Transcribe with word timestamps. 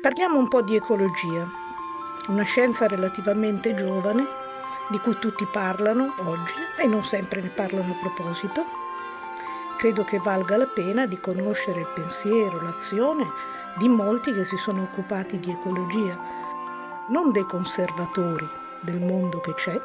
Parliamo 0.00 0.38
un 0.38 0.48
po' 0.48 0.62
di 0.62 0.76
ecologia, 0.76 1.48
una 2.28 2.44
scienza 2.44 2.86
relativamente 2.86 3.74
giovane 3.74 4.24
di 4.90 4.98
cui 4.98 5.18
tutti 5.18 5.44
parlano 5.44 6.14
oggi 6.18 6.54
e 6.76 6.86
non 6.86 7.02
sempre 7.02 7.40
ne 7.40 7.48
parlano 7.48 7.92
a 7.92 7.96
proposito. 7.96 8.64
Credo 9.76 10.04
che 10.04 10.18
valga 10.18 10.56
la 10.56 10.66
pena 10.66 11.06
di 11.06 11.18
conoscere 11.18 11.80
il 11.80 11.92
pensiero, 11.94 12.62
l'azione 12.62 13.26
di 13.76 13.88
molti 13.88 14.32
che 14.32 14.44
si 14.44 14.56
sono 14.56 14.82
occupati 14.82 15.40
di 15.40 15.50
ecologia, 15.50 16.16
non 17.08 17.32
dei 17.32 17.44
conservatori 17.44 18.48
del 18.80 19.00
mondo 19.00 19.40
che 19.40 19.54
c'è, 19.54 19.80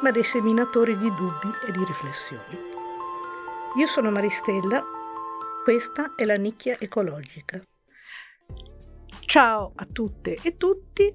ma 0.00 0.10
dei 0.10 0.24
seminatori 0.24 0.98
di 0.98 1.08
dubbi 1.14 1.52
e 1.66 1.72
di 1.72 1.84
riflessioni. 1.84 2.58
Io 3.76 3.86
sono 3.86 4.10
Maristella, 4.10 4.82
questa 5.62 6.12
è 6.16 6.24
la 6.24 6.36
nicchia 6.36 6.76
ecologica. 6.80 7.62
Ciao 9.32 9.72
a 9.76 9.86
tutte 9.90 10.36
e 10.42 10.58
tutti 10.58 11.10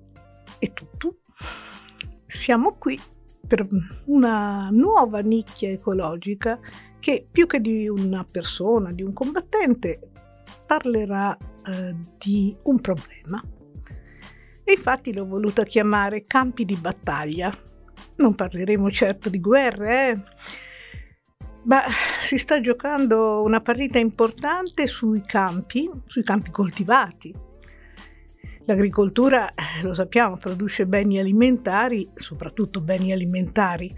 e 0.58 0.74
tutto. 0.74 1.18
Siamo 2.26 2.74
qui 2.80 3.00
per 3.48 3.68
una 4.06 4.70
nuova 4.72 5.20
nicchia 5.20 5.70
ecologica 5.70 6.60
che 7.00 7.28
più 7.32 7.46
che 7.46 7.62
di 7.62 7.88
una 7.88 8.26
persona, 8.26 8.92
di 8.92 9.04
un 9.04 9.14
combattente, 9.14 10.00
parlerà 10.66 11.38
eh, 11.64 11.96
di 12.18 12.58
un 12.64 12.82
problema. 12.82 13.40
E 14.64 14.72
infatti 14.72 15.14
l'ho 15.14 15.28
voluta 15.28 15.64
chiamare 15.64 16.26
campi 16.26 16.66
di 16.66 16.76
battaglia. 16.76 17.56
Non 18.16 18.34
parleremo 18.34 18.90
certo 18.90 19.30
di 19.30 19.40
guerre, 19.40 20.10
eh? 20.10 20.22
ma 21.66 21.84
si 22.20 22.40
sta 22.40 22.60
giocando 22.62 23.44
una 23.44 23.62
partita 23.62 24.00
importante 24.00 24.88
sui 24.88 25.22
campi, 25.22 25.88
sui 26.08 26.24
campi 26.24 26.50
coltivati. 26.50 27.46
L'agricoltura, 28.68 29.52
eh, 29.52 29.82
lo 29.82 29.94
sappiamo, 29.94 30.36
produce 30.36 30.86
beni 30.86 31.18
alimentari, 31.20 32.10
soprattutto 32.16 32.82
beni 32.82 33.14
alimentari 33.14 33.96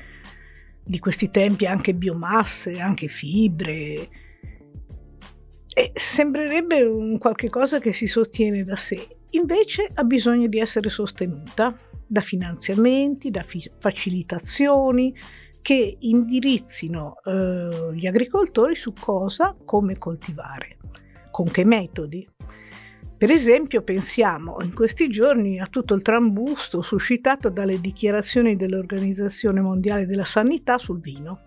di 0.83 0.99
questi 0.99 1.31
tempi, 1.31 1.65
anche 1.65 1.95
biomasse, 1.95 2.79
anche 2.79 3.07
fibre, 3.07 4.07
e 5.73 5.91
sembrerebbe 5.95 6.83
un 6.83 7.17
qualche 7.17 7.49
cosa 7.49 7.79
che 7.79 7.93
si 7.93 8.05
sostiene 8.05 8.63
da 8.63 8.75
sé, 8.75 9.07
invece 9.31 9.89
ha 9.91 10.03
bisogno 10.03 10.47
di 10.47 10.59
essere 10.59 10.89
sostenuta 10.89 11.75
da 12.05 12.21
finanziamenti, 12.21 13.31
da 13.31 13.41
fi- 13.41 13.71
facilitazioni 13.79 15.15
che 15.63 15.97
indirizzino 15.97 17.15
eh, 17.25 17.89
gli 17.95 18.05
agricoltori 18.05 18.75
su 18.75 18.93
cosa, 18.93 19.55
come 19.65 19.97
coltivare, 19.97 20.77
con 21.31 21.49
che 21.49 21.65
metodi. 21.65 22.27
Per 23.19 23.29
esempio 23.31 23.81
pensiamo 23.81 24.59
in 24.61 24.73
questi 24.73 25.09
giorni 25.09 25.59
a 25.59 25.67
tutto 25.69 25.93
il 25.93 26.01
trambusto 26.01 26.81
suscitato 26.81 27.49
dalle 27.49 27.81
dichiarazioni 27.81 28.55
dell'Organizzazione 28.55 29.59
Mondiale 29.59 30.05
della 30.05 30.23
Sanità 30.23 30.77
sul 30.77 31.01
vino 31.01 31.41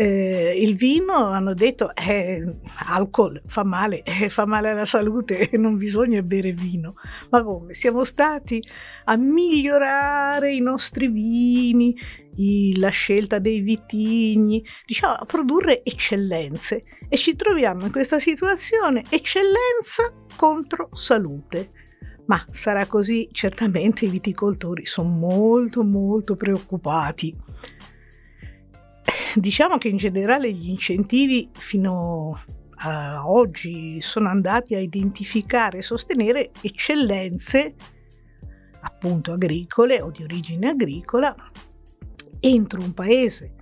eh, 0.00 0.54
il 0.58 0.76
vino 0.76 1.26
hanno 1.26 1.52
detto 1.52 1.94
eh, 1.94 2.42
alcol 2.86 3.42
fa 3.46 3.64
male, 3.64 4.00
eh, 4.04 4.30
fa 4.30 4.46
male 4.46 4.70
alla 4.70 4.86
salute 4.86 5.50
non 5.58 5.76
bisogna 5.76 6.22
bere 6.22 6.52
vino. 6.52 6.94
Ma 7.28 7.42
come? 7.42 7.74
Siamo 7.74 8.02
stati 8.04 8.62
a 9.04 9.16
migliorare 9.16 10.54
i 10.54 10.60
nostri 10.60 11.08
vini, 11.08 11.94
i, 12.36 12.78
la 12.78 12.88
scelta 12.88 13.38
dei 13.38 13.60
vitigni, 13.60 14.64
diciamo 14.86 15.16
a 15.16 15.26
produrre 15.26 15.82
eccellenze 15.84 16.84
e 17.06 17.16
ci 17.18 17.36
troviamo 17.36 17.84
in 17.84 17.92
questa 17.92 18.18
situazione 18.18 19.02
eccellenza 19.10 20.10
contro 20.34 20.88
salute. 20.94 21.72
Ma 22.24 22.42
sarà 22.52 22.86
così? 22.86 23.28
Certamente 23.32 24.06
i 24.06 24.08
viticoltori 24.08 24.86
sono 24.86 25.10
molto 25.10 25.82
molto 25.82 26.36
preoccupati 26.36 27.36
diciamo 29.34 29.78
che 29.78 29.88
in 29.88 29.96
generale 29.96 30.52
gli 30.52 30.68
incentivi 30.68 31.48
fino 31.52 32.42
a 32.82 33.28
oggi 33.28 34.00
sono 34.00 34.28
andati 34.28 34.74
a 34.74 34.78
identificare 34.78 35.78
e 35.78 35.82
sostenere 35.82 36.50
eccellenze 36.62 37.74
appunto 38.80 39.32
agricole 39.32 40.00
o 40.00 40.10
di 40.10 40.22
origine 40.22 40.70
agricola 40.70 41.34
entro 42.40 42.80
un 42.80 42.94
paese. 42.94 43.54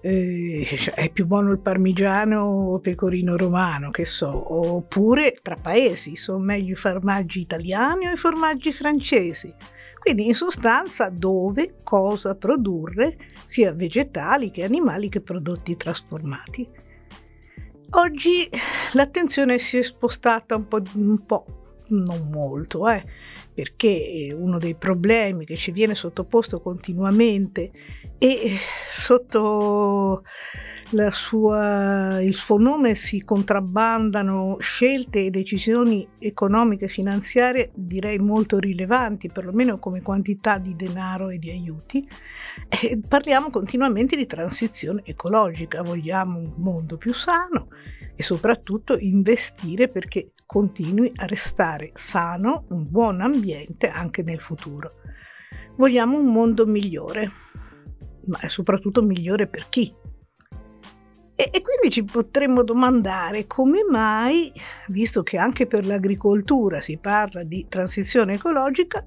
Eh, 0.00 0.76
cioè, 0.78 0.94
è 0.94 1.10
più 1.10 1.26
buono 1.26 1.50
il 1.50 1.58
parmigiano 1.58 2.42
o 2.44 2.78
pecorino 2.78 3.36
romano, 3.36 3.90
che 3.90 4.04
so, 4.04 4.54
oppure 4.54 5.38
tra 5.42 5.56
paesi, 5.56 6.14
sono 6.14 6.38
meglio 6.38 6.74
i 6.74 6.76
formaggi 6.76 7.40
italiani 7.40 8.06
o 8.06 8.12
i 8.12 8.16
formaggi 8.16 8.72
francesi. 8.72 9.52
Quindi 9.98 10.26
in 10.26 10.34
sostanza 10.34 11.08
dove, 11.10 11.80
cosa 11.82 12.34
produrre, 12.34 13.16
sia 13.44 13.72
vegetali 13.72 14.50
che 14.50 14.64
animali 14.64 15.08
che 15.08 15.20
prodotti 15.20 15.76
trasformati. 15.76 16.68
Oggi 17.90 18.48
l'attenzione 18.92 19.58
si 19.58 19.78
è 19.78 19.82
spostata 19.82 20.54
un 20.54 20.68
po', 20.68 20.82
un 20.94 21.24
po' 21.24 21.44
non 21.88 22.28
molto, 22.30 22.88
eh, 22.88 23.02
perché 23.52 24.34
uno 24.36 24.58
dei 24.58 24.74
problemi 24.74 25.44
che 25.44 25.56
ci 25.56 25.70
viene 25.70 25.94
sottoposto 25.94 26.60
continuamente 26.60 27.70
e 28.18 28.56
sotto 28.96 30.22
sua, 31.10 32.20
il 32.20 32.34
suo 32.34 32.56
nome 32.56 32.94
si 32.94 33.22
contrabbandano 33.22 34.56
scelte 34.58 35.24
e 35.24 35.30
decisioni 35.30 36.08
economiche 36.18 36.86
e 36.86 36.88
finanziarie 36.88 37.70
direi 37.74 38.18
molto 38.18 38.58
rilevanti, 38.58 39.28
perlomeno 39.28 39.78
come 39.78 40.02
quantità 40.02 40.58
di 40.58 40.74
denaro 40.74 41.28
e 41.28 41.38
di 41.38 41.50
aiuti. 41.50 42.06
E 42.68 43.00
parliamo 43.06 43.50
continuamente 43.50 44.16
di 44.16 44.26
transizione 44.26 45.02
ecologica, 45.04 45.82
vogliamo 45.82 46.38
un 46.38 46.54
mondo 46.56 46.96
più 46.96 47.12
sano 47.12 47.68
e 48.16 48.22
soprattutto 48.22 48.96
investire 48.98 49.88
perché 49.88 50.32
continui 50.44 51.12
a 51.16 51.26
restare 51.26 51.92
sano, 51.94 52.64
un 52.68 52.86
buon 52.90 53.20
ambiente 53.20 53.88
anche 53.88 54.22
nel 54.22 54.40
futuro. 54.40 54.92
Vogliamo 55.76 56.18
un 56.18 56.26
mondo 56.32 56.66
migliore, 56.66 57.30
ma 58.26 58.40
soprattutto 58.48 59.02
migliore 59.02 59.46
per 59.46 59.68
chi? 59.68 59.94
E, 61.40 61.50
e, 61.52 61.62
quindi 61.62 61.90
ci 61.92 62.02
potremmo 62.02 62.64
domandare 62.64 63.46
come 63.46 63.84
mai, 63.88 64.52
visto 64.88 65.22
che 65.22 65.36
anche 65.36 65.68
per 65.68 65.86
l'agricoltura 65.86 66.80
si 66.80 66.96
parla 66.96 67.44
di 67.44 67.66
transizione 67.68 68.34
ecologica, 68.34 69.04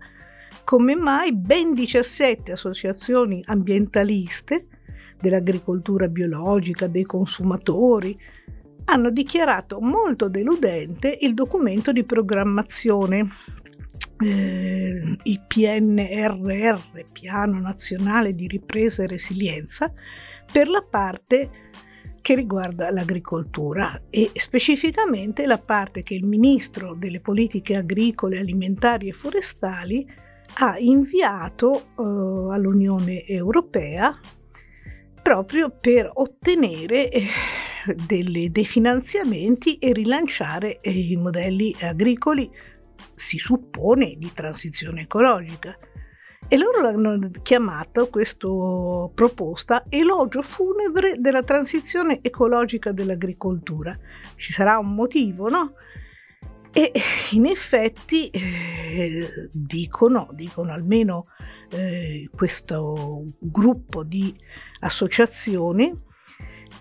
come 0.63 0.95
mai 0.95 1.35
ben 1.35 1.73
17 1.73 2.53
associazioni 2.53 3.43
ambientaliste 3.45 4.67
dell'agricoltura 5.19 6.07
biologica, 6.07 6.87
dei 6.87 7.03
consumatori, 7.03 8.17
hanno 8.85 9.09
dichiarato 9.09 9.81
molto 9.81 10.29
deludente 10.29 11.17
il 11.19 11.33
documento 11.33 11.91
di 11.91 12.05
programmazione, 12.05 13.27
eh, 14.23 15.17
il 15.21 15.41
PNRR, 15.45 16.79
Piano 17.11 17.59
Nazionale 17.59 18.33
di 18.33 18.47
Ripresa 18.47 19.03
e 19.03 19.07
Resilienza, 19.07 19.91
per 20.49 20.69
la 20.69 20.81
parte 20.89 21.49
che 22.21 22.35
riguarda 22.35 22.91
l'agricoltura 22.91 24.03
e 24.09 24.31
specificamente 24.35 25.45
la 25.45 25.57
parte 25.57 26.03
che 26.03 26.13
il 26.13 26.25
Ministro 26.25 26.93
delle 26.93 27.19
Politiche 27.19 27.75
Agricole, 27.75 28.39
Alimentari 28.39 29.09
e 29.09 29.13
Forestali 29.13 30.07
ha 30.59 30.77
inviato 30.77 31.73
eh, 31.73 32.53
all'Unione 32.53 33.25
Europea 33.25 34.17
proprio 35.21 35.69
per 35.69 36.09
ottenere 36.13 37.09
eh, 37.09 37.27
delle, 38.05 38.51
dei 38.51 38.65
finanziamenti 38.65 39.77
e 39.77 39.93
rilanciare 39.93 40.79
eh, 40.81 40.91
i 40.91 41.15
modelli 41.15 41.75
agricoli, 41.79 42.49
si 43.15 43.37
suppone, 43.37 44.15
di 44.17 44.31
transizione 44.33 45.01
ecologica. 45.01 45.77
E 46.53 46.57
loro 46.57 46.85
hanno 46.85 47.31
chiamato 47.41 48.09
questa 48.09 48.49
proposta 49.15 49.85
elogio 49.87 50.41
funebre 50.41 51.15
della 51.17 51.43
transizione 51.43 52.19
ecologica 52.21 52.91
dell'agricoltura. 52.91 53.97
Ci 54.35 54.51
sarà 54.51 54.77
un 54.77 54.93
motivo, 54.93 55.47
no? 55.47 55.75
E 56.73 56.91
in 57.31 57.45
effetti 57.45 58.29
eh, 58.31 59.49
dicono, 59.49 60.27
dicono 60.33 60.73
almeno 60.73 61.27
eh, 61.71 62.29
questo 62.35 63.27
gruppo 63.39 64.03
di 64.03 64.35
associazioni, 64.81 65.93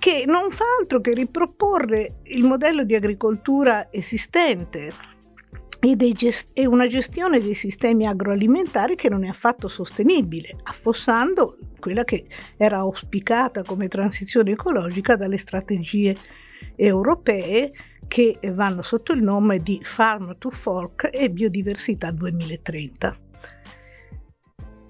che 0.01 0.25
non 0.27 0.51
fa 0.51 0.65
altro 0.81 1.01
che 1.01 1.13
riproporre 1.13 2.23
il 2.25 2.43
modello 2.45 2.83
di 2.83 2.97
agricoltura 2.97 3.87
esistente, 3.93 4.91
e 6.53 6.67
una 6.67 6.87
gestione 6.87 7.41
dei 7.41 7.55
sistemi 7.55 8.07
agroalimentari 8.07 8.97
che 8.97 9.09
non 9.09 9.25
è 9.25 9.29
affatto 9.29 9.67
sostenibile, 9.67 10.57
affossando 10.65 11.57
quella 11.79 12.05
che 12.05 12.27
era 12.57 12.79
auspicata 12.79 13.63
come 13.63 13.89
transizione 13.89 14.51
ecologica 14.51 15.17
dalle 15.17 15.39
strategie 15.39 16.15
europee 16.77 17.71
che 18.07 18.39
vanno 18.53 18.83
sotto 18.83 19.13
il 19.13 19.23
nome 19.23 19.59
di 19.61 19.81
Farm 19.83 20.37
to 20.39 20.51
Fork 20.51 21.09
e 21.13 21.31
Biodiversità 21.31 22.11
2030. 22.11 23.17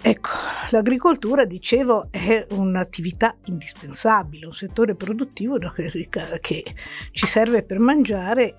Ecco, 0.02 0.30
l'agricoltura, 0.70 1.44
dicevo, 1.44 2.08
è 2.10 2.46
un'attività 2.52 3.36
indispensabile, 3.44 4.46
un 4.46 4.54
settore 4.54 4.94
produttivo 4.94 5.58
che 6.40 6.64
ci 7.12 7.26
serve 7.26 7.62
per 7.62 7.78
mangiare, 7.80 8.54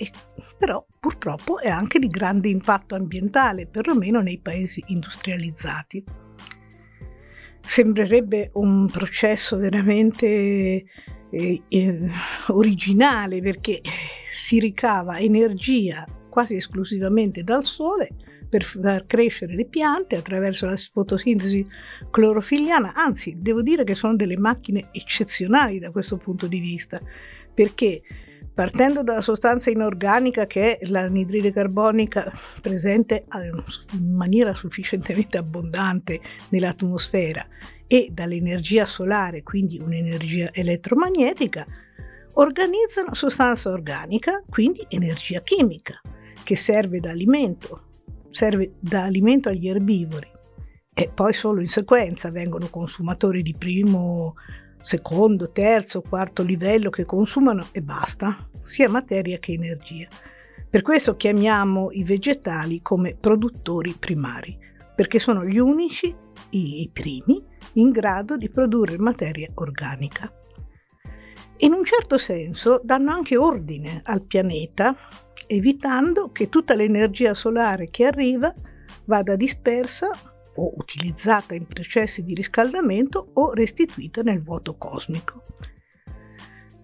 però 0.55 0.85
purtroppo 0.99 1.57
è 1.57 1.67
anche 1.67 1.97
di 1.97 2.07
grande 2.07 2.47
impatto 2.49 2.93
ambientale, 2.93 3.65
perlomeno 3.65 4.21
nei 4.21 4.38
paesi 4.38 4.83
industrializzati. 4.88 6.03
Sembrerebbe 7.59 8.51
un 8.53 8.87
processo 8.87 9.57
veramente 9.57 10.27
eh, 11.31 11.61
eh, 11.67 12.09
originale 12.49 13.41
perché 13.41 13.81
si 14.31 14.59
ricava 14.59 15.17
energia 15.17 16.05
quasi 16.29 16.55
esclusivamente 16.55 17.44
dal 17.44 17.65
sole 17.65 18.09
per 18.51 18.65
far 18.65 19.06
crescere 19.06 19.56
le 19.56 19.65
piante 19.65 20.18
attraverso 20.18 20.65
la 20.65 20.75
fotosintesi 20.75 21.65
clorofilliana, 22.12 22.92
anzi 22.94 23.38
devo 23.38 23.62
dire 23.62 23.86
che 23.86 23.95
sono 23.95 24.18
delle 24.18 24.38
macchine 24.38 24.89
eccezionali 24.92 25.80
da 25.80 25.89
questo 25.89 26.18
punto 26.18 26.48
di 26.48 26.59
vista, 26.59 27.00
perché 27.53 28.01
partendo 28.53 29.03
dalla 29.03 29.21
sostanza 29.21 29.69
inorganica 29.69 30.48
che 30.48 30.77
è 30.77 30.86
l'anidride 30.86 31.53
carbonica 31.53 32.30
presente 32.62 33.24
in 33.94 34.13
maniera 34.13 34.54
sufficientemente 34.54 35.38
abbondante 35.38 36.19
nell'atmosfera 36.50 37.47
e 37.88 38.09
dall'energia 38.12 38.86
solare, 38.86 39.44
quindi 39.44 39.80
un'energia 39.80 40.50
elettromagnetica, 40.51 41.65
organizzano 42.33 43.13
sostanza 43.13 43.69
organica, 43.69 44.44
quindi 44.50 44.86
energia 44.89 45.39
chimica, 45.39 46.01
che 46.44 46.57
serve 46.57 47.00
da 47.00 47.12
alimento 47.12 47.86
serve 48.31 48.74
da 48.80 49.04
alimento 49.04 49.50
agli 49.50 49.68
erbivori 49.68 50.30
e 50.94 51.10
poi 51.13 51.33
solo 51.33 51.62
in 51.62 51.68
sequenza 51.68 52.30
vengono 52.31 52.68
consumatori 52.69 53.42
di 53.42 53.56
primo, 53.57 54.36
secondo, 54.81 55.51
terzo, 55.51 56.01
quarto 56.01 56.44
livello 56.44 56.89
che 56.89 57.06
consumano 57.06 57.68
e 57.72 57.81
basta, 57.81 58.38
sia 58.62 58.89
materia 58.89 59.38
che 59.38 59.54
energia. 59.54 60.07
Per 60.69 60.81
questo 60.81 61.16
chiamiamo 61.16 61.92
i 61.92 62.04
vegetali 62.04 62.81
come 62.81 63.16
produttori 63.19 63.95
primari, 63.98 64.57
perché 64.95 65.19
sono 65.19 65.45
gli 65.45 65.57
unici, 65.57 66.13
i 66.51 66.89
primi, 66.92 67.44
in 67.74 67.92
grado 67.92 68.38
di 68.38 68.50
produrre 68.50 68.98
materia 68.98 69.50
organica. 69.56 70.31
In 71.63 71.73
un 71.73 71.85
certo 71.85 72.17
senso 72.17 72.81
danno 72.83 73.11
anche 73.11 73.37
ordine 73.37 74.01
al 74.05 74.23
pianeta 74.23 74.95
evitando 75.45 76.31
che 76.31 76.49
tutta 76.49 76.73
l'energia 76.73 77.35
solare 77.35 77.89
che 77.91 78.05
arriva 78.05 78.51
vada 79.05 79.35
dispersa 79.35 80.09
o 80.55 80.73
utilizzata 80.75 81.53
in 81.53 81.67
processi 81.67 82.23
di 82.23 82.33
riscaldamento 82.33 83.31
o 83.33 83.53
restituita 83.53 84.23
nel 84.23 84.41
vuoto 84.41 84.75
cosmico. 84.75 85.43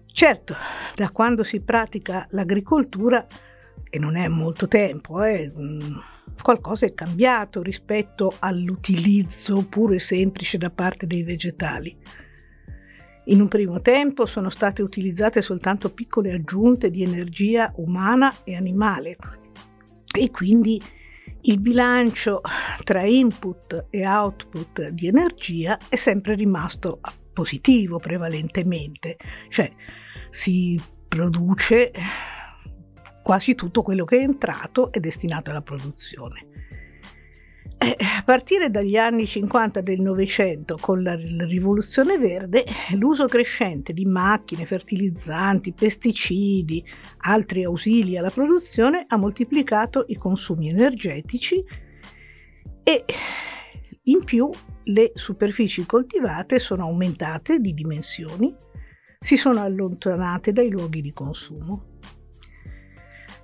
Certo, 0.06 0.54
da 0.94 1.10
quando 1.10 1.42
si 1.42 1.60
pratica 1.60 2.26
l'agricoltura, 2.30 3.26
e 3.90 3.98
non 3.98 4.16
è 4.16 4.28
molto 4.28 4.68
tempo, 4.68 5.22
eh, 5.24 5.52
qualcosa 6.40 6.86
è 6.86 6.94
cambiato 6.94 7.62
rispetto 7.62 8.34
all'utilizzo 8.38 9.66
puro 9.68 9.94
e 9.94 9.98
semplice 9.98 10.56
da 10.56 10.70
parte 10.70 11.06
dei 11.06 11.24
vegetali. 11.24 11.96
In 13.28 13.42
un 13.42 13.48
primo 13.48 13.82
tempo 13.82 14.24
sono 14.24 14.48
state 14.48 14.80
utilizzate 14.80 15.42
soltanto 15.42 15.92
piccole 15.92 16.32
aggiunte 16.32 16.90
di 16.90 17.02
energia 17.02 17.70
umana 17.76 18.32
e 18.42 18.56
animale 18.56 19.18
e 20.18 20.30
quindi 20.30 20.80
il 21.42 21.60
bilancio 21.60 22.40
tra 22.84 23.02
input 23.02 23.88
e 23.90 24.06
output 24.06 24.88
di 24.88 25.08
energia 25.08 25.76
è 25.90 25.96
sempre 25.96 26.36
rimasto 26.36 27.00
positivo 27.34 27.98
prevalentemente, 27.98 29.18
cioè 29.50 29.70
si 30.30 30.80
produce 31.06 31.92
quasi 33.22 33.54
tutto 33.54 33.82
quello 33.82 34.06
che 34.06 34.20
è 34.20 34.22
entrato 34.22 34.90
è 34.90 35.00
destinato 35.00 35.50
alla 35.50 35.60
produzione. 35.60 36.47
Eh, 37.80 37.96
a 37.98 38.22
partire 38.24 38.70
dagli 38.70 38.96
anni 38.96 39.24
50 39.24 39.80
del 39.82 40.00
Novecento, 40.00 40.76
con 40.80 41.00
la 41.00 41.14
rivoluzione 41.14 42.18
verde, 42.18 42.64
l'uso 42.94 43.26
crescente 43.26 43.92
di 43.92 44.04
macchine, 44.04 44.66
fertilizzanti, 44.66 45.72
pesticidi, 45.72 46.84
altri 47.18 47.62
ausili 47.62 48.18
alla 48.18 48.30
produzione 48.30 49.04
ha 49.06 49.16
moltiplicato 49.16 50.04
i 50.08 50.16
consumi 50.16 50.70
energetici 50.70 51.64
e 52.82 53.04
in 54.02 54.24
più 54.24 54.50
le 54.84 55.12
superfici 55.14 55.86
coltivate 55.86 56.58
sono 56.58 56.82
aumentate 56.82 57.60
di 57.60 57.74
dimensioni, 57.74 58.52
si 59.20 59.36
sono 59.36 59.62
allontanate 59.62 60.52
dai 60.52 60.68
luoghi 60.68 61.00
di 61.00 61.12
consumo. 61.12 61.87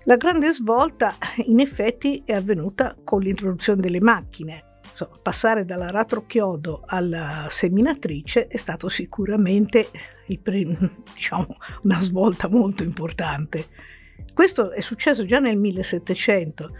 La 0.06 0.16
grande 0.16 0.52
svolta 0.52 1.14
in 1.46 1.60
effetti 1.60 2.22
è 2.26 2.34
avvenuta 2.34 2.94
con 3.02 3.22
l'introduzione 3.22 3.80
delle 3.80 4.00
macchine. 4.00 4.72
Insomma, 4.90 5.18
passare 5.22 5.64
dall'aratrochiodo 5.64 6.82
alla 6.84 7.46
seminatrice 7.48 8.46
è 8.46 8.56
stato 8.58 8.88
sicuramente 8.88 9.88
diciamo, 10.26 11.56
una 11.82 12.00
svolta 12.00 12.48
molto 12.48 12.82
importante. 12.82 13.64
Questo 14.32 14.72
è 14.72 14.80
successo 14.80 15.24
già 15.24 15.38
nel 15.38 15.56
1700. 15.56 16.70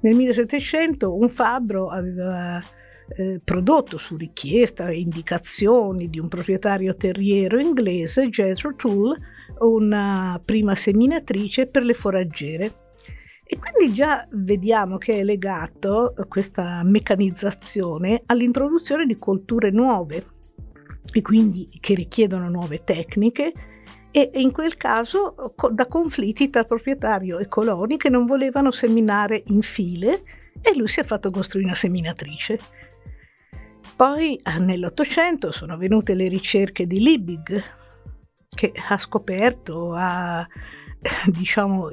Nel 0.00 0.14
1700 0.14 1.16
un 1.16 1.30
fabbro 1.30 1.88
aveva 1.88 2.60
eh, 3.16 3.40
prodotto 3.42 3.96
su 3.96 4.16
richiesta 4.16 4.88
e 4.88 5.00
indicazioni 5.00 6.10
di 6.10 6.18
un 6.18 6.28
proprietario 6.28 6.94
terriero 6.96 7.58
inglese, 7.58 8.28
Jethro 8.28 8.74
Tull, 8.74 9.16
una 9.60 10.40
prima 10.44 10.74
seminatrice 10.74 11.66
per 11.66 11.82
le 11.82 11.94
foraggere. 11.94 12.72
E 13.46 13.58
quindi 13.58 13.94
già 13.94 14.26
vediamo 14.30 14.96
che 14.96 15.18
è 15.18 15.22
legato 15.22 16.14
questa 16.28 16.82
meccanizzazione 16.82 18.22
all'introduzione 18.26 19.04
di 19.04 19.18
colture 19.18 19.70
nuove 19.70 20.24
e 21.12 21.20
quindi 21.22 21.68
che 21.78 21.94
richiedono 21.94 22.48
nuove 22.48 22.82
tecniche 22.84 23.52
e 24.10 24.30
in 24.34 24.50
quel 24.52 24.76
caso 24.76 25.54
da 25.70 25.86
conflitti 25.86 26.48
tra 26.48 26.64
proprietario 26.64 27.38
e 27.38 27.48
coloni 27.48 27.96
che 27.96 28.08
non 28.08 28.26
volevano 28.26 28.70
seminare 28.70 29.42
in 29.46 29.60
file 29.62 30.22
e 30.60 30.76
lui 30.76 30.88
si 30.88 31.00
è 31.00 31.04
fatto 31.04 31.30
costruire 31.30 31.68
una 31.68 31.76
seminatrice. 31.76 32.58
Poi 33.96 34.40
nell'Ottocento 34.60 35.50
sono 35.50 35.76
venute 35.76 36.14
le 36.14 36.28
ricerche 36.28 36.86
di 36.86 37.00
Liebig, 37.00 37.62
che 38.54 38.72
ha 38.88 38.96
scoperto, 38.96 39.92
ha 39.94 40.46
diciamo, 41.26 41.90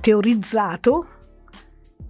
teorizzato 0.00 1.06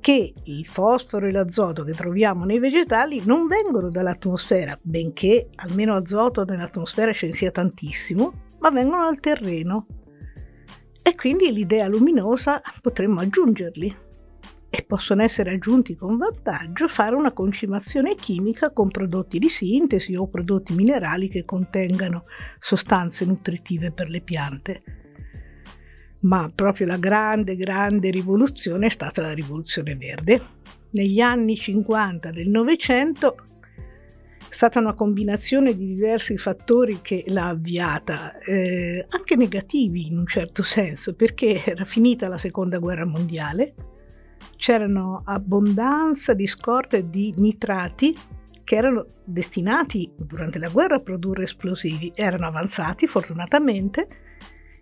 che 0.01 0.33
il 0.45 0.67
fosforo 0.67 1.27
e 1.27 1.33
l'azoto 1.33 1.85
che 1.85 1.93
troviamo 1.93 2.45
nei 2.45 2.59
vegetali 2.59 3.23
non 3.25 3.47
vengono 3.47 3.91
dall'atmosfera, 3.91 4.79
benché 4.81 5.51
almeno 5.57 5.95
azoto 5.95 6.45
nell'atmosfera 6.45 7.13
ce 7.13 7.27
ne 7.27 7.35
sia 7.35 7.51
tantissimo, 7.51 8.33
ma 8.61 8.71
vengono 8.71 9.05
dal 9.05 9.21
terreno. 9.21 9.87
E 11.03 11.15
quindi 11.15 11.53
l'idea 11.53 11.89
luminosa 11.89 12.61
potremmo 12.81 13.21
aggiungerli 13.21 14.07
e 14.71 14.83
possono 14.83 15.23
essere 15.23 15.55
aggiunti 15.55 15.97
con 15.97 16.19
vantaggio 16.19 16.89
fare 16.89 17.15
una 17.15 17.33
concimazione 17.33 18.15
chimica 18.15 18.71
con 18.71 18.89
prodotti 18.89 19.39
di 19.39 19.49
sintesi 19.49 20.15
o 20.15 20.29
prodotti 20.29 20.75
minerali 20.75 21.29
che 21.29 21.45
contengano 21.45 22.25
sostanze 22.59 23.25
nutritive 23.25 23.93
per 23.93 24.11
le 24.11 24.21
piante. 24.21 24.83
Ma 26.21 26.51
proprio 26.55 26.87
la 26.87 26.99
grande, 26.99 27.57
grande 27.57 28.11
rivoluzione 28.11 28.87
è 28.87 28.91
stata 28.91 29.23
la 29.23 29.33
rivoluzione 29.33 29.97
verde. 29.97 30.41
Negli 30.91 31.21
anni 31.21 31.57
50 31.57 32.31
del 32.31 32.49
Novecento 32.49 33.37
è 34.49 34.53
stata 34.53 34.81
una 34.81 34.95
combinazione 34.95 35.77
di 35.77 35.95
diversi 35.95 36.37
fattori 36.37 37.01
che 37.01 37.25
l'ha 37.29 37.49
avviata, 37.49 38.39
eh, 38.39 39.07
anche 39.09 39.37
negativi 39.37 40.07
in 40.07 40.19
un 40.19 40.27
certo 40.27 40.63
senso, 40.63 41.15
perché 41.15 41.63
era 41.65 41.85
finita 41.85 42.29
la 42.29 42.39
seconda 42.39 42.79
guerra 42.79 43.05
mondiale, 43.05 43.75
c'erano 44.59 45.23
abbondanza 45.25 46.35
di 46.35 46.47
scorte 46.47 47.09
di 47.09 47.33
nitrati 47.37 48.15
che 48.65 48.77
erano 48.77 49.07
destinati 49.25 50.13
durante 50.15 50.59
la 50.59 50.69
guerra 50.69 50.97
a 50.97 51.01
produrre 51.01 51.45
esplosivi, 51.45 52.13
erano 52.15 52.47
avanzati 52.49 53.07
fortunatamente 53.07 54.09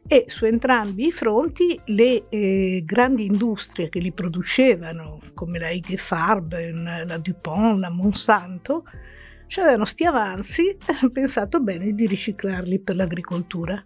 e 0.08 0.24
su 0.28 0.44
entrambi 0.44 1.06
i 1.06 1.12
fronti 1.12 1.78
le 1.86 2.28
eh, 2.28 2.82
grandi 2.84 3.26
industrie 3.26 3.88
che 3.88 3.98
li 3.98 4.12
producevano, 4.12 5.20
come 5.34 5.58
la 5.58 5.70
IG 5.70 5.98
Farben, 5.98 7.04
la 7.06 7.18
DuPont, 7.18 7.78
la 7.78 7.90
Monsanto, 7.90 8.84
avevano 9.58 9.84
sti 9.84 10.04
avanzi 10.04 10.76
hanno 10.86 11.10
pensato 11.12 11.60
bene 11.60 11.92
di 11.92 12.06
riciclarli 12.06 12.80
per 12.80 12.96
l'agricoltura. 12.96 13.84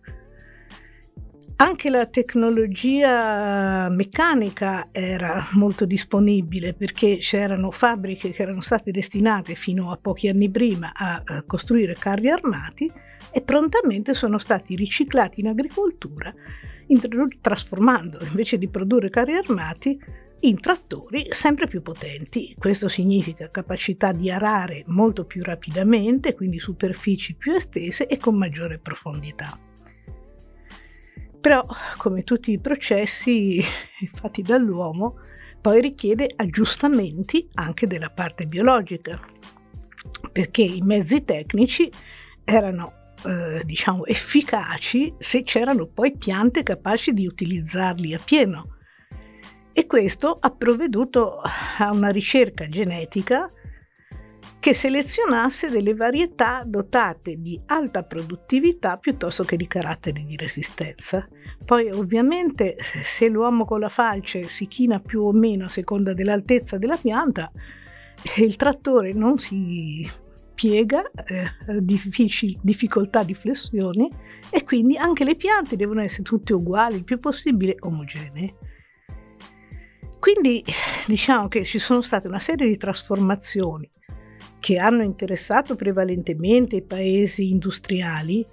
Anche 1.62 1.90
la 1.90 2.06
tecnologia 2.06 3.90
meccanica 3.90 4.88
era 4.92 5.46
molto 5.52 5.84
disponibile 5.84 6.72
perché 6.72 7.18
c'erano 7.18 7.70
fabbriche 7.70 8.30
che 8.30 8.40
erano 8.40 8.62
state 8.62 8.90
destinate 8.90 9.54
fino 9.56 9.92
a 9.92 9.98
pochi 10.00 10.28
anni 10.28 10.48
prima 10.48 10.90
a 10.94 11.42
costruire 11.46 11.96
carri 11.98 12.30
armati 12.30 12.90
e 13.30 13.42
prontamente 13.42 14.14
sono 14.14 14.38
stati 14.38 14.74
riciclati 14.74 15.40
in 15.40 15.48
agricoltura, 15.48 16.32
trasformando 17.42 18.20
invece 18.22 18.56
di 18.56 18.68
produrre 18.68 19.10
carri 19.10 19.34
armati 19.34 20.02
in 20.40 20.58
trattori 20.60 21.26
sempre 21.28 21.66
più 21.66 21.82
potenti. 21.82 22.54
Questo 22.58 22.88
significa 22.88 23.50
capacità 23.50 24.12
di 24.12 24.30
arare 24.30 24.84
molto 24.86 25.26
più 25.26 25.42
rapidamente, 25.42 26.34
quindi 26.34 26.58
superfici 26.58 27.34
più 27.34 27.52
estese 27.52 28.06
e 28.06 28.16
con 28.16 28.34
maggiore 28.34 28.78
profondità. 28.78 29.69
Però, 31.40 31.64
come 31.96 32.22
tutti 32.22 32.52
i 32.52 32.60
processi 32.60 33.62
fatti 34.14 34.42
dall'uomo, 34.42 35.16
poi 35.60 35.80
richiede 35.80 36.32
aggiustamenti 36.36 37.48
anche 37.54 37.86
della 37.86 38.10
parte 38.10 38.46
biologica, 38.46 39.20
perché 40.32 40.62
i 40.62 40.80
mezzi 40.82 41.22
tecnici 41.22 41.90
erano 42.44 43.00
eh, 43.24 43.62
diciamo 43.64 44.06
efficaci 44.06 45.14
se 45.18 45.42
c'erano 45.42 45.86
poi 45.86 46.16
piante 46.16 46.62
capaci 46.62 47.12
di 47.12 47.26
utilizzarli 47.26 48.14
a 48.14 48.20
pieno. 48.22 48.76
E 49.72 49.86
questo 49.86 50.36
ha 50.40 50.50
provveduto 50.50 51.40
a 51.40 51.90
una 51.92 52.08
ricerca 52.08 52.68
genetica 52.68 53.50
che 54.60 54.74
selezionasse 54.74 55.70
delle 55.70 55.94
varietà 55.94 56.62
dotate 56.66 57.40
di 57.40 57.58
alta 57.66 58.02
produttività 58.02 58.98
piuttosto 58.98 59.42
che 59.42 59.56
di 59.56 59.66
caratteri 59.66 60.24
di 60.24 60.36
resistenza. 60.36 61.26
Poi 61.64 61.90
ovviamente 61.90 62.76
se 63.02 63.28
l'uomo 63.28 63.64
con 63.64 63.80
la 63.80 63.88
falce 63.88 64.42
si 64.44 64.68
china 64.68 65.00
più 65.00 65.22
o 65.22 65.32
meno 65.32 65.64
a 65.64 65.68
seconda 65.68 66.12
dell'altezza 66.12 66.76
della 66.76 66.96
pianta, 66.96 67.50
il 68.36 68.56
trattore 68.56 69.12
non 69.14 69.38
si 69.38 70.08
piega, 70.54 71.10
eh, 71.10 71.80
difficil- 71.80 72.58
difficoltà 72.60 73.22
di 73.22 73.32
flessione 73.32 74.08
e 74.50 74.62
quindi 74.64 74.98
anche 74.98 75.24
le 75.24 75.36
piante 75.36 75.74
devono 75.74 76.02
essere 76.02 76.24
tutte 76.24 76.52
uguali, 76.52 76.96
il 76.96 77.04
più 77.04 77.18
possibile 77.18 77.76
omogenee. 77.80 78.54
Quindi 80.18 80.62
diciamo 81.06 81.48
che 81.48 81.64
ci 81.64 81.78
sono 81.78 82.02
state 82.02 82.28
una 82.28 82.40
serie 82.40 82.68
di 82.68 82.76
trasformazioni 82.76 83.90
che 84.60 84.76
hanno 84.76 85.02
interessato 85.02 85.74
prevalentemente 85.74 86.76
i 86.76 86.82
paesi 86.82 87.50
industriali 87.50 88.46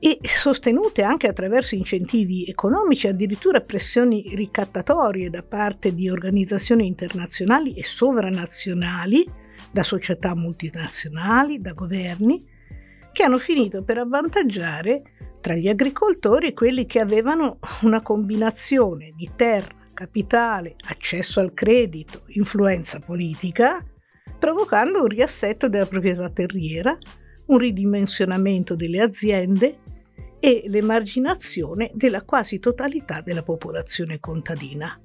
e 0.00 0.20
sostenute 0.22 1.02
anche 1.02 1.26
attraverso 1.26 1.74
incentivi 1.74 2.46
economici, 2.46 3.08
addirittura 3.08 3.60
pressioni 3.60 4.32
ricattatorie 4.34 5.28
da 5.28 5.42
parte 5.42 5.92
di 5.92 6.08
organizzazioni 6.08 6.86
internazionali 6.86 7.74
e 7.74 7.82
sovranazionali, 7.82 9.28
da 9.72 9.82
società 9.82 10.36
multinazionali, 10.36 11.58
da 11.58 11.72
governi, 11.72 12.46
che 13.12 13.24
hanno 13.24 13.38
finito 13.38 13.82
per 13.82 13.98
avvantaggiare 13.98 15.02
tra 15.40 15.54
gli 15.54 15.68
agricoltori 15.68 16.54
quelli 16.54 16.86
che 16.86 17.00
avevano 17.00 17.58
una 17.82 18.00
combinazione 18.00 19.12
di 19.16 19.28
terra, 19.34 19.74
capitale, 19.92 20.76
accesso 20.88 21.40
al 21.40 21.52
credito, 21.52 22.22
influenza 22.28 23.00
politica, 23.00 23.84
provocando 24.38 25.00
un 25.00 25.08
riassetto 25.08 25.68
della 25.68 25.86
proprietà 25.86 26.30
terriera, 26.30 26.96
un 27.46 27.58
ridimensionamento 27.58 28.74
delle 28.74 29.00
aziende 29.00 29.78
e 30.40 30.64
l'emarginazione 30.66 31.90
della 31.94 32.22
quasi 32.22 32.58
totalità 32.58 33.20
della 33.20 33.42
popolazione 33.42 34.20
contadina. 34.20 35.00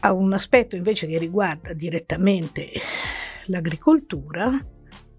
A 0.00 0.12
un 0.12 0.32
aspetto 0.34 0.76
invece 0.76 1.06
che 1.06 1.18
riguarda 1.18 1.72
direttamente 1.72 2.70
l'agricoltura 3.46 4.58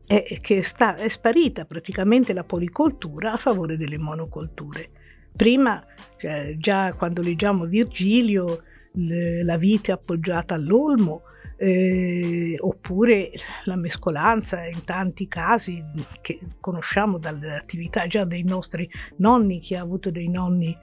è 0.06 0.38
che 0.40 0.62
sta, 0.62 0.96
è 0.96 1.10
sparita 1.10 1.66
praticamente 1.66 2.34
la 2.34 2.44
policoltura 2.44 3.34
a 3.34 3.38
favore 3.38 3.76
delle 3.78 3.98
monocolture. 3.98 4.90
Prima, 5.36 5.84
cioè, 6.18 6.56
già 6.58 6.94
quando 6.94 7.22
leggiamo 7.22 7.66
Virgilio, 7.66 8.62
le, 8.92 9.44
la 9.44 9.58
vite 9.58 9.92
appoggiata 9.92 10.54
all'olmo, 10.54 11.24
eh, 11.58 12.56
oppure 12.60 13.32
la 13.66 13.76
mescolanza 13.76 14.66
in 14.66 14.84
tanti 14.84 15.28
casi 15.28 15.84
che 16.22 16.40
conosciamo 16.60 17.18
dalle 17.18 17.56
attività 17.56 18.08
già 18.08 18.26
dei 18.26 18.44
nostri 18.44 18.90
nonni, 19.18 19.60
chi 19.60 19.76
ha 19.76 19.82
avuto 19.82 20.12
dei 20.12 20.28
nonni 20.28 20.78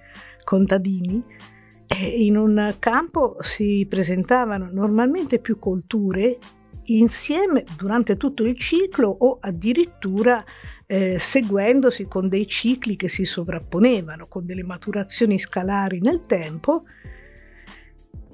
contadini, 0.44 1.22
eh, 1.86 2.24
in 2.24 2.36
un 2.36 2.74
campo 2.78 3.36
si 3.40 3.86
presentavano 3.88 4.70
normalmente 4.72 5.38
più 5.38 5.58
colture 5.58 6.38
insieme 6.84 7.64
durante 7.76 8.16
tutto 8.16 8.44
il 8.44 8.58
ciclo 8.58 9.08
o 9.08 9.38
addirittura 9.40 10.42
eh, 10.86 11.18
seguendosi 11.18 12.06
con 12.06 12.28
dei 12.28 12.46
cicli 12.46 12.96
che 12.96 13.08
si 13.08 13.24
sovrapponevano, 13.24 14.26
con 14.26 14.44
delle 14.44 14.64
maturazioni 14.64 15.38
scalari 15.38 16.00
nel 16.00 16.24
tempo 16.26 16.84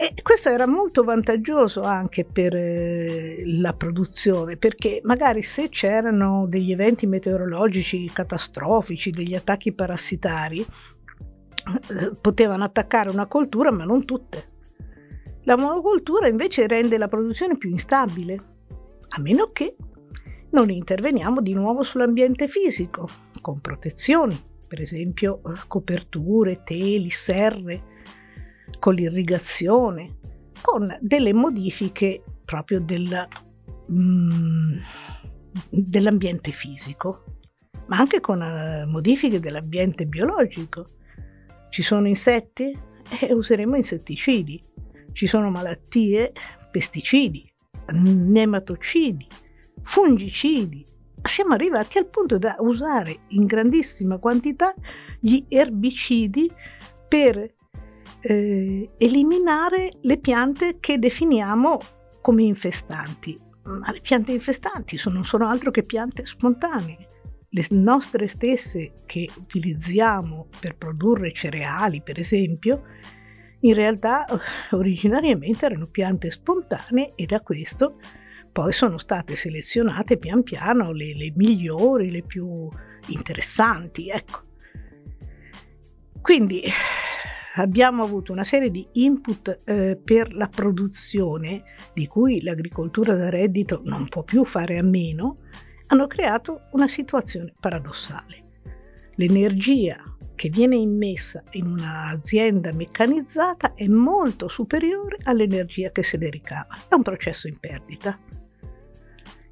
e 0.00 0.14
questo 0.22 0.48
era 0.48 0.68
molto 0.68 1.02
vantaggioso 1.02 1.82
anche 1.82 2.24
per 2.24 2.54
eh, 2.54 3.42
la 3.44 3.72
produzione, 3.72 4.56
perché 4.56 5.00
magari 5.02 5.42
se 5.42 5.70
c'erano 5.70 6.46
degli 6.46 6.70
eventi 6.70 7.04
meteorologici 7.08 8.08
catastrofici, 8.08 9.10
degli 9.10 9.34
attacchi 9.34 9.72
parassitari, 9.72 10.60
eh, 10.60 12.14
potevano 12.14 12.62
attaccare 12.62 13.10
una 13.10 13.26
coltura, 13.26 13.72
ma 13.72 13.82
non 13.82 14.04
tutte. 14.04 14.44
La 15.42 15.56
monocoltura 15.56 16.28
invece 16.28 16.68
rende 16.68 16.96
la 16.96 17.08
produzione 17.08 17.56
più 17.56 17.70
instabile, 17.70 18.38
a 19.08 19.20
meno 19.20 19.50
che 19.52 19.74
non 20.50 20.70
interveniamo 20.70 21.40
di 21.40 21.54
nuovo 21.54 21.82
sull'ambiente 21.82 22.46
fisico, 22.46 23.08
con 23.40 23.60
protezioni, 23.60 24.40
per 24.68 24.80
esempio 24.80 25.40
eh, 25.44 25.58
coperture, 25.66 26.62
teli, 26.62 27.10
serre 27.10 27.96
con 28.78 28.94
l'irrigazione, 28.94 30.18
con 30.60 30.96
delle 31.00 31.32
modifiche 31.32 32.22
proprio 32.44 32.80
del, 32.80 33.28
mm, 33.90 34.78
dell'ambiente 35.70 36.52
fisico, 36.52 37.24
ma 37.86 37.98
anche 37.98 38.20
con 38.20 38.40
uh, 38.40 38.88
modifiche 38.88 39.40
dell'ambiente 39.40 40.06
biologico. 40.06 40.86
Ci 41.70 41.82
sono 41.82 42.08
insetti? 42.08 42.76
Eh, 43.20 43.32
useremo 43.32 43.76
insetticidi. 43.76 44.62
Ci 45.12 45.26
sono 45.26 45.50
malattie? 45.50 46.32
Pesticidi, 46.70 47.50
nematocidi, 47.92 49.26
fungicidi. 49.82 50.86
Siamo 51.22 51.54
arrivati 51.54 51.98
al 51.98 52.06
punto 52.06 52.38
da 52.38 52.56
usare 52.60 53.20
in 53.28 53.46
grandissima 53.46 54.18
quantità 54.18 54.74
gli 55.18 55.44
erbicidi 55.48 56.50
per 57.08 57.54
eh, 58.20 58.90
eliminare 58.96 59.92
le 60.02 60.18
piante 60.18 60.76
che 60.80 60.98
definiamo 60.98 61.78
come 62.20 62.42
infestanti. 62.42 63.38
Ma 63.64 63.90
le 63.92 64.00
piante 64.00 64.32
infestanti 64.32 64.96
sono, 64.96 65.16
non 65.16 65.24
sono 65.24 65.48
altro 65.48 65.70
che 65.70 65.82
piante 65.82 66.24
spontanee. 66.24 67.06
Le 67.50 67.66
nostre 67.70 68.28
stesse 68.28 68.92
che 69.06 69.28
utilizziamo 69.36 70.48
per 70.60 70.76
produrre 70.76 71.32
cereali, 71.32 72.02
per 72.02 72.18
esempio, 72.18 72.82
in 73.60 73.74
realtà 73.74 74.24
originariamente 74.72 75.66
erano 75.66 75.86
piante 75.86 76.30
spontanee 76.30 77.12
e 77.14 77.26
da 77.26 77.40
questo 77.40 77.98
poi 78.50 78.72
sono 78.72 78.98
state 78.98 79.36
selezionate 79.36 80.16
pian 80.16 80.42
piano 80.42 80.92
le, 80.92 81.14
le 81.14 81.32
migliori, 81.36 82.10
le 82.10 82.22
più 82.22 82.68
interessanti. 83.08 84.08
Ecco. 84.08 84.40
Quindi 86.20 86.62
abbiamo 87.58 88.02
avuto 88.02 88.32
una 88.32 88.44
serie 88.44 88.70
di 88.70 88.86
input 88.92 89.60
eh, 89.64 89.98
per 90.02 90.34
la 90.34 90.48
produzione, 90.48 91.62
di 91.92 92.06
cui 92.06 92.42
l'agricoltura 92.42 93.14
da 93.14 93.28
reddito 93.28 93.80
non 93.84 94.08
può 94.08 94.22
più 94.22 94.44
fare 94.44 94.78
a 94.78 94.82
meno, 94.82 95.38
hanno 95.86 96.06
creato 96.06 96.62
una 96.72 96.88
situazione 96.88 97.52
paradossale. 97.58 98.44
L'energia 99.16 100.00
che 100.34 100.48
viene 100.50 100.76
immessa 100.76 101.42
in 101.52 101.66
un'azienda 101.66 102.72
meccanizzata 102.72 103.74
è 103.74 103.88
molto 103.88 104.46
superiore 104.46 105.16
all'energia 105.24 105.90
che 105.90 106.04
se 106.04 106.16
ne 106.16 106.30
ricava. 106.30 106.68
È 106.88 106.94
un 106.94 107.02
processo 107.02 107.48
in 107.48 107.58
perdita. 107.58 108.16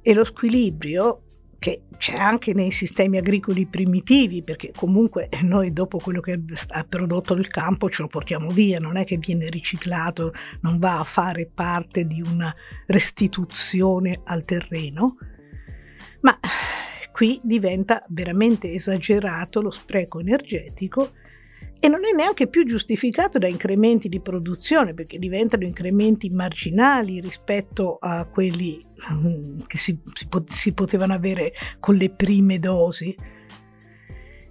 E 0.01 0.13
lo 0.13 0.23
squilibrio 0.23 1.23
che 1.59 1.83
c'è 1.97 2.15
anche 2.15 2.53
nei 2.53 2.71
sistemi 2.71 3.17
agricoli 3.17 3.65
primitivi, 3.65 4.43
perché 4.43 4.71
comunque 4.75 5.29
noi 5.41 5.73
dopo 5.73 5.97
quello 5.97 6.21
che 6.21 6.39
ha 6.67 6.83
prodotto 6.83 7.33
il 7.33 7.47
campo 7.47 7.89
ce 7.89 8.03
lo 8.03 8.07
portiamo 8.07 8.49
via, 8.49 8.79
non 8.79 8.97
è 8.97 9.03
che 9.03 9.17
viene 9.17 9.49
riciclato, 9.49 10.33
non 10.61 10.77
va 10.77 10.99
a 10.99 11.03
fare 11.03 11.49
parte 11.51 12.05
di 12.05 12.21
una 12.21 12.53
restituzione 12.85 14.21
al 14.23 14.45
terreno, 14.45 15.17
ma 16.21 16.37
qui 17.11 17.39
diventa 17.41 18.03
veramente 18.09 18.71
esagerato 18.71 19.61
lo 19.61 19.71
spreco 19.71 20.19
energetico 20.19 21.11
e 21.79 21.87
non 21.87 22.05
è 22.05 22.11
neanche 22.11 22.47
più 22.47 22.65
giustificato 22.65 23.37
da 23.37 23.47
incrementi 23.47 24.09
di 24.09 24.19
produzione 24.19 24.93
perché 24.93 25.19
diventano 25.19 25.63
incrementi 25.63 26.29
marginali 26.29 27.19
rispetto 27.19 27.97
a 27.99 28.25
quelli 28.25 28.83
mm, 29.11 29.59
che 29.67 29.77
si, 29.77 29.99
si, 30.13 30.27
si 30.47 30.73
potevano 30.73 31.13
avere 31.13 31.53
con 31.79 31.95
le 31.95 32.09
prime 32.09 32.59
dosi. 32.59 33.15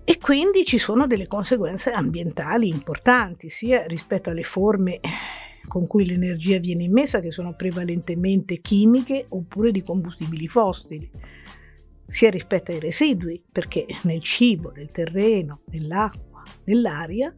E 0.08 0.18
quindi 0.18 0.64
ci 0.64 0.78
sono 0.78 1.08
delle 1.08 1.26
conseguenze 1.26 1.90
ambientali 1.90 2.68
importanti, 2.68 3.50
sia 3.50 3.86
rispetto 3.86 4.30
alle 4.30 4.44
forme 4.44 5.00
con 5.66 5.88
cui 5.88 6.06
l'energia 6.06 6.58
viene 6.58 6.84
immessa, 6.84 7.20
che 7.20 7.32
sono 7.32 7.54
prevalentemente 7.54 8.60
chimiche 8.60 9.26
oppure 9.30 9.72
di 9.72 9.82
combustibili 9.82 10.46
fossili, 10.46 11.10
sia 12.06 12.30
rispetto 12.30 12.70
ai 12.70 12.78
residui, 12.78 13.42
perché 13.50 13.86
nel 14.02 14.22
cibo, 14.22 14.70
nel 14.70 14.90
terreno, 14.92 15.62
nell'acqua, 15.70 16.25
nell'aria 16.64 17.34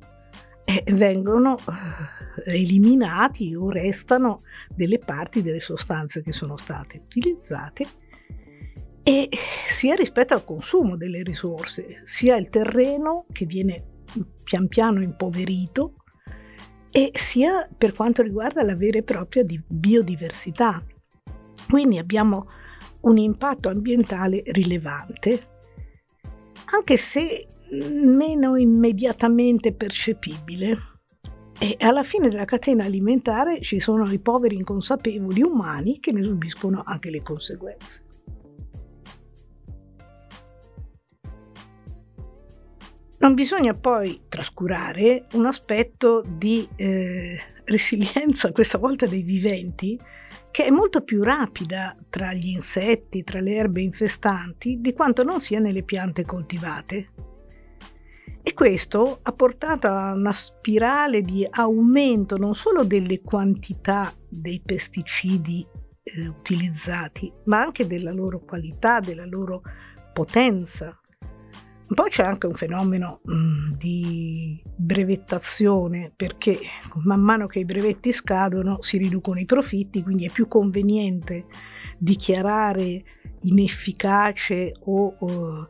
eh, 0.64 0.84
vengono 0.92 1.56
eliminati 2.44 3.54
o 3.54 3.70
restano 3.70 4.42
delle 4.74 4.98
parti 4.98 5.42
delle 5.42 5.60
sostanze 5.60 6.22
che 6.22 6.32
sono 6.32 6.56
state 6.56 7.00
utilizzate 7.04 7.86
e 9.02 9.30
sia 9.68 9.94
rispetto 9.94 10.34
al 10.34 10.44
consumo 10.44 10.96
delle 10.96 11.22
risorse, 11.22 12.02
sia 12.04 12.36
il 12.36 12.50
terreno 12.50 13.24
che 13.32 13.46
viene 13.46 13.84
pian 14.44 14.68
piano 14.68 15.02
impoverito 15.02 15.94
e 16.90 17.12
sia 17.14 17.68
per 17.76 17.94
quanto 17.94 18.22
riguarda 18.22 18.62
la 18.62 18.74
vera 18.74 18.98
e 18.98 19.02
propria 19.02 19.44
biodiversità. 19.66 20.82
Quindi 21.68 21.98
abbiamo 21.98 22.48
un 23.02 23.16
impatto 23.16 23.70
ambientale 23.70 24.42
rilevante, 24.46 25.42
anche 26.66 26.96
se 26.98 27.46
meno 27.70 28.56
immediatamente 28.56 29.72
percepibile. 29.72 30.78
E 31.60 31.76
alla 31.80 32.04
fine 32.04 32.28
della 32.28 32.44
catena 32.44 32.84
alimentare 32.84 33.60
ci 33.62 33.80
sono 33.80 34.08
i 34.10 34.20
poveri 34.20 34.54
inconsapevoli 34.54 35.42
umani 35.42 35.98
che 35.98 36.12
ne 36.12 36.22
subiscono 36.22 36.82
anche 36.84 37.10
le 37.10 37.22
conseguenze. 37.22 38.06
Non 43.18 43.34
bisogna 43.34 43.74
poi 43.74 44.20
trascurare 44.28 45.26
un 45.32 45.46
aspetto 45.46 46.22
di 46.24 46.68
eh, 46.76 47.36
resilienza, 47.64 48.52
questa 48.52 48.78
volta 48.78 49.06
dei 49.06 49.22
viventi, 49.22 49.98
che 50.52 50.64
è 50.64 50.70
molto 50.70 51.02
più 51.02 51.24
rapida 51.24 51.96
tra 52.08 52.32
gli 52.32 52.50
insetti, 52.50 53.24
tra 53.24 53.40
le 53.40 53.54
erbe 53.54 53.80
infestanti, 53.80 54.78
di 54.80 54.92
quanto 54.92 55.24
non 55.24 55.40
sia 55.40 55.58
nelle 55.58 55.82
piante 55.82 56.24
coltivate. 56.24 57.27
E 58.48 58.54
questo 58.54 59.18
ha 59.24 59.32
portato 59.32 59.88
a 59.88 60.14
una 60.14 60.32
spirale 60.32 61.20
di 61.20 61.46
aumento 61.50 62.38
non 62.38 62.54
solo 62.54 62.82
delle 62.82 63.20
quantità 63.20 64.10
dei 64.26 64.62
pesticidi 64.64 65.66
eh, 66.02 66.28
utilizzati, 66.28 67.30
ma 67.44 67.60
anche 67.60 67.86
della 67.86 68.10
loro 68.10 68.40
qualità, 68.40 69.00
della 69.00 69.26
loro 69.26 69.60
potenza. 70.14 70.98
Poi 71.94 72.08
c'è 72.08 72.24
anche 72.24 72.46
un 72.46 72.54
fenomeno 72.54 73.20
mh, 73.22 73.34
mm, 73.34 73.72
di 73.72 74.62
brevettazione 74.74 76.10
perché 76.16 76.58
man 77.04 77.20
mano 77.20 77.46
che 77.48 77.58
i 77.58 77.66
brevetti 77.66 78.12
scadono 78.12 78.80
si 78.80 78.96
riducono 78.96 79.40
i 79.40 79.44
profitti, 79.44 80.02
quindi 80.02 80.24
è 80.24 80.30
più 80.30 80.48
conveniente 80.48 81.44
dichiarare 81.98 83.04
inefficace 83.42 84.72
o, 84.86 85.16
o 85.18 85.68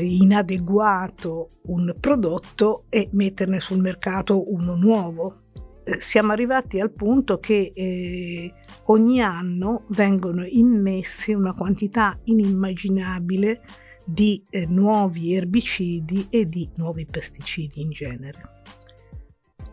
inadeguato 0.00 1.50
un 1.66 1.94
prodotto 1.98 2.84
e 2.88 3.08
metterne 3.12 3.60
sul 3.60 3.80
mercato 3.80 4.52
uno 4.52 4.74
nuovo. 4.74 5.42
Eh, 5.84 6.00
siamo 6.00 6.32
arrivati 6.32 6.80
al 6.80 6.90
punto 6.90 7.38
che 7.38 7.72
eh, 7.74 8.52
ogni 8.84 9.22
anno 9.22 9.84
vengono 9.88 10.44
immessi 10.44 11.32
una 11.32 11.54
quantità 11.54 12.18
inimmaginabile 12.24 13.62
di 14.04 14.42
eh, 14.48 14.66
nuovi 14.66 15.34
erbicidi 15.34 16.28
e 16.30 16.46
di 16.46 16.68
nuovi 16.76 17.04
pesticidi 17.04 17.80
in 17.80 17.90
genere. 17.90 18.62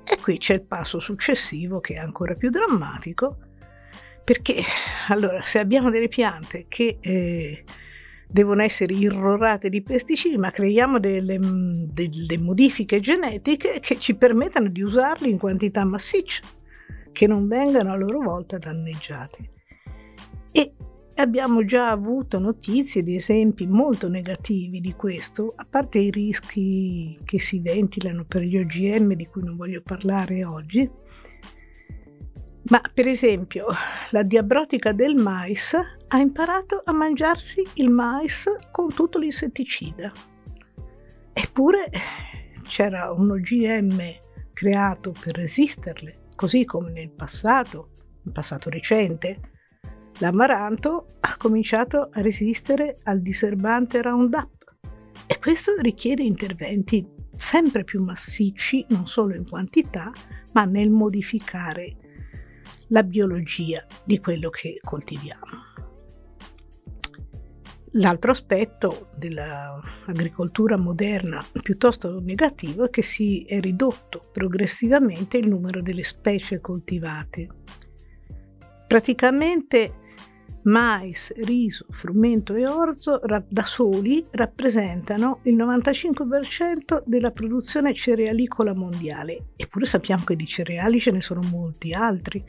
E 0.04 0.17
qui 0.21 0.38
c'è 0.38 0.56
il 0.56 0.63
passo 0.63 1.00
successivo 1.00 1.80
che 1.80 1.95
è 1.95 1.97
ancora 1.97 2.34
più 2.34 2.50
drammatico, 2.50 3.38
perché 4.23 4.62
allora 5.08 5.41
se 5.41 5.60
abbiamo 5.60 5.89
delle 5.89 6.08
piante 6.08 6.65
che 6.67 6.97
eh, 7.00 7.63
devono 8.28 8.62
essere 8.64 8.94
irrorate 8.94 9.70
di 9.70 9.82
pesticidi, 9.82 10.38
ma 10.38 10.52
creiamo 10.52 11.00
delle, 11.00 11.40
delle 11.40 12.38
modifiche 12.38 13.00
genetiche 13.00 13.80
che 13.80 13.98
ci 13.98 14.16
permettano 14.16 14.70
di 14.70 14.82
usarli 14.82 15.30
in 15.30 15.38
quantità 15.38 15.84
massicce, 15.84 16.42
che 17.12 17.28
non 17.28 17.48
vengano 17.48 17.92
a 17.92 17.96
loro 17.96 18.20
volta 18.20 18.58
danneggiate. 18.58 19.52
E 20.52 20.74
Abbiamo 21.18 21.64
già 21.64 21.92
avuto 21.92 22.40
notizie 22.40 23.02
di 23.02 23.16
esempi 23.16 23.66
molto 23.66 24.10
negativi 24.10 24.82
di 24.82 24.94
questo, 24.96 25.54
a 25.56 25.66
parte 25.66 25.98
i 26.00 26.12
rischi 26.12 27.18
che 27.24 27.40
si 27.40 27.62
ventilano 27.62 28.26
per 28.26 28.42
gli 28.42 28.58
OGM 28.58 29.14
di 29.14 29.26
cui 29.28 29.42
non 29.42 29.56
voglio 29.56 29.82
parlare 29.82 30.44
oggi. 30.44 30.90
Ma 32.67 32.82
per 32.91 33.08
esempio 33.08 33.67
la 34.10 34.23
diabrotica 34.23 34.91
del 34.91 35.13
mais 35.13 35.75
ha 36.08 36.17
imparato 36.17 36.82
a 36.84 36.93
mangiarsi 36.93 37.62
il 37.75 37.89
mais 37.89 38.49
con 38.71 38.88
tutto 38.91 39.19
l'insetticida. 39.19 40.12
Eppure 41.32 41.91
c'era 42.63 43.12
un 43.12 43.30
OGM 43.30 44.01
creato 44.51 45.12
per 45.12 45.36
resisterle, 45.36 46.30
così 46.36 46.65
come 46.65 46.91
nel 46.91 47.12
passato, 47.12 47.89
in 48.23 48.32
passato 48.32 48.71
recente, 48.71 49.51
l'amaranto 50.19 51.17
ha 51.19 51.38
cominciato 51.38 52.10
a 52.12 52.21
resistere 52.21 52.97
al 53.04 53.21
diserbante 53.21 54.01
Roundup 54.01 54.75
e 55.28 55.38
questo 55.38 55.75
richiede 55.78 56.23
interventi 56.23 57.08
sempre 57.38 57.84
più 57.84 58.01
massicci, 58.01 58.88
non 58.89 59.06
solo 59.06 59.36
in 59.36 59.47
quantità, 59.47 60.12
ma 60.54 60.65
nel 60.65 60.89
modificare 60.89 61.97
la 62.95 63.03
biologia 63.03 63.86
di 64.05 64.21
quello 64.21 64.49
che 64.49 64.79
coltiviamo. 64.81 65.73
L'altro 67.97 68.31
aspetto 68.31 69.10
dell'agricoltura 69.17 70.77
moderna 70.77 71.43
piuttosto 71.62 72.21
negativo 72.21 72.86
è 72.86 72.89
che 72.89 73.01
si 73.01 73.43
è 73.43 73.60
ridotto 73.60 74.29
progressivamente 74.31 75.38
il 75.38 75.49
numero 75.49 75.81
delle 75.81 76.05
specie 76.05 76.62
coltivate. 76.62 77.49
Praticamente 78.88 80.03
mais, 80.63 81.34
riso, 81.43 81.86
frumento 81.89 82.55
e 82.55 82.65
orzo 82.65 83.19
da 83.47 83.65
soli 83.65 84.25
rappresentano 84.31 85.39
il 85.43 85.55
95% 85.55 87.03
della 87.05 87.31
produzione 87.31 87.93
cerealicola 87.93 88.73
mondiale, 88.73 89.47
eppure 89.58 89.86
sappiamo 89.86 90.23
che 90.23 90.38
di 90.38 90.47
cereali 90.47 90.99
ce 91.01 91.12
ne 91.12 91.21
sono 91.21 91.41
molti 91.41 91.93
altri. 91.93 92.43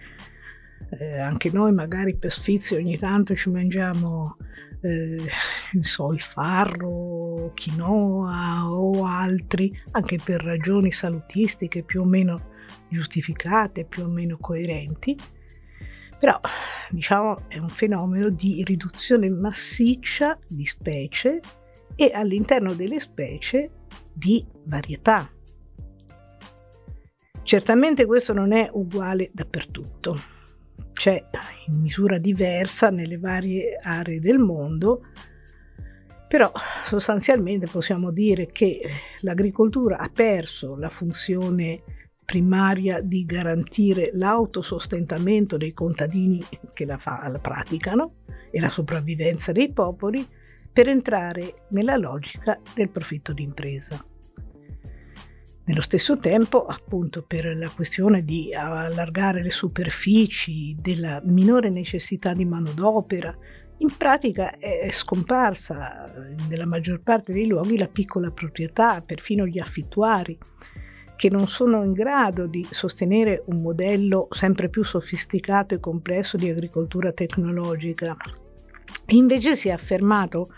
Eh, 0.99 1.19
anche 1.19 1.51
noi 1.53 1.73
magari 1.73 2.17
per 2.17 2.33
sfizio 2.33 2.77
ogni 2.77 2.97
tanto 2.97 3.35
ci 3.35 3.51
mangiamo 3.51 4.37
eh, 4.83 5.17
so, 5.83 6.12
il 6.12 6.21
farro, 6.21 7.53
quinoa 7.55 8.71
o 8.71 9.05
altri, 9.05 9.77
anche 9.93 10.19
per 10.23 10.43
ragioni 10.43 10.93
salutistiche 10.93 11.83
più 11.83 12.03
o 12.03 12.05
meno 12.05 12.55
giustificate, 12.89 13.85
più 13.85 14.05
o 14.05 14.09
meno 14.09 14.37
coerenti 14.39 15.17
però 16.19 16.41
diciamo 16.91 17.43
è 17.49 17.59
un 17.59 17.69
fenomeno 17.69 18.31
di 18.31 18.62
riduzione 18.65 19.29
massiccia 19.29 20.39
di 20.47 20.67
specie 20.67 21.41
e 21.95 22.11
all'interno 22.12 22.75
delle 22.75 23.01
specie 23.01 23.71
di 24.12 24.45
varietà. 24.65 25.31
Certamente 27.43 28.07
questo 28.07 28.33
non 28.33 28.53
è 28.53 28.69
uguale 28.73 29.31
dappertutto, 29.33 30.19
c'è 30.96 31.22
in 31.66 31.80
misura 31.82 32.16
diversa 32.16 32.88
nelle 32.88 33.18
varie 33.18 33.78
aree 33.80 34.18
del 34.18 34.38
mondo, 34.38 35.02
però 36.26 36.50
sostanzialmente 36.88 37.66
possiamo 37.66 38.11
dire 38.11 38.46
che 38.46 38.80
l'agricoltura 39.20 39.98
ha 39.98 40.11
perso 40.12 40.74
la 40.74 40.88
funzione 40.88 41.82
primaria 42.24 43.00
di 43.00 43.24
garantire 43.26 44.11
l'autosostentamento 44.14 45.59
dei 45.59 45.74
contadini 45.74 46.42
che 46.72 46.87
la, 46.87 46.96
fa, 46.96 47.28
la 47.28 47.38
praticano 47.38 48.22
e 48.50 48.59
la 48.59 48.70
sopravvivenza 48.70 49.52
dei 49.52 49.70
popoli 49.72 50.26
per 50.72 50.88
entrare 50.88 51.66
nella 51.68 51.96
logica 51.96 52.59
del 52.74 52.88
profitto 52.88 53.32
d'impresa. 53.35 54.02
Nello 55.66 55.81
stesso 55.81 56.18
tempo, 56.18 56.64
appunto 56.64 57.24
per 57.26 57.57
la 57.57 57.68
questione 57.68 58.24
di 58.24 58.55
allargare 58.55 59.42
le 59.42 59.50
superfici, 59.50 60.76
della 60.81 61.20
minore 61.24 61.70
necessità 61.70 62.33
di 62.33 62.44
manodopera, 62.44 63.37
In 63.79 63.94
pratica 63.94 64.57
è 64.57 64.88
scomparsa 64.90 66.11
nella 66.48 66.64
maggior 66.64 67.02
parte 67.02 67.35
dei 67.35 67.46
luoghi 67.46 67.76
la 67.76 67.88
piccola 67.88 68.31
proprietà, 68.31 69.02
perfino 69.05 69.46
gli 69.46 69.59
affittuari, 69.59 70.38
che 71.14 71.29
non 71.29 71.46
sono 71.46 71.85
in 71.85 71.92
grado 71.92 72.46
di 72.46 72.66
sostenere 72.70 73.42
un 73.46 73.61
modello 73.61 74.29
sempre 74.31 74.70
più 74.70 74.83
sofisticato 74.83 75.74
e 75.74 75.81
complesso 75.81 76.38
di 76.38 76.48
agricoltura 76.48 77.12
tecnologica. 77.12 78.16
Invece 79.09 79.57
si 79.57 79.68
è 79.68 79.72
affermato 79.72 80.48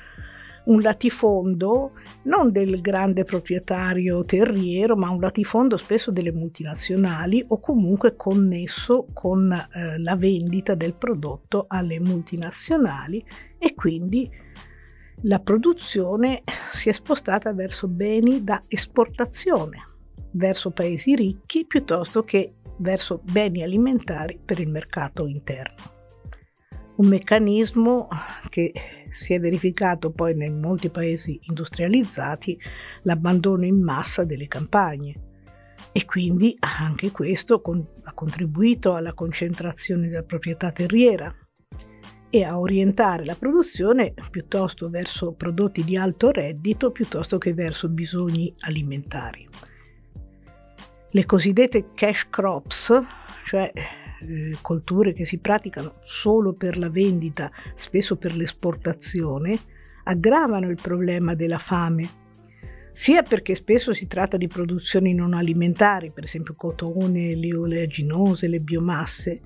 un 0.69 0.81
latifondo 0.81 1.93
non 2.23 2.53
del 2.53 2.81
grande 2.81 3.25
proprietario 3.25 4.25
terriero, 4.25 4.97
ma 4.97 5.11
un 5.11 5.21
latifondo 5.21 5.77
spesso 5.77 6.11
delle 6.11 6.33
multinazionali 6.33 7.45
o 7.49 7.59
comunque 7.59 8.17
connesso 8.17 9.07
con 9.13 9.51
eh, 9.51 9.99
la 9.99 10.17
vendita 10.17 10.75
del 10.75 10.95
prodotto 10.95 11.65
alle 11.69 11.99
multinazionali 12.01 13.25
e 13.59 13.75
quindi 13.75 14.31
la 15.23 15.41
produzione 15.41 16.43
si 16.73 16.89
è 16.89 16.93
spostata 16.93 17.53
verso 17.53 17.89
beni 17.89 18.45
da 18.45 18.63
esportazione, 18.69 19.83
verso 20.33 20.71
paesi 20.71 21.17
ricchi 21.17 21.67
piuttosto 21.67 22.23
che 22.23 22.53
verso 22.77 23.21
beni 23.25 23.63
alimentari 23.63 24.39
per 24.45 24.61
il 24.61 24.71
mercato 24.71 25.27
interno. 25.27 25.98
Un 26.99 27.07
meccanismo 27.07 28.09
che 28.49 28.73
si 29.13 29.33
è 29.33 29.39
verificato 29.39 30.11
poi 30.11 30.33
in 30.33 30.59
molti 30.59 30.91
paesi 30.91 31.39
industrializzati 31.45 32.59
l'abbandono 33.03 33.65
in 33.65 33.81
massa 33.81 34.25
delle 34.25 34.49
campagne 34.49 35.15
e 35.93 36.05
quindi 36.05 36.57
anche 36.59 37.13
questo 37.13 37.63
ha 38.03 38.13
contribuito 38.13 38.97
alla 38.97 39.15
concentrazione 39.15 40.09
della 40.09 40.25
proprietà 40.25 40.73
terriera 40.73 41.33
e 42.31 42.43
a 42.43 42.59
orientare 42.59 43.25
la 43.25 43.37
produzione 43.37 44.13
piuttosto 44.29 44.91
verso 44.91 45.35
prodotti 45.35 45.85
di 45.85 45.97
alto 45.97 46.33
reddito 46.33 46.91
piuttosto 46.91 47.39
che 47.39 47.55
verso 47.55 47.89
bisogni 47.89 48.53
alimentari. 48.59 49.49
Le 51.11 51.25
cosiddette 51.25 51.93
cash 51.95 52.29
crops, 52.29 52.93
cioè 53.45 53.73
eh, 54.21 54.57
colture 54.61 55.13
che 55.13 55.25
si 55.25 55.39
praticano 55.39 55.95
solo 56.05 56.53
per 56.53 56.79
la 56.79 56.89
vendita, 56.89 57.51
spesso 57.75 58.17
per 58.17 58.37
l'esportazione, 58.37 59.59
aggravano 60.05 60.69
il 60.69 60.79
problema 60.81 61.35
della 61.35 61.59
fame, 61.59 62.09
sia 62.93 63.23
perché 63.23 63.55
spesso 63.55 63.93
si 63.93 64.07
tratta 64.07 64.37
di 64.37 64.49
produzioni 64.49 65.15
non 65.15 65.35
alimentari, 65.35 66.11
per 66.11 66.25
esempio 66.25 66.55
cotone, 66.57 67.37
le 67.37 67.55
oleaginose, 67.55 68.49
le 68.49 68.61
biomasse, 68.61 69.41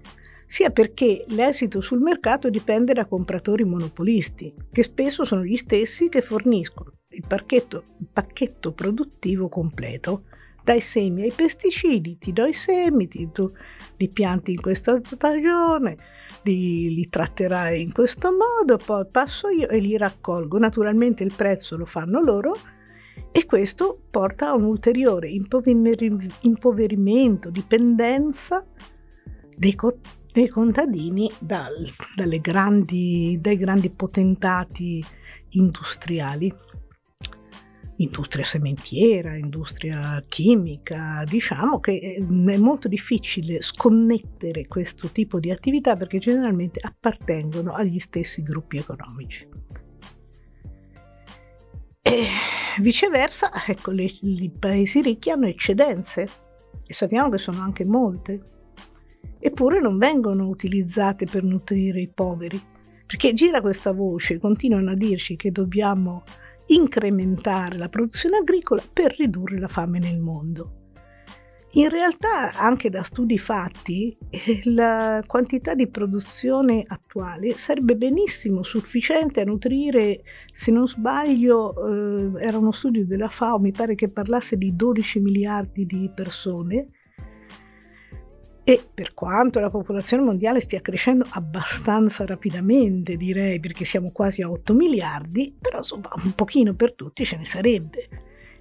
sia 0.46 0.70
perché 0.70 1.24
l'esito 1.28 1.80
sul 1.80 2.00
mercato 2.00 2.50
dipende 2.50 2.92
da 2.92 3.06
compratori 3.06 3.64
monopolisti, 3.64 4.54
che 4.70 4.82
spesso 4.82 5.24
sono 5.24 5.44
gli 5.44 5.56
stessi 5.56 6.08
che 6.08 6.22
forniscono 6.22 6.92
il 7.12 7.24
il 7.26 8.08
pacchetto 8.12 8.72
produttivo 8.72 9.48
completo 9.48 10.24
dai 10.64 10.80
semi 10.80 11.22
ai 11.22 11.32
pesticidi, 11.32 12.18
ti 12.18 12.32
do 12.32 12.46
i 12.46 12.52
semi, 12.52 13.08
ti, 13.08 13.28
tu 13.32 13.50
li 13.96 14.08
pianti 14.08 14.52
in 14.52 14.60
questa 14.60 15.00
stagione, 15.02 15.96
li, 16.42 16.94
li 16.94 17.08
tratterai 17.08 17.82
in 17.82 17.92
questo 17.92 18.30
modo, 18.30 18.76
poi 18.76 19.06
passo 19.10 19.48
io 19.48 19.68
e 19.68 19.78
li 19.78 19.96
raccolgo. 19.96 20.58
Naturalmente 20.58 21.22
il 21.22 21.32
prezzo 21.34 21.76
lo 21.76 21.86
fanno 21.86 22.20
loro 22.20 22.54
e 23.30 23.46
questo 23.46 24.00
porta 24.10 24.48
a 24.48 24.54
un 24.54 24.64
ulteriore 24.64 25.30
impoverimento, 25.30 27.50
dipendenza 27.50 28.64
dei, 29.56 29.74
co- 29.74 29.98
dei 30.32 30.48
contadini 30.48 31.30
dal, 31.38 31.88
grandi, 32.40 33.38
dai 33.40 33.56
grandi 33.56 33.90
potentati 33.90 35.02
industriali 35.50 36.52
industria 38.02 38.44
sementiera, 38.44 39.36
industria 39.36 40.22
chimica, 40.28 41.24
diciamo 41.26 41.80
che 41.80 41.92
eh, 41.92 42.16
è 42.16 42.56
molto 42.56 42.88
difficile 42.88 43.60
sconnettere 43.60 44.66
questo 44.66 45.08
tipo 45.08 45.38
di 45.38 45.50
attività 45.50 45.96
perché 45.96 46.18
generalmente 46.18 46.80
appartengono 46.80 47.72
agli 47.72 47.98
stessi 47.98 48.42
gruppi 48.42 48.78
economici. 48.78 49.48
E 52.04 52.26
viceversa, 52.80 53.50
ecco, 53.66 53.92
le, 53.92 54.12
i 54.20 54.50
paesi 54.58 55.00
ricchi 55.00 55.30
hanno 55.30 55.46
eccedenze 55.46 56.28
e 56.84 56.92
sappiamo 56.92 57.30
che 57.30 57.38
sono 57.38 57.60
anche 57.60 57.84
molte, 57.84 58.40
eppure 59.38 59.80
non 59.80 59.98
vengono 59.98 60.48
utilizzate 60.48 61.26
per 61.26 61.42
nutrire 61.42 62.00
i 62.00 62.10
poveri, 62.12 62.60
perché 63.06 63.34
gira 63.34 63.60
questa 63.60 63.92
voce, 63.92 64.38
continuano 64.38 64.90
a 64.90 64.94
dirci 64.94 65.36
che 65.36 65.52
dobbiamo 65.52 66.22
incrementare 66.72 67.76
la 67.76 67.88
produzione 67.88 68.38
agricola 68.38 68.82
per 68.92 69.14
ridurre 69.16 69.58
la 69.58 69.68
fame 69.68 69.98
nel 69.98 70.18
mondo. 70.18 70.76
In 71.74 71.88
realtà, 71.88 72.52
anche 72.52 72.90
da 72.90 73.02
studi 73.02 73.38
fatti, 73.38 74.14
eh, 74.28 74.60
la 74.64 75.22
quantità 75.26 75.72
di 75.72 75.88
produzione 75.88 76.84
attuale 76.86 77.52
sarebbe 77.56 77.96
benissimo 77.96 78.62
sufficiente 78.62 79.40
a 79.40 79.44
nutrire, 79.44 80.22
se 80.52 80.70
non 80.70 80.86
sbaglio, 80.86 81.72
eh, 82.36 82.44
era 82.44 82.58
uno 82.58 82.72
studio 82.72 83.06
della 83.06 83.30
FAO, 83.30 83.58
mi 83.58 83.72
pare 83.72 83.94
che 83.94 84.08
parlasse 84.08 84.58
di 84.58 84.76
12 84.76 85.20
miliardi 85.20 85.86
di 85.86 86.10
persone, 86.14 86.88
e 88.64 88.80
per 88.94 89.12
quanto 89.12 89.58
la 89.58 89.70
popolazione 89.70 90.22
mondiale 90.22 90.60
stia 90.60 90.80
crescendo 90.80 91.26
abbastanza 91.30 92.24
rapidamente, 92.24 93.16
direi, 93.16 93.58
perché 93.58 93.84
siamo 93.84 94.10
quasi 94.12 94.40
a 94.42 94.50
8 94.50 94.72
miliardi, 94.72 95.54
però 95.58 95.78
insomma 95.78 96.10
un 96.22 96.32
pochino 96.32 96.74
per 96.74 96.94
tutti 96.94 97.24
ce 97.24 97.36
ne 97.36 97.44
sarebbe. 97.44 98.08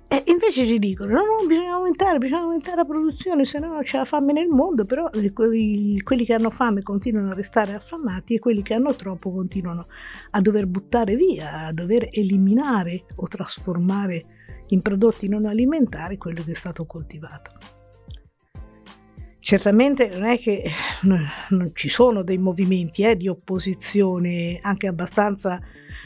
E 0.07 0.23
invece 0.25 0.65
ci 0.65 0.77
dicono: 0.77 1.13
no, 1.13 1.19
no, 1.19 1.47
bisogna 1.47 1.75
aumentare, 1.75 2.17
bisogna 2.17 2.41
aumentare 2.41 2.75
la 2.75 2.85
produzione, 2.85 3.45
se 3.45 3.59
no 3.59 3.79
c'è 3.81 3.99
la 3.99 4.05
fame 4.05 4.33
nel 4.33 4.47
mondo, 4.47 4.83
però 4.83 5.09
quelli 5.09 6.25
che 6.25 6.33
hanno 6.33 6.49
fame 6.49 6.81
continuano 6.81 7.29
a 7.29 7.35
restare 7.35 7.73
affamati 7.73 8.33
e 8.33 8.39
quelli 8.39 8.61
che 8.61 8.73
hanno 8.73 8.93
troppo 8.93 9.31
continuano 9.31 9.85
a 10.31 10.41
dover 10.41 10.65
buttare 10.65 11.15
via, 11.15 11.67
a 11.67 11.71
dover 11.71 12.07
eliminare 12.09 13.05
o 13.15 13.27
trasformare 13.27 14.25
in 14.67 14.81
prodotti 14.81 15.29
non 15.29 15.45
alimentari 15.45 16.17
quello 16.17 16.43
che 16.43 16.51
è 16.51 16.55
stato 16.55 16.85
coltivato. 16.85 17.80
Certamente 19.43 20.07
non 20.07 20.29
è 20.29 20.37
che 20.37 20.69
non 21.01 21.71
ci 21.73 21.89
sono 21.89 22.21
dei 22.21 22.37
movimenti 22.37 23.03
eh, 23.03 23.17
di 23.17 23.27
opposizione 23.27 24.59
anche 24.61 24.85
abbastanza 24.85 25.59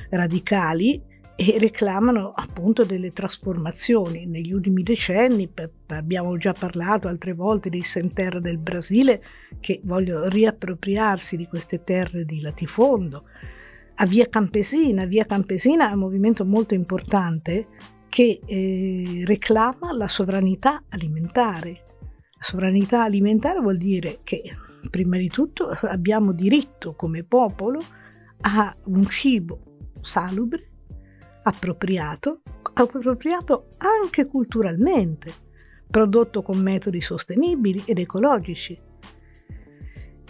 radicali 0.10 1.02
e 1.36 1.58
reclamano 1.60 2.32
appunto 2.34 2.86
delle 2.86 3.12
trasformazioni. 3.12 4.26
Negli 4.26 4.54
ultimi 4.54 4.84
decenni 4.84 5.52
abbiamo 5.88 6.38
già 6.38 6.54
parlato 6.54 7.10
altre 7.10 7.34
volte 7.34 7.70
dei 7.70 7.84
Senterra 7.84 8.40
del 8.40 8.58
Brasile 8.58 9.22
che 9.60 9.82
vogliono 9.84 10.30
riappropriarsi 10.30 11.36
di 11.36 11.46
queste 11.46 11.84
terre 11.84 12.24
di 12.24 12.40
latifondo. 12.40 13.26
A 13.96 14.06
Via 14.06 14.30
Campesina, 14.30 15.04
Via 15.04 15.26
Campesina 15.26 15.90
è 15.90 15.94
un 15.94 16.00
movimento 16.00 16.46
molto 16.46 16.74
importante 16.74 17.68
che 18.08 18.40
eh, 18.46 19.24
reclama 19.26 19.92
la 19.92 20.08
sovranità 20.08 20.84
alimentare 20.88 21.84
Sovranità 22.40 23.04
alimentare 23.04 23.60
vuol 23.60 23.78
dire 23.78 24.20
che 24.24 24.44
prima 24.90 25.18
di 25.18 25.30
tutto 25.30 25.70
abbiamo 25.70 26.32
diritto 26.32 26.94
come 26.94 27.24
popolo 27.24 27.80
a 28.42 28.76
un 28.86 29.06
cibo 29.08 29.60
salubre, 30.02 30.70
appropriato, 31.44 32.42
appropriato 32.74 33.70
anche 33.78 34.26
culturalmente, 34.26 35.34
prodotto 35.90 36.42
con 36.42 36.60
metodi 36.60 37.02
sostenibili 37.02 37.84
ed 37.86 38.00
ecologici. 38.00 38.80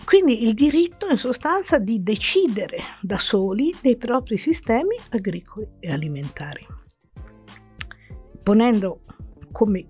Quindi 0.05 0.43
il 0.43 0.53
diritto 0.53 1.09
in 1.09 1.17
sostanza 1.17 1.79
di 1.79 2.03
decidere 2.03 2.77
da 3.01 3.17
soli 3.17 3.73
dei 3.81 3.97
propri 3.97 4.37
sistemi 4.37 4.95
agricoli 5.09 5.67
e 5.79 5.91
alimentari, 5.91 6.65
ponendo 8.43 9.01
come 9.51 9.87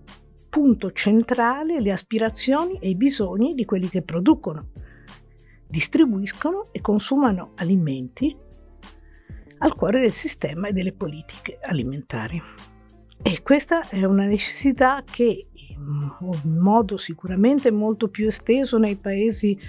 punto 0.55 0.93
centrale 0.93 1.81
le 1.81 1.91
aspirazioni 1.91 2.77
e 2.79 2.87
i 2.87 2.95
bisogni 2.95 3.55
di 3.55 3.65
quelli 3.65 3.89
che 3.89 4.03
producono, 4.03 4.69
distribuiscono 5.67 6.69
e 6.71 6.79
consumano 6.79 7.51
alimenti 7.55 8.33
al 9.57 9.75
cuore 9.75 9.99
del 9.99 10.13
sistema 10.13 10.69
e 10.69 10.71
delle 10.71 10.93
politiche 10.93 11.57
alimentari. 11.61 12.41
E 13.21 13.41
questa 13.41 13.89
è 13.89 14.05
una 14.05 14.23
necessità 14.23 15.03
che 15.03 15.47
in 15.51 16.57
modo 16.57 16.95
sicuramente 16.95 17.69
molto 17.69 18.07
più 18.07 18.27
esteso 18.27 18.77
nei 18.77 18.95
paesi, 18.95 19.59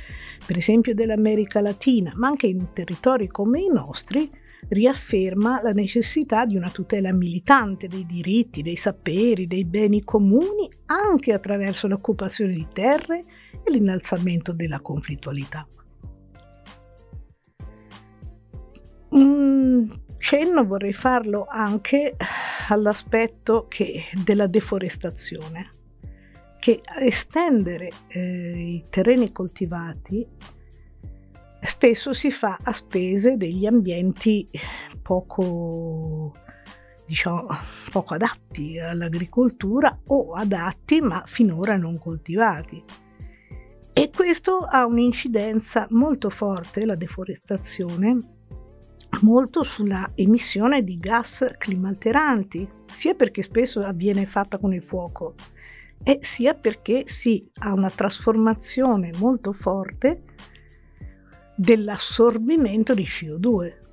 per 0.47 0.57
esempio 0.57 0.95
dell'America 0.95 1.61
Latina, 1.61 2.13
ma 2.15 2.29
anche 2.29 2.47
in 2.47 2.73
territori 2.73 3.27
come 3.27 3.61
i 3.61 3.69
nostri, 3.69 4.31
riafferma 4.69 5.61
la 5.63 5.73
necessità 5.73 6.45
di 6.45 6.57
una 6.57 6.71
tutela 6.71 7.13
militante 7.13 7.87
dei 7.87 8.05
diritti, 8.07 8.63
dei 8.63 8.77
saperi, 8.77 9.47
dei 9.47 9.65
beni 9.65 10.03
comuni, 10.03 10.69
anche 10.87 11.33
attraverso 11.33 11.87
l'occupazione 11.87 12.53
di 12.53 12.67
terre 12.73 13.25
e 13.63 13.71
l'innalzamento 13.71 14.53
della 14.53 14.81
conflittualità. 14.81 15.67
Un 19.11 19.89
cenno 20.19 20.65
vorrei 20.67 20.93
farlo 20.93 21.47
anche 21.49 22.17
all'aspetto 22.69 23.67
che, 23.69 24.05
della 24.25 24.47
deforestazione, 24.47 25.71
che 26.59 26.81
estendere 26.99 27.91
eh, 28.09 28.75
i 28.75 28.85
terreni 28.91 29.31
coltivati 29.31 30.27
spesso 31.63 32.13
si 32.13 32.31
fa 32.31 32.59
a 32.63 32.73
spese 32.73 33.37
degli 33.37 33.67
ambienti 33.67 34.49
poco, 35.03 36.33
diciamo, 37.07 37.47
poco 37.91 38.15
adatti 38.15 38.79
all'agricoltura 38.79 39.99
o 40.07 40.33
adatti 40.33 41.01
ma 41.01 41.23
finora 41.27 41.77
non 41.77 41.99
coltivati. 41.99 42.83
E 43.93 44.11
questo 44.15 44.59
ha 44.59 44.85
un'incidenza 44.85 45.87
molto 45.91 46.29
forte, 46.29 46.85
la 46.85 46.97
deforestazione, 46.97 48.19
molto 49.23 49.63
sulla 49.63 50.11
emissione 50.15 50.83
di 50.83 50.99
gas 50.99 51.47
climalteranti, 51.57 52.69
sia 52.85 53.15
perché 53.15 53.43
spesso 53.43 53.81
avviene 53.81 54.27
fatta 54.27 54.59
con 54.59 54.75
il 54.75 54.83
fuoco, 54.83 55.35
e 56.03 56.19
sia 56.23 56.53
perché 56.53 57.05
si 57.07 57.51
ha 57.61 57.73
una 57.73 57.89
trasformazione 57.89 59.13
molto 59.19 59.53
forte 59.53 60.25
dell'assorbimento 61.57 62.95
di 62.95 63.05
CO2. 63.05 63.85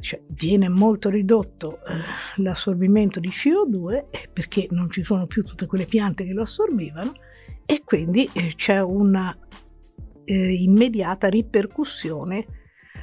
Cioè, 0.00 0.22
viene 0.28 0.68
molto 0.68 1.08
ridotto 1.08 1.78
eh, 1.86 2.42
l'assorbimento 2.42 3.20
di 3.20 3.28
CO2 3.28 4.04
perché 4.32 4.66
non 4.70 4.90
ci 4.90 5.02
sono 5.02 5.26
più 5.26 5.42
tutte 5.44 5.66
quelle 5.66 5.86
piante 5.86 6.24
che 6.24 6.32
lo 6.32 6.42
assorbivano 6.42 7.14
e 7.64 7.82
quindi 7.84 8.28
eh, 8.32 8.54
c'è 8.56 8.80
una 8.80 9.36
eh, 10.24 10.54
immediata 10.62 11.28
ripercussione 11.28 12.46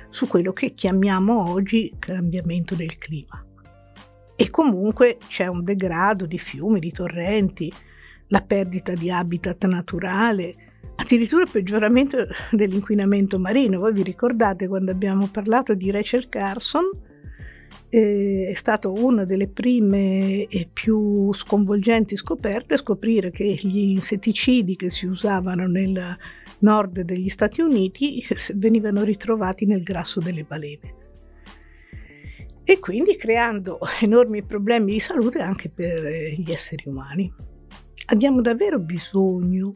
su 0.10 0.28
quello 0.28 0.52
che 0.52 0.74
chiamiamo 0.74 1.50
oggi 1.50 1.96
cambiamento 1.98 2.76
del 2.76 2.98
clima. 2.98 3.44
E 4.36 4.50
comunque 4.50 5.18
c'è 5.28 5.48
un 5.48 5.64
degrado 5.64 6.26
di 6.26 6.38
fiumi, 6.38 6.80
di 6.80 6.92
torrenti, 6.92 7.72
la 8.28 8.42
perdita 8.42 8.94
di 8.94 9.12
habitat 9.12 9.66
naturale, 9.66 10.71
addirittura 11.02 11.46
peggioramento 11.46 12.28
dell'inquinamento 12.52 13.40
marino. 13.40 13.80
Voi 13.80 13.94
vi 13.94 14.04
ricordate 14.04 14.68
quando 14.68 14.92
abbiamo 14.92 15.28
parlato 15.28 15.74
di 15.74 15.92
Rachel 15.92 16.30
Carson? 16.30 16.90
Eh, 17.90 18.48
è 18.50 18.56
stata 18.56 18.88
una 18.88 19.26
delle 19.26 19.48
prime 19.48 20.46
e 20.48 20.70
più 20.72 21.34
sconvolgenti 21.34 22.16
scoperte 22.16 22.78
scoprire 22.78 23.32
che 23.32 23.60
gli 23.62 23.90
insetticidi 23.90 24.78
che 24.78 24.90
si 24.90 25.08
usavano 25.08 25.68
nel 25.68 26.18
nord 26.60 27.02
degli 27.02 27.30
Stati 27.30 27.60
Uniti 27.60 28.26
venivano 28.56 29.04
ritrovati 29.04 29.66
nel 29.66 29.84
grasso 29.84 30.22
delle 30.22 30.44
balene 30.44 31.00
e 32.64 32.80
quindi 32.80 33.18
creando 33.18 33.80
enormi 34.00 34.44
problemi 34.44 34.94
di 34.94 35.00
salute 35.00 35.40
anche 35.40 35.70
per 35.70 36.06
eh, 36.06 36.36
gli 36.38 36.52
esseri 36.52 36.84
umani. 36.86 37.32
Abbiamo 38.06 38.42
davvero 38.42 38.80
bisogno 38.80 39.74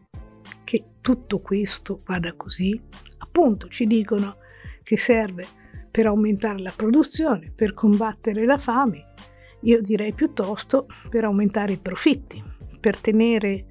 che 0.63 0.83
tutto 1.05 1.37
questo 1.37 2.01
vada 2.03 2.33
così? 2.33 2.81
Appunto 3.19 3.67
ci 3.67 3.85
dicono 3.85 4.37
che 4.81 4.97
serve 4.97 5.45
per 5.91 6.07
aumentare 6.07 6.57
la 6.63 6.73
produzione, 6.75 7.51
per 7.53 7.75
combattere 7.75 8.43
la 8.43 8.57
fame, 8.57 9.13
io 9.61 9.81
direi 9.81 10.15
piuttosto 10.15 10.87
per 11.07 11.23
aumentare 11.25 11.73
i 11.73 11.77
profitti, 11.77 12.41
per 12.79 12.97
tenere 12.97 13.65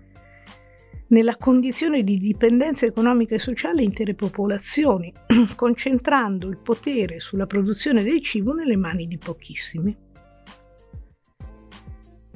nella 1.09 1.35
condizione 1.35 2.05
di 2.05 2.19
dipendenza 2.19 2.87
economica 2.87 3.35
e 3.35 3.41
sociale 3.41 3.83
intere 3.83 4.15
popolazioni, 4.15 5.13
concentrando 5.57 6.49
il 6.49 6.59
potere 6.59 7.19
sulla 7.19 7.47
produzione 7.47 8.05
del 8.05 8.23
cibo 8.23 8.53
nelle 8.53 8.77
mani 8.77 9.09
di 9.09 9.19
pochissimi. 9.19 10.04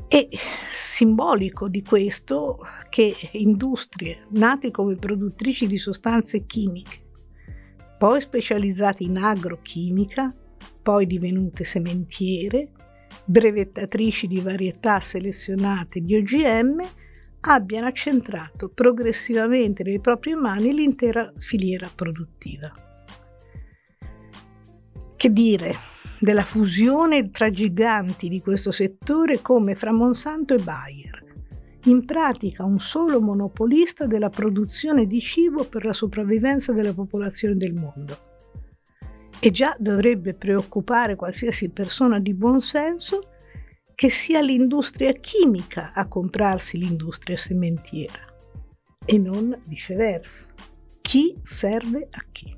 È 0.08 0.26
simbolico 0.70 1.68
di 1.68 1.82
questo 1.82 2.60
che 2.88 3.14
industrie 3.32 4.26
nate 4.30 4.70
come 4.70 4.94
produttrici 4.94 5.66
di 5.66 5.76
sostanze 5.76 6.46
chimiche, 6.46 7.02
poi 7.98 8.22
specializzate 8.22 9.04
in 9.04 9.18
agrochimica, 9.18 10.34
poi 10.82 11.06
divenute 11.06 11.64
sementiere, 11.64 12.70
brevettatrici 13.26 14.26
di 14.26 14.40
varietà 14.40 14.98
selezionate 14.98 16.00
di 16.00 16.16
OGM, 16.16 16.80
abbiano 17.40 17.86
accentrato 17.86 18.70
progressivamente 18.70 19.82
nelle 19.82 20.00
proprie 20.00 20.36
mani 20.36 20.72
l'intera 20.72 21.30
filiera 21.36 21.86
produttiva. 21.94 22.72
Che 25.16 25.32
dire, 25.32 25.74
della 26.18 26.44
fusione 26.44 27.30
tra 27.30 27.50
giganti 27.50 28.28
di 28.28 28.40
questo 28.40 28.70
settore 28.70 29.40
come 29.40 29.74
fra 29.74 29.92
Monsanto 29.92 30.54
e 30.54 30.58
Bayer, 30.58 31.24
in 31.84 32.04
pratica 32.04 32.64
un 32.64 32.80
solo 32.80 33.20
monopolista 33.20 34.06
della 34.06 34.28
produzione 34.28 35.06
di 35.06 35.20
cibo 35.20 35.64
per 35.64 35.84
la 35.84 35.92
sopravvivenza 35.92 36.72
della 36.72 36.92
popolazione 36.92 37.56
del 37.56 37.72
mondo. 37.72 38.18
E 39.40 39.50
già 39.52 39.76
dovrebbe 39.78 40.34
preoccupare 40.34 41.14
qualsiasi 41.14 41.68
persona 41.68 42.18
di 42.18 42.34
buon 42.34 42.60
senso 42.60 43.30
che 43.94 44.10
sia 44.10 44.40
l'industria 44.40 45.12
chimica 45.12 45.92
a 45.94 46.06
comprarsi 46.06 46.78
l'industria 46.78 47.36
sementiera 47.36 48.26
e 49.04 49.18
non 49.18 49.56
viceversa. 49.66 50.52
Chi 51.00 51.34
serve 51.42 52.08
a 52.10 52.24
chi? 52.30 52.57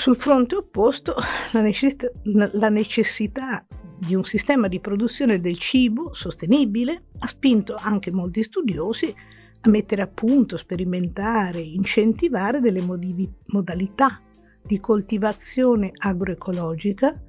Sul 0.00 0.16
fronte 0.16 0.54
opposto, 0.54 1.14
la 1.52 1.60
necessità, 1.60 2.08
la 2.22 2.70
necessità 2.70 3.66
di 3.98 4.14
un 4.14 4.24
sistema 4.24 4.66
di 4.66 4.80
produzione 4.80 5.40
del 5.40 5.58
cibo 5.58 6.14
sostenibile 6.14 7.08
ha 7.18 7.28
spinto 7.28 7.74
anche 7.78 8.10
molti 8.10 8.42
studiosi 8.42 9.14
a 9.60 9.68
mettere 9.68 10.00
a 10.00 10.06
punto, 10.06 10.56
sperimentare, 10.56 11.60
incentivare 11.60 12.60
delle 12.60 12.80
modalità 12.80 14.22
di 14.62 14.80
coltivazione 14.80 15.90
agroecologica, 15.94 17.22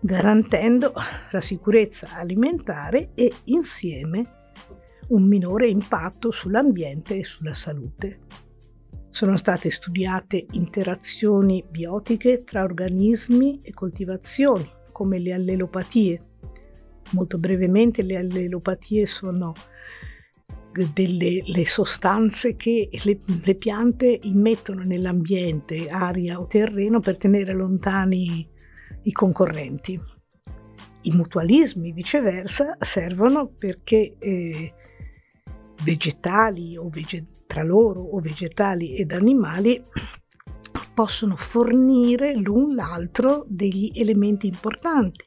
garantendo 0.00 0.92
la 1.30 1.40
sicurezza 1.40 2.08
alimentare 2.16 3.10
e 3.14 3.32
insieme 3.44 4.48
un 5.10 5.22
minore 5.28 5.68
impatto 5.68 6.32
sull'ambiente 6.32 7.18
e 7.18 7.24
sulla 7.24 7.54
salute. 7.54 8.47
Sono 9.10 9.36
state 9.36 9.70
studiate 9.70 10.46
interazioni 10.52 11.64
biotiche 11.68 12.44
tra 12.44 12.62
organismi 12.62 13.60
e 13.62 13.72
coltivazioni, 13.72 14.68
come 14.92 15.18
le 15.18 15.32
allelopatie. 15.32 16.22
Molto 17.12 17.38
brevemente 17.38 18.02
le 18.02 18.16
allelopatie 18.16 19.06
sono 19.06 19.52
delle 20.92 21.42
sostanze 21.66 22.54
che 22.54 22.88
le, 23.02 23.18
le, 23.42 23.54
piante 23.54 24.18
immettono 24.22 24.82
nell'ambiente, 24.82 25.88
aria 25.88 26.38
o 26.38 26.46
terreno 26.46 27.00
per 27.00 27.16
tenere 27.16 27.52
lontani 27.52 28.46
i 29.02 29.12
concorrenti. 29.12 30.00
I 31.02 31.10
mutualismi, 31.12 31.92
viceversa, 31.92 32.76
servono 32.80 33.48
perché 33.48 34.16
eh, 34.18 34.74
vegetali 35.82 36.76
o 36.76 36.88
vegetali 36.88 37.36
tra 37.48 37.62
loro 37.64 38.00
o 38.00 38.20
vegetali 38.20 38.94
ed 38.94 39.10
animali 39.10 39.82
possono 40.94 41.34
fornire 41.34 42.36
l'un 42.36 42.74
l'altro 42.74 43.44
degli 43.48 43.90
elementi 43.94 44.46
importanti. 44.46 45.24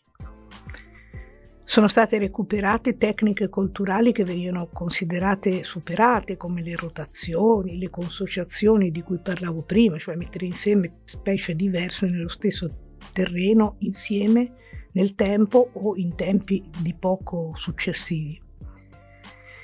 Sono 1.63 1.87
state 1.87 2.19
recuperate 2.19 2.97
tecniche 2.97 3.47
culturali 3.47 4.11
che 4.11 4.25
venivano 4.25 4.67
considerate 4.71 5.63
superate 5.63 6.35
come 6.35 6.61
le 6.61 6.75
rotazioni, 6.75 7.77
le 7.77 7.89
consociazioni 7.89 8.91
di 8.91 9.01
cui 9.01 9.19
parlavo 9.19 9.61
prima, 9.61 9.97
cioè 9.97 10.15
mettere 10.15 10.45
insieme 10.45 10.99
specie 11.05 11.55
diverse 11.55 12.09
nello 12.09 12.27
stesso 12.27 12.67
terreno 13.13 13.77
insieme 13.79 14.49
nel 14.91 15.15
tempo 15.15 15.69
o 15.71 15.95
in 15.95 16.13
tempi 16.15 16.61
di 16.81 16.93
poco 16.93 17.53
successivi. 17.55 18.50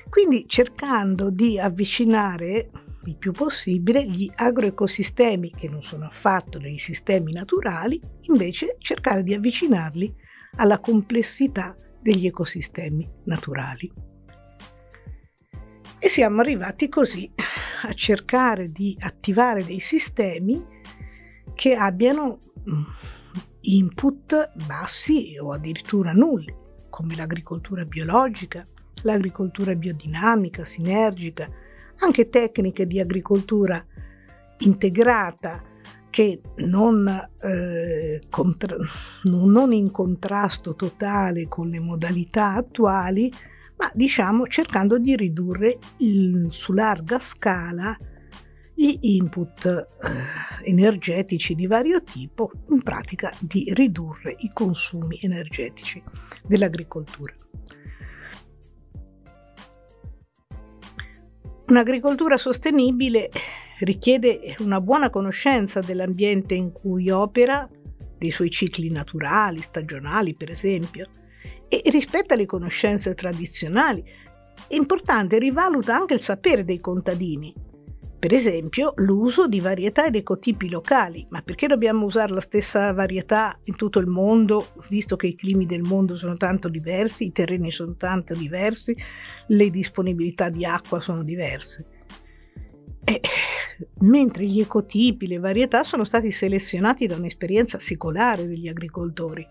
Quindi 0.10 0.46
cercando 0.48 1.30
di 1.30 1.60
avvicinare 1.60 2.70
il 3.06 3.16
più 3.16 3.32
possibile 3.32 4.06
gli 4.06 4.30
agroecosistemi, 4.34 5.52
che 5.52 5.70
non 5.70 5.82
sono 5.82 6.06
affatto 6.06 6.58
dei 6.58 6.80
sistemi 6.80 7.32
naturali, 7.32 8.00
invece 8.22 8.76
cercare 8.80 9.24
di 9.24 9.34
avvicinarli 9.34 10.14
alla 10.58 10.80
complessità 10.80 11.76
degli 12.02 12.26
ecosistemi 12.26 13.08
naturali. 13.26 13.92
E 16.00 16.10
siamo 16.10 16.42
arrivati 16.42 16.90
così 16.90 17.30
a 17.84 17.94
cercare 17.94 18.72
di 18.72 18.96
attivare 19.00 19.64
dei 19.64 19.80
sistemi 19.80 20.64
che 21.54 21.74
abbiano 21.74 22.40
mm, 22.70 22.84
input 23.62 24.52
bassi 24.66 25.38
o 25.40 25.52
addirittura 25.54 26.12
nulli, 26.12 26.54
come 26.90 27.16
l'agricoltura 27.16 27.84
biologica, 27.84 28.66
l'agricoltura 29.04 29.74
biodinamica, 29.74 30.66
sinergica, 30.66 31.48
anche 32.00 32.30
tecniche 32.30 32.86
di 32.86 33.00
agricoltura 33.00 33.84
integrata 34.60 35.62
che 36.10 36.42
non, 36.56 37.08
eh, 37.42 38.22
contra- 38.30 38.78
non 39.24 39.72
in 39.74 39.92
contrasto 39.92 40.76
totale 40.76 41.48
con 41.48 41.70
le 41.70 41.80
modalità 41.80 42.56
attuali, 42.56 43.32
ma 43.78 43.92
diciamo 43.94 44.48
cercando 44.48 44.98
di 44.98 45.16
ridurre 45.16 45.78
il, 45.98 46.48
su 46.50 46.74
larga 46.74 47.20
scala 47.20 47.96
gli 48.74 48.98
input 49.02 49.66
eh, 49.66 50.70
energetici 50.70 51.56
di 51.56 51.66
vario 51.66 52.04
tipo, 52.04 52.52
in 52.70 52.82
pratica 52.84 53.32
di 53.40 53.72
ridurre 53.74 54.36
i 54.40 54.52
consumi 54.54 55.18
energetici 55.22 56.02
dell'agricoltura. 56.46 57.34
Un'agricoltura 61.68 62.38
sostenibile 62.38 63.30
richiede 63.80 64.56
una 64.60 64.80
buona 64.80 65.10
conoscenza 65.10 65.82
dell'ambiente 65.82 66.54
in 66.54 66.72
cui 66.72 67.10
opera, 67.10 67.70
dei 68.18 68.32
suoi 68.32 68.50
cicli 68.50 68.90
naturali, 68.90 69.60
stagionali 69.60 70.34
per 70.34 70.50
esempio, 70.50 71.10
e 71.68 71.82
rispetta 71.88 72.36
le 72.36 72.46
conoscenze 72.46 73.14
tradizionali. 73.16 74.02
È 74.66 74.76
importante, 74.76 75.40
rivaluta 75.40 75.94
anche 75.94 76.14
il 76.14 76.22
sapere 76.22 76.64
dei 76.64 76.80
contadini, 76.80 77.54
per 78.20 78.34
esempio 78.34 78.94
l'uso 78.98 79.48
di 79.48 79.60
varietà 79.60 80.08
ed 80.08 80.16
ecotipi 80.16 80.70
locali, 80.70 81.28
ma 81.30 81.44
perché 81.44 81.68
dobbiamo 81.68 82.06
usare 82.06 82.34
la 82.34 82.40
stessa 82.40 82.92
varietà 82.92 83.60
in 83.66 83.76
tutto 83.76 84.00
il 84.00 84.08
mondo, 84.08 84.70
visto 84.90 85.16
che 85.16 85.28
i 85.28 85.36
climi 85.36 85.68
del 85.68 85.82
mondo 85.82 86.16
sono 86.16 86.36
tanto 86.36 86.68
diversi, 86.68 87.26
i 87.26 87.32
terreni 87.32 87.70
sono 87.72 87.96
tanto 87.96 88.34
diversi, 88.34 88.96
le 89.48 89.70
disponibilità 89.70 90.50
di 90.50 90.66
acqua 90.66 91.00
sono 91.00 91.22
diverse? 91.22 91.86
E, 93.04 93.22
mentre 94.00 94.46
gli 94.46 94.60
ecotipi, 94.60 95.28
le 95.28 95.38
varietà 95.38 95.84
sono 95.84 96.04
stati 96.04 96.32
selezionati 96.32 97.06
da 97.06 97.18
un'esperienza 97.18 97.78
secolare 97.78 98.48
degli 98.48 98.68
agricoltori, 98.68 99.48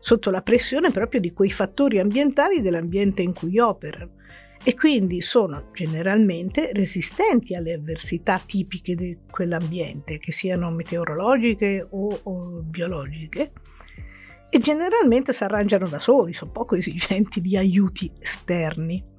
sotto 0.00 0.30
la 0.30 0.42
pressione 0.42 0.90
proprio 0.90 1.20
di 1.20 1.32
quei 1.32 1.50
fattori 1.50 2.00
ambientali 2.00 2.60
dell'ambiente 2.62 3.22
in 3.22 3.32
cui 3.32 3.60
operano 3.60 4.16
e 4.64 4.74
quindi 4.74 5.20
sono 5.20 5.70
generalmente 5.72 6.72
resistenti 6.72 7.54
alle 7.54 7.74
avversità 7.74 8.40
tipiche 8.44 8.94
di 8.94 9.18
quell'ambiente, 9.30 10.18
che 10.18 10.32
siano 10.32 10.70
meteorologiche 10.70 11.86
o, 11.88 12.20
o 12.22 12.60
biologiche, 12.62 13.52
e 14.50 14.58
generalmente 14.58 15.32
si 15.32 15.44
arrangiano 15.44 15.86
da 15.86 16.00
soli, 16.00 16.32
sono 16.32 16.50
poco 16.50 16.74
esigenti 16.74 17.40
di 17.40 17.56
aiuti 17.56 18.10
esterni. 18.18 19.16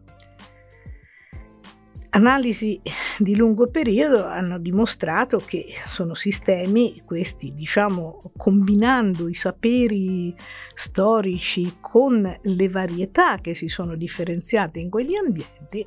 Analisi 2.12 2.82
di 3.20 3.36
lungo 3.36 3.68
periodo 3.68 4.26
hanno 4.26 4.58
dimostrato 4.58 5.38
che 5.38 5.76
sono 5.86 6.16
sistemi, 6.16 7.04
questi 7.06 7.54
diciamo 7.54 8.32
combinando 8.36 9.30
i 9.30 9.36
saperi 9.36 10.34
storici 10.74 11.76
con 11.80 12.40
le 12.42 12.70
varietà 12.70 13.38
che 13.38 13.54
si 13.54 13.68
sono 13.68 13.96
differenziate 13.96 14.80
in 14.80 14.90
quegli 14.90 15.14
ambienti, 15.16 15.86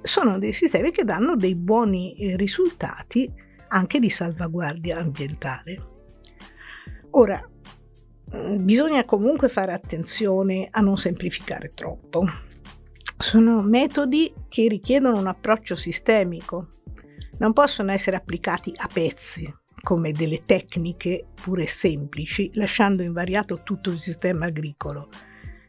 sono 0.00 0.38
dei 0.38 0.54
sistemi 0.54 0.92
che 0.92 1.04
danno 1.04 1.36
dei 1.36 1.54
buoni 1.54 2.16
eh, 2.16 2.36
risultati 2.36 3.30
anche 3.68 4.00
di 4.00 4.08
salvaguardia 4.08 4.98
ambientale. 4.98 5.88
Ora, 7.10 7.38
mm, 8.34 8.64
bisogna 8.64 9.04
comunque 9.04 9.50
fare 9.50 9.74
attenzione 9.74 10.68
a 10.70 10.80
non 10.80 10.96
semplificare 10.96 11.72
troppo 11.74 12.48
sono 13.20 13.60
metodi 13.60 14.32
che 14.48 14.66
richiedono 14.66 15.18
un 15.18 15.26
approccio 15.26 15.76
sistemico, 15.76 16.68
non 17.38 17.52
possono 17.52 17.92
essere 17.92 18.16
applicati 18.16 18.72
a 18.74 18.88
pezzi 18.92 19.52
come 19.82 20.12
delle 20.12 20.42
tecniche 20.44 21.26
pure 21.42 21.66
semplici, 21.66 22.50
lasciando 22.54 23.02
invariato 23.02 23.60
tutto 23.62 23.90
il 23.90 24.00
sistema 24.00 24.46
agricolo. 24.46 25.08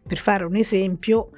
Per 0.05 0.17
fare 0.17 0.45
un 0.45 0.55
esempio, 0.55 1.31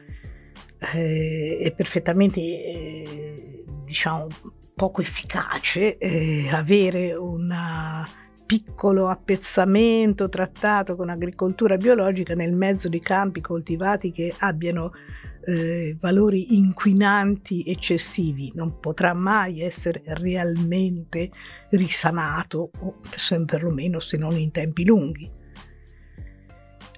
eh, 0.94 1.60
è 1.62 1.72
perfettamente 1.72 2.40
eh, 2.40 3.64
diciamo, 3.84 4.28
poco 4.76 5.02
efficace 5.02 5.98
eh, 5.98 6.48
avere 6.52 7.14
un 7.16 8.04
piccolo 8.46 9.10
appezzamento 9.10 10.30
trattato 10.30 10.96
con 10.96 11.10
agricoltura 11.10 11.76
biologica 11.78 12.36
nel 12.36 12.54
mezzo 12.54 12.88
di 12.88 13.00
campi 13.00 13.42
coltivati 13.42 14.12
che 14.12 14.34
abbiano 14.40 14.92
eh, 15.46 15.98
valori 16.00 16.56
inquinanti 16.56 17.64
eccessivi, 17.66 18.52
non 18.56 18.80
potrà 18.80 19.14
mai 19.14 19.62
essere 19.62 20.02
realmente 20.06 21.30
risanato, 21.70 22.72
o 22.80 23.00
perlomeno 23.46 24.00
se 24.00 24.18
non 24.18 24.38
in 24.38 24.52
tempi 24.52 24.86
lunghi. 24.86 25.30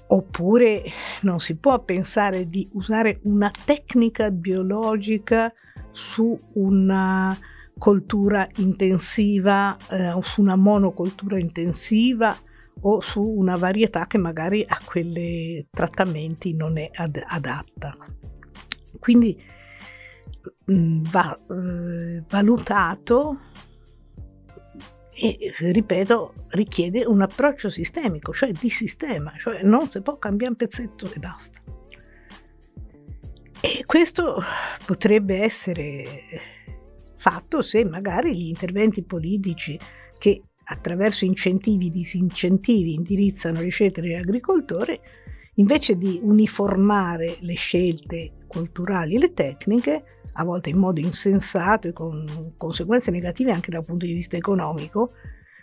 Oppure 0.08 0.84
non 1.22 1.40
si 1.40 1.56
può 1.56 1.84
pensare 1.84 2.46
di 2.46 2.68
usare 2.74 3.20
una 3.24 3.52
tecnica 3.66 4.30
biologica 4.30 5.52
su 5.92 6.38
una 6.54 7.36
coltura 7.78 8.48
intensiva 8.58 9.76
eh, 9.90 10.12
o 10.12 10.22
su 10.22 10.42
una 10.42 10.56
monocoltura 10.56 11.38
intensiva 11.40 12.36
o 12.82 13.02
su 13.02 13.22
una 13.22 13.56
varietà 13.56 14.06
che 14.06 14.18
magari 14.18 14.64
a 14.68 14.78
quei 14.86 15.68
trattamenti 15.72 16.54
non 16.54 16.78
è 16.78 16.90
ad- 16.94 17.24
adatta. 17.26 17.96
Quindi 19.06 19.40
mm, 20.72 21.04
va 21.12 21.38
eh, 21.38 22.24
valutato 22.28 23.40
e, 25.14 25.54
ripeto, 25.60 26.34
richiede 26.48 27.06
un 27.06 27.22
approccio 27.22 27.70
sistemico, 27.70 28.34
cioè 28.34 28.50
di 28.52 28.72
sistema, 28.72 29.32
cioè 29.38 29.62
non 29.62 29.92
si 29.92 30.02
può 30.02 30.18
cambiare 30.18 30.54
un 30.54 30.58
pezzetto 30.58 31.14
e 31.14 31.20
basta. 31.20 31.62
E 33.62 33.84
questo 33.86 34.42
potrebbe 34.88 35.40
essere 35.40 36.24
fatto 37.18 37.62
se 37.62 37.86
magari 37.86 38.36
gli 38.36 38.48
interventi 38.48 39.04
politici 39.04 39.78
che 40.18 40.42
attraverso 40.64 41.26
incentivi, 41.26 41.92
disincentivi 41.92 42.96
indirizzano 42.96 43.62
le 43.62 43.70
scelte 43.70 44.02
dell'agricoltore, 44.02 45.00
invece 45.58 45.96
di 45.96 46.20
uniformare 46.24 47.38
le 47.42 47.54
scelte 47.54 48.45
culturali 48.56 49.16
e 49.16 49.20
le 49.20 49.34
tecniche, 49.34 50.04
a 50.34 50.44
volte 50.44 50.70
in 50.70 50.78
modo 50.78 51.00
insensato 51.02 51.88
e 51.88 51.94
con 51.94 52.54
conseguenze 52.58 53.12
negative 53.12 53.52
anche 53.52 53.72
dal 53.72 53.84
punto 53.84 54.06
di 54.06 54.14
vista 54.14 54.38
economico, 54.38 55.12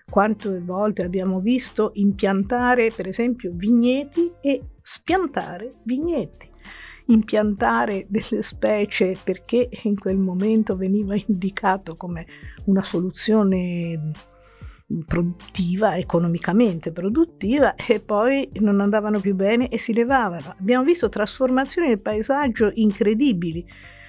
quante 0.09 0.61
volte 0.61 1.03
abbiamo 1.03 1.41
visto 1.41 1.93
impiantare 1.95 2.91
per 2.95 3.09
esempio 3.09 3.51
vigneti 3.55 4.31
e 4.41 4.61
spiantare 4.83 5.73
vigneti, 5.85 6.51
impiantare 7.07 8.07
delle 8.09 8.43
specie 8.43 9.17
perché 9.23 9.69
in 9.85 9.99
quel 9.99 10.19
momento 10.19 10.77
veniva 10.77 11.15
indicato 11.15 11.97
come 11.97 12.27
una 12.65 12.83
soluzione 12.83 14.13
produttiva, 15.07 15.97
economicamente 15.97 16.93
produttiva 16.93 17.75
e 17.75 18.01
poi 18.01 18.49
non 18.55 18.81
andavano 18.81 19.21
più 19.21 19.35
bene 19.35 19.69
e 19.69 19.79
si 19.79 19.93
levavano. 19.93 20.55
Abbiamo 20.59 20.85
visto 20.85 21.09
trasformazioni 21.09 21.89
del 21.89 22.01
paesaggio 22.01 22.71
incredibili. 22.75 23.65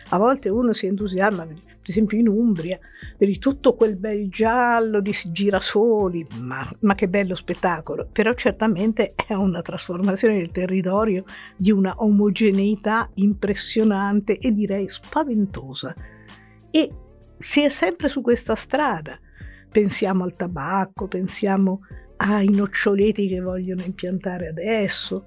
A 0.10 0.18
volte 0.18 0.50
uno 0.50 0.74
si 0.74 0.86
entusiasma, 0.86 1.46
per 1.46 1.58
esempio 1.84 2.18
in 2.18 2.28
Umbria, 2.28 2.78
vedi 3.18 3.40
tutto 3.40 3.74
quel 3.74 3.96
bel 3.96 4.30
giallo 4.30 5.00
di 5.00 5.16
girasoli, 5.32 6.26
ma, 6.42 6.70
ma 6.82 6.94
che 6.94 7.08
bello 7.08 7.36
spettacolo, 7.36 8.08
però 8.12 8.34
certamente 8.34 9.14
è 9.16 9.34
una 9.34 9.62
trasformazione 9.62 10.38
del 10.38 10.52
territorio 10.52 11.24
di 11.56 11.72
una 11.72 11.96
omogeneità 11.98 13.10
impressionante 13.16 14.38
e 14.38 14.52
direi 14.54 14.88
spaventosa. 14.90 15.96
E 16.70 16.92
si 17.40 17.64
è 17.64 17.70
sempre 17.70 18.10
su 18.10 18.22
questa 18.22 18.56
strada 18.56 19.18
pensiamo 19.74 20.24
al 20.24 20.36
tabacco, 20.36 21.08
pensiamo 21.08 21.82
ai 22.18 22.48
noccioleti 22.50 23.28
che 23.28 23.42
vogliono 23.42 23.82
impiantare 23.82 24.48
adesso. 24.48 25.26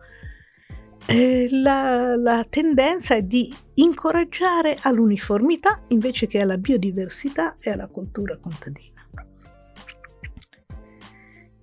Eh, 1.04 1.48
la, 1.50 2.16
la, 2.16 2.46
tendenza 2.48 3.16
è 3.16 3.22
di 3.22 3.52
incoraggiare 3.74 4.76
all'uniformità 4.82 5.82
invece 5.88 6.26
che 6.26 6.40
alla 6.40 6.56
biodiversità 6.56 7.56
e 7.60 7.70
alla 7.70 7.88
cultura 7.88 8.38
contadina. 8.38 8.94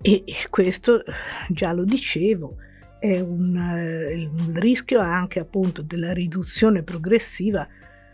E 0.01 0.23
questo, 0.49 1.03
già 1.49 1.71
lo 1.71 1.85
dicevo, 1.85 2.57
è 2.99 3.19
un, 3.19 3.55
un 3.55 4.59
rischio 4.59 4.99
anche 4.99 5.39
appunto 5.39 5.81
della 5.81 6.11
riduzione 6.11 6.83
progressiva 6.83 7.65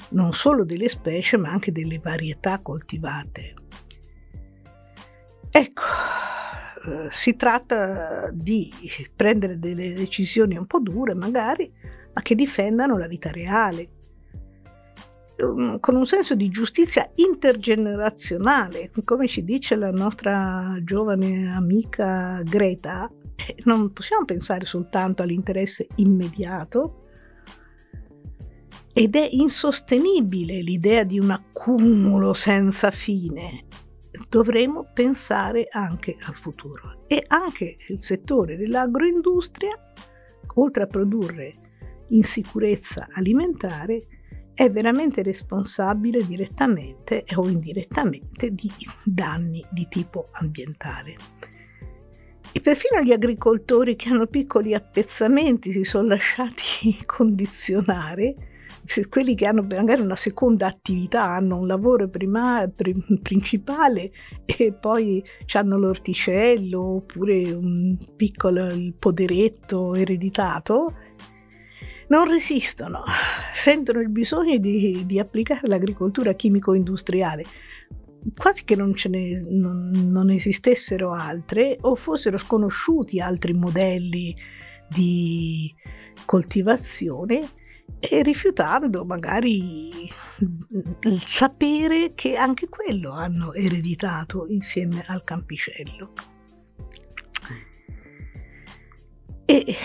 non 0.09 0.33
solo 0.33 0.63
delle 0.63 0.89
specie 0.89 1.37
ma 1.37 1.49
anche 1.49 1.71
delle 1.71 1.99
varietà 1.99 2.59
coltivate. 2.59 3.53
Ecco, 5.59 5.81
eh, 6.85 7.07
si 7.11 7.35
tratta 7.35 8.29
di 8.31 8.71
prendere 9.13 9.59
delle 9.59 9.93
decisioni 9.93 10.55
un 10.55 10.65
po' 10.65 10.79
dure 10.79 11.13
magari, 11.13 11.69
ma 12.13 12.21
che 12.21 12.33
difendano 12.33 12.97
la 12.97 13.07
vita 13.07 13.29
reale. 13.29 13.89
um, 15.39 15.81
con 15.81 15.97
un 15.97 16.05
senso 16.05 16.33
di 16.33 16.47
giustizia 16.47 17.11
intergenerazionale, 17.15 18.89
come 19.03 19.27
ci 19.27 19.43
dice 19.43 19.75
la 19.75 19.91
nostra 19.91 20.77
giovane 20.81 21.51
amica 21.53 22.39
Greta, 22.41 23.11
eh, 23.35 23.57
non 23.65 23.91
possiamo 23.91 24.23
pensare 24.23 24.65
soltanto 24.65 25.23
all'interesse 25.23 25.87
immediato 25.95 27.03
ed 28.93 29.13
è 29.15 29.27
insostenibile 29.29 30.61
l'idea 30.61 31.03
di 31.03 31.19
un 31.19 31.31
accumulo 31.31 32.33
senza 32.33 32.91
fine. 32.91 33.65
Dovremo 34.27 34.89
pensare 34.93 35.67
anche 35.71 36.17
al 36.21 36.35
futuro 36.35 37.03
e 37.07 37.23
anche 37.27 37.77
il 37.87 38.03
settore 38.03 38.57
dell'agroindustria, 38.57 39.93
oltre 40.55 40.83
a 40.83 40.87
produrre 40.87 41.53
insicurezza 42.09 43.07
alimentare, 43.13 44.07
è 44.53 44.69
veramente 44.69 45.21
responsabile 45.21 46.25
direttamente 46.25 47.23
o 47.35 47.47
indirettamente 47.47 48.53
di 48.53 48.69
danni 49.05 49.65
di 49.71 49.87
tipo 49.87 50.27
ambientale. 50.33 51.15
E 52.51 52.61
perfino 52.61 53.01
gli 53.01 53.11
agricoltori 53.11 53.95
che 53.95 54.09
hanno 54.09 54.25
piccoli 54.25 54.73
appezzamenti 54.73 55.71
si 55.71 55.83
sono 55.83 56.07
lasciati 56.09 56.97
condizionare, 57.05 58.35
quelli 59.07 59.35
che 59.35 59.45
hanno 59.45 59.61
magari 59.61 60.01
una 60.01 60.15
seconda 60.15 60.67
attività, 60.67 61.31
hanno 61.31 61.59
un 61.59 61.67
lavoro 61.67 62.09
prima, 62.09 62.67
principale 63.21 64.11
e 64.45 64.73
poi 64.73 65.23
hanno 65.53 65.77
l'orticello 65.77 66.81
oppure 66.95 67.51
un 67.51 67.97
piccolo 68.15 68.67
poderetto 68.97 69.93
ereditato, 69.93 70.93
non 72.07 72.27
resistono, 72.27 73.03
sentono 73.53 73.99
il 73.99 74.09
bisogno 74.09 74.57
di, 74.57 75.03
di 75.05 75.19
applicare 75.19 75.67
l'agricoltura 75.67 76.33
chimico-industriale, 76.33 77.43
quasi 78.35 78.63
che 78.63 78.75
non, 78.75 78.93
ne, 79.09 79.45
non, 79.49 79.91
non, 79.91 80.31
esistessero 80.31 81.13
altre 81.13 81.77
o 81.81 81.95
fossero 81.95 82.39
sconosciuti 82.39 83.21
altri 83.21 83.53
modelli 83.53 84.35
di 84.89 85.73
coltivazione 86.25 87.41
e 87.99 88.21
rifiutando 88.23 89.05
magari 89.05 90.09
il 91.01 91.23
sapere 91.25 92.13
che 92.13 92.35
anche 92.35 92.67
quello 92.69 93.11
hanno 93.11 93.53
ereditato 93.53 94.45
insieme 94.47 95.03
al 95.07 95.23
campicello. 95.23 96.13
E 99.45 99.75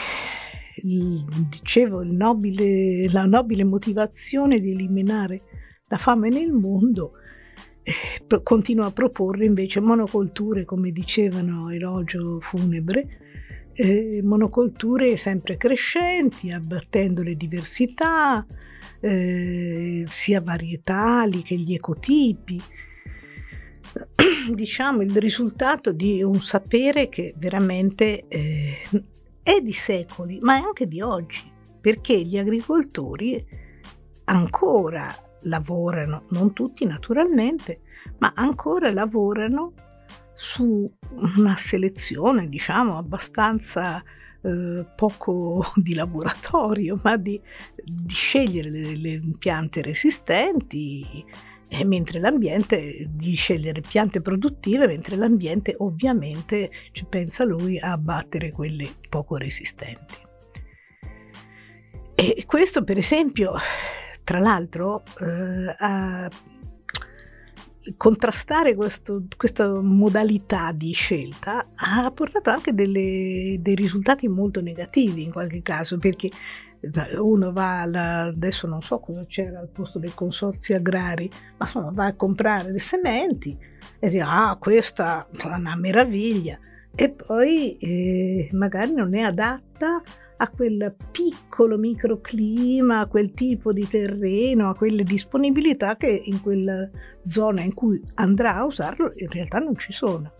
dicevo, 0.82 2.02
nobile, 2.02 3.11
la 3.11 3.24
nobile 3.24 3.64
motivazione 3.64 4.61
di 4.61 4.72
eliminare 4.72 5.42
la 5.88 5.96
fame 5.96 6.28
nel 6.28 6.52
mondo 6.52 7.12
eh, 7.82 8.42
continua 8.42 8.86
a 8.86 8.90
proporre 8.90 9.44
invece 9.44 9.80
monocolture, 9.80 10.64
come 10.64 10.90
dicevano 10.90 11.70
elogio 11.70 12.40
funebre, 12.40 13.20
eh, 13.74 14.20
monocolture 14.22 15.16
sempre 15.16 15.56
crescenti, 15.56 16.50
abbattendo 16.50 17.22
le 17.22 17.36
diversità, 17.36 18.46
eh, 19.00 20.04
sia 20.08 20.40
varietali 20.40 21.42
che 21.42 21.56
gli 21.56 21.74
ecotipi. 21.74 22.60
Diciamo 24.54 25.02
il 25.02 25.16
risultato 25.16 25.92
di 25.92 26.22
un 26.22 26.40
sapere 26.40 27.08
che 27.08 27.34
veramente 27.36 28.26
eh, 28.28 28.78
è 29.42 29.60
di 29.60 29.72
secoli, 29.72 30.38
ma 30.40 30.56
è 30.56 30.62
anche 30.62 30.86
di 30.86 31.00
oggi, 31.00 31.50
perché 31.80 32.22
gli 32.24 32.38
agricoltori 32.38 33.44
ancora 34.24 35.14
lavorano, 35.42 36.24
non 36.30 36.52
tutti 36.52 36.86
naturalmente, 36.86 37.80
ma 38.18 38.32
ancora 38.34 38.90
lavorano 38.92 39.72
su 40.35 40.93
una 41.11 41.57
selezione, 41.57 42.49
diciamo, 42.49 42.99
abbastanza 42.99 44.03
eh, 44.43 44.85
poco 44.95 45.64
di 45.76 45.95
laboratorio, 45.95 47.01
ma 47.03 47.16
di, 47.16 47.41
di 47.82 48.14
scegliere 48.14 48.68
le, 48.70 48.97
le, 48.97 49.20
piante 49.39 49.80
resistenti, 49.80 51.24
eh, 51.68 51.85
mentre 51.85 52.18
l'ambiente, 52.18 53.07
di 53.09 53.35
scegliere 53.35 53.80
piante 53.80 54.20
produttive, 54.20 54.87
mentre 54.87 55.16
l'ambiente 55.16 55.74
ovviamente 55.78 56.70
ci 56.93 57.05
pensa 57.05 57.45
lui 57.45 57.78
a 57.78 57.93
abbattere 57.93 58.51
quelle 58.51 58.89
poco 59.09 59.37
resistenti. 59.37 60.22
E 62.16 62.45
questo 62.47 62.85
per 62.85 62.99
esempio, 62.99 63.55
tra 64.22 64.39
l'altro, 64.39 65.03
eh, 65.20 65.74
a 65.78 66.30
contrastare 67.97 68.74
questo, 68.74 69.24
questa 69.37 69.68
modalità 69.80 70.72
di 70.72 70.93
scelta 70.93 71.66
ha 71.74 72.11
portato 72.11 72.51
anche 72.51 72.72
delle, 72.72 73.57
dei 73.61 73.74
risultati 73.74 74.28
molto 74.28 74.61
negativi 74.61 75.22
in 75.22 75.32
qualche 75.32 75.62
caso, 75.62 75.99
perché 75.99 76.30
uno 77.16 77.53
va 77.53 77.82
alla, 77.82 78.22
adesso 78.24 78.66
non 78.66 78.82
so 78.82 78.99
cosa 78.99 79.24
c'era 79.26 79.59
al 79.59 79.68
posto 79.68 79.99
dei 79.99 80.12
consorzi 80.14 80.72
agrari, 80.72 81.28
ma 81.57 81.64
insomma 81.64 81.91
va 81.93 82.07
a 82.07 82.14
comprare 82.14 82.70
le 82.70 82.80
sementi 82.80 83.57
e 83.99 84.09
dice 84.09 84.22
ah 84.22 84.57
questa 84.61 85.26
è 85.30 85.47
una 85.47 85.76
meraviglia 85.76 86.59
e 86.97 87.11
poi 87.11 87.76
eh, 87.78 88.49
magari 88.53 88.92
non 88.92 89.14
è 89.14 89.20
adatta 89.20 90.01
a 90.36 90.49
quel 90.49 90.95
piccolo 91.11 91.76
microclima, 91.76 93.01
a 93.01 93.07
quel 93.07 93.32
tipo 93.32 93.72
di 93.72 93.86
terreno, 93.88 94.70
a 94.70 94.74
quelle 94.74 95.03
disponibilità 95.03 95.97
che 95.97 96.22
in 96.24 96.40
quella 96.40 96.88
zona 97.24 97.62
in 97.62 97.74
cui 97.74 98.01
andrà 98.14 98.57
a 98.57 98.64
usarlo 98.64 99.12
in 99.16 99.28
realtà 99.28 99.59
non 99.59 99.76
ci 99.76 99.92
sono. 99.92 100.32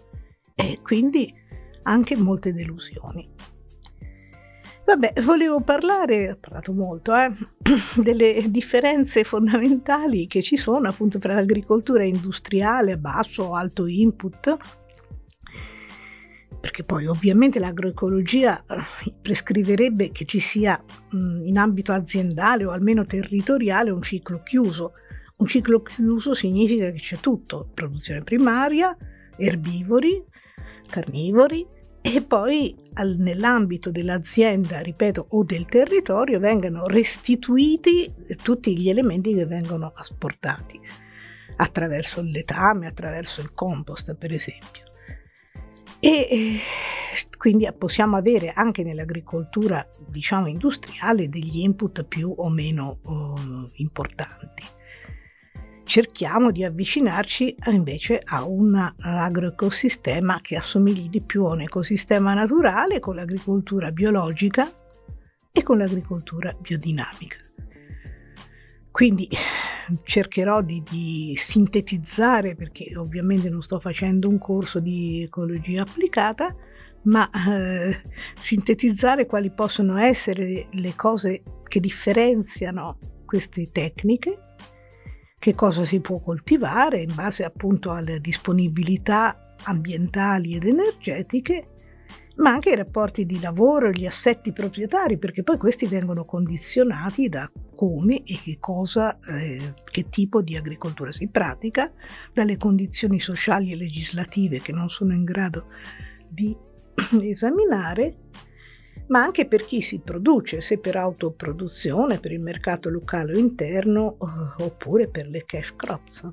E 0.55 0.79
quindi 0.83 1.33
anche 1.83 2.17
molte 2.17 2.53
delusioni. 2.53 3.29
Vabbè, 4.85 5.15
volevo 5.23 5.61
parlare, 5.61 6.33
ho 6.33 6.37
parlato 6.39 6.73
molto, 6.73 7.15
eh, 7.15 7.33
delle 8.03 8.45
differenze 8.49 9.25
fondamentali 9.25 10.27
che 10.27 10.43
ci 10.43 10.57
sono 10.57 10.89
appunto 10.89 11.19
tra 11.19 11.35
l'agricoltura 11.35 12.05
industriale 12.05 12.93
a 12.93 12.97
basso 12.99 13.45
o 13.45 13.55
alto 13.55 13.87
input, 13.87 14.84
perché 16.65 16.83
poi 16.83 17.07
ovviamente 17.07 17.59
l'agroecologia 17.59 18.65
eh, 18.67 19.13
prescriverebbe 19.21 20.11
che 20.13 20.25
ci 20.25 20.41
sia 20.41 20.83
in 21.11 21.59
ambito 21.59 21.93
aziendale 21.93 22.65
o 22.65 22.71
almeno 22.71 23.05
territoriale 23.05 23.91
un 23.91 24.01
ciclo 24.01 24.43
chiuso. 24.43 24.93
Un 25.37 25.47
ciclo 25.47 25.83
chiuso 25.83 26.33
significa 26.33 26.91
che 26.91 27.01
c'è 27.01 27.19
tutto, 27.19 27.69
produzione 27.75 28.23
primaria, 28.23 28.97
erbivori, 29.37 30.25
carnivori, 30.89 31.67
e 32.01 32.23
poi 32.23 32.75
al, 32.95 33.17
nell'ambito 33.19 33.91
dell'azienda, 33.91 34.79
ripeto, 34.79 35.27
o 35.33 35.45
del 35.45 35.67
territorio 35.67 36.39
vengano 36.39 36.87
restituiti 36.87 38.11
tutti 38.43 38.75
gli 38.75 38.89
elementi 38.89 39.35
che 39.35 39.45
vengono 39.45 39.93
asportati 39.95 40.81
attraverso 41.57 42.23
il 42.23 42.31
letame, 42.31 42.87
attraverso 42.87 43.43
il 43.43 43.53
compost, 43.53 44.15
per 44.15 44.33
esempio. 44.33 44.93
E 46.05 46.61
quindi 47.39 47.67
possiamo 47.79 48.17
avere 48.17 48.53
anche 48.55 48.83
nell'agricoltura, 48.83 49.87
diciamo, 50.07 50.49
industriale 50.49 51.31
degli 51.31 51.61
input 51.61 52.05
più 52.05 52.31
o 52.37 52.51
meno 52.51 52.99
uh, 53.05 53.71
importanti 53.77 54.63
cerchiamo 55.85 56.51
di 56.51 56.65
avvicinarci 56.65 57.57
invece 57.67 58.21
a 58.25 58.45
un 58.45 58.75
agroecosistema 58.99 60.41
che 60.41 60.57
assomigli 60.57 61.09
di 61.09 61.21
più 61.21 61.45
a 61.45 61.53
un 61.53 61.61
ecosistema 61.61 62.35
naturale 62.35 63.01
con 63.01 63.15
l'agricoltura 63.15 63.93
biologica 63.93 64.69
e 65.53 65.63
con 65.63 65.79
l'agricoltura 65.79 66.53
biodinamica. 66.59 67.44
Quindi 68.95 69.29
cercherò 70.05 70.63
di, 70.63 70.81
di, 70.89 71.35
sintetizzare, 71.37 72.55
perché 72.55 72.97
ovviamente 72.97 73.51
non 73.51 73.61
sto 73.61 73.81
facendo 73.81 74.29
un 74.29 74.39
corso 74.39 74.79
di 74.79 75.25
ecologia 75.25 75.83
applicata, 75.83 76.55
ma 77.03 77.29
eh, 77.29 78.03
sintetizzare 78.39 79.27
quali 79.27 79.51
possono 79.51 79.99
essere 79.99 80.69
le 80.71 80.95
cose 80.95 81.43
che 81.67 81.81
differenziano 81.81 82.99
queste 83.27 83.73
tecniche 83.73 84.39
che 85.41 85.57
cosa 85.57 85.85
si 85.85 85.99
può 85.99 86.21
coltivare 86.21 87.03
in 87.03 87.13
base 87.17 87.43
appunto 87.43 87.91
alle 87.91 88.21
disponibilità 88.21 89.57
ambientali 89.65 90.55
ed 90.55 90.67
energetiche, 90.67 91.74
ma 92.37 92.51
anche 92.51 92.71
i 92.71 92.77
rapporti 92.77 93.27
di 93.27 93.41
lavoro, 93.41 93.91
gli 93.91 94.07
assetti 94.07 94.53
proprietari, 94.53 95.19
perché 95.19 95.43
poi 95.43 95.57
questi 95.57 95.87
vengono 95.87 96.25
condizionati 96.25 97.29
da 97.29 97.51
come 97.75 98.23
e 98.25 98.39
che 98.43 98.57
cosa, 98.59 99.19
eh, 99.21 99.75
che 99.85 100.09
tipo 100.09 100.43
di 100.43 100.57
agricoltura 100.57 101.13
si 101.13 101.29
pratica, 101.29 101.93
dalle 102.33 102.57
condizioni 102.57 103.21
sociali 103.21 103.73
e 103.73 103.77
legislative 103.77 104.61
che 104.61 104.73
non 104.73 104.89
sono 104.89 105.13
in 105.13 105.25
grado 105.25 105.67
di 106.29 106.57
esaminare 107.23 108.17
ma 109.07 109.23
anche 109.23 109.47
per 109.47 109.65
chi 109.65 109.83
si 109.83 109.99
produce, 109.99 110.61
se 110.61 110.79
per 110.79 110.97
autoproduzione, 110.97 112.21
per 112.21 112.33
il 112.33 112.41
mercato 112.41 112.89
locale 112.89 113.35
o 113.35 113.39
interno, 113.39 114.17
oppure 114.59 115.09
per 115.09 115.27
le 115.27 115.45
cash 115.45 115.75
crops. 115.77 116.27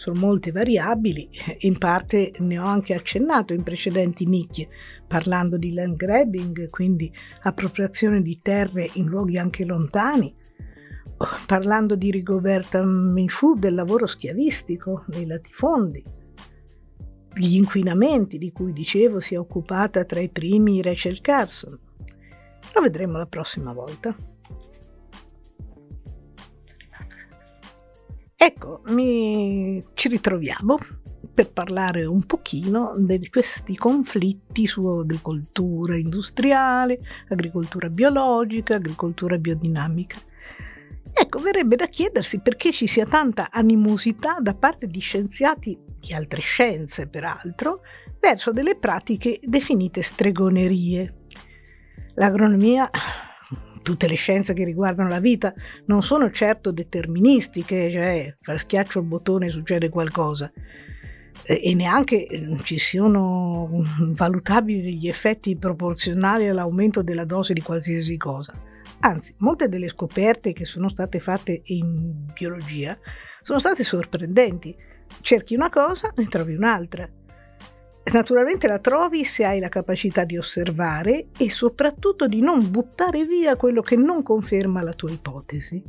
Sono 0.00 0.18
molte 0.18 0.50
variabili 0.50 1.28
e 1.44 1.58
in 1.66 1.76
parte 1.76 2.32
ne 2.38 2.58
ho 2.58 2.64
anche 2.64 2.94
accennato 2.94 3.52
in 3.52 3.62
precedenti 3.62 4.24
nicchie, 4.24 4.66
parlando 5.06 5.58
di 5.58 5.74
land 5.74 5.94
grabbing, 5.94 6.70
quindi 6.70 7.12
appropriazione 7.42 8.22
di 8.22 8.38
terre 8.40 8.88
in 8.94 9.04
luoghi 9.04 9.36
anche 9.36 9.66
lontani, 9.66 10.34
parlando 11.46 11.96
di 11.96 12.10
Rigoberta 12.10 12.82
Menchú, 12.82 13.58
del 13.58 13.74
lavoro 13.74 14.06
schiavistico 14.06 15.04
nei 15.08 15.26
latifondi, 15.26 16.02
gli 17.34 17.56
inquinamenti 17.56 18.38
di 18.38 18.52
cui 18.52 18.72
dicevo 18.72 19.20
si 19.20 19.34
è 19.34 19.38
occupata 19.38 20.06
tra 20.06 20.20
i 20.20 20.30
primi 20.30 20.80
Rachel 20.80 21.20
Carson. 21.20 21.78
Lo 22.72 22.80
vedremo 22.80 23.18
la 23.18 23.26
prossima 23.26 23.74
volta. 23.74 24.16
Ecco, 28.42 28.80
mi... 28.86 29.84
ci 29.92 30.08
ritroviamo 30.08 30.78
per 31.34 31.52
parlare 31.52 32.06
un 32.06 32.24
pochino 32.24 32.94
di 32.96 33.28
questi 33.28 33.76
conflitti 33.76 34.66
su 34.66 34.86
agricoltura 34.86 35.94
industriale, 35.94 36.98
agricoltura 37.28 37.90
biologica, 37.90 38.76
agricoltura 38.76 39.36
biodinamica. 39.36 40.16
Ecco, 41.12 41.38
verrebbe 41.38 41.76
da 41.76 41.88
chiedersi 41.88 42.40
perché 42.40 42.72
ci 42.72 42.86
sia 42.86 43.04
tanta 43.04 43.50
animosità 43.50 44.38
da 44.40 44.54
parte 44.54 44.86
di 44.86 45.00
scienziati 45.00 45.78
di 45.98 46.14
altre 46.14 46.40
scienze, 46.40 47.08
peraltro, 47.08 47.82
verso 48.18 48.52
delle 48.52 48.74
pratiche 48.74 49.38
definite 49.42 50.00
stregonerie. 50.00 51.14
L'agronomia 52.14 52.88
tutte 53.82 54.08
le 54.08 54.14
scienze 54.14 54.52
che 54.54 54.64
riguardano 54.64 55.08
la 55.08 55.20
vita 55.20 55.52
non 55.86 56.02
sono 56.02 56.30
certo 56.30 56.70
deterministiche, 56.70 57.90
cioè 57.90 58.58
schiaccio 58.58 59.00
il 59.00 59.06
bottone 59.06 59.46
e 59.46 59.50
succede 59.50 59.88
qualcosa 59.88 60.50
e 61.42 61.74
neanche 61.74 62.28
mm, 62.32 62.58
ci 62.58 62.78
sono 62.78 63.82
valutabili 63.98 64.82
degli 64.82 65.08
effetti 65.08 65.56
proporzionali 65.56 66.48
all'aumento 66.48 67.02
della 67.02 67.24
dose 67.24 67.52
di 67.52 67.60
qualsiasi 67.60 68.16
cosa. 68.16 68.52
Anzi, 69.00 69.34
molte 69.38 69.68
delle 69.68 69.88
scoperte 69.88 70.52
che 70.52 70.64
sono 70.64 70.88
state 70.88 71.20
fatte 71.20 71.62
in 71.64 72.26
biologia 72.32 72.96
sono 73.42 73.58
state 73.58 73.82
sorprendenti. 73.82 74.76
Cerchi 75.22 75.54
una 75.54 75.70
cosa 75.70 76.12
e 76.14 76.26
trovi 76.28 76.54
un'altra. 76.54 77.08
Naturalmente 78.02 78.66
la 78.66 78.78
trovi 78.78 79.24
se 79.24 79.44
hai 79.44 79.60
la 79.60 79.68
capacità 79.68 80.24
di 80.24 80.36
osservare 80.36 81.26
e 81.38 81.50
soprattutto 81.50 82.26
di 82.26 82.40
non 82.40 82.70
buttare 82.70 83.24
via 83.24 83.56
quello 83.56 83.82
che 83.82 83.94
non 83.94 84.22
conferma 84.22 84.82
la 84.82 84.94
tua 84.94 85.10
ipotesi. 85.10 85.82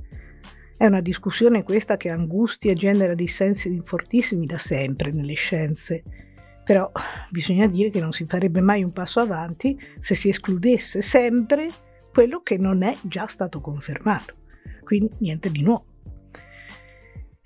È 0.78 0.86
una 0.86 1.02
discussione 1.02 1.64
questa 1.64 1.98
che 1.98 2.10
angustia 2.10 2.72
e 2.72 2.76
genera 2.76 3.14
dissensi 3.14 3.82
fortissimi 3.86 4.46
da 4.46 4.58
sempre 4.58 5.12
nelle 5.12 5.36
scienze. 5.36 6.04
Però 6.64 6.92
bisogna 7.30 7.68
dire 7.68 7.90
che 7.90 8.00
non 8.00 8.12
si 8.12 8.26
farebbe 8.26 8.62
mai 8.62 8.84
un 8.84 8.92
passo 8.92 9.20
avanti 9.20 9.80
se 10.00 10.14
si 10.14 10.30
escludesse 10.30 11.02
sempre 11.02 11.68
quello 12.12 12.42
che 12.42 12.58
non 12.58 12.84
è 12.84 12.96
già 13.04 13.26
stato 13.28 13.62
confermato. 13.62 14.34
Quindi 14.84 15.10
niente 15.20 15.50
di 15.50 15.62
nuovo. 15.62 15.91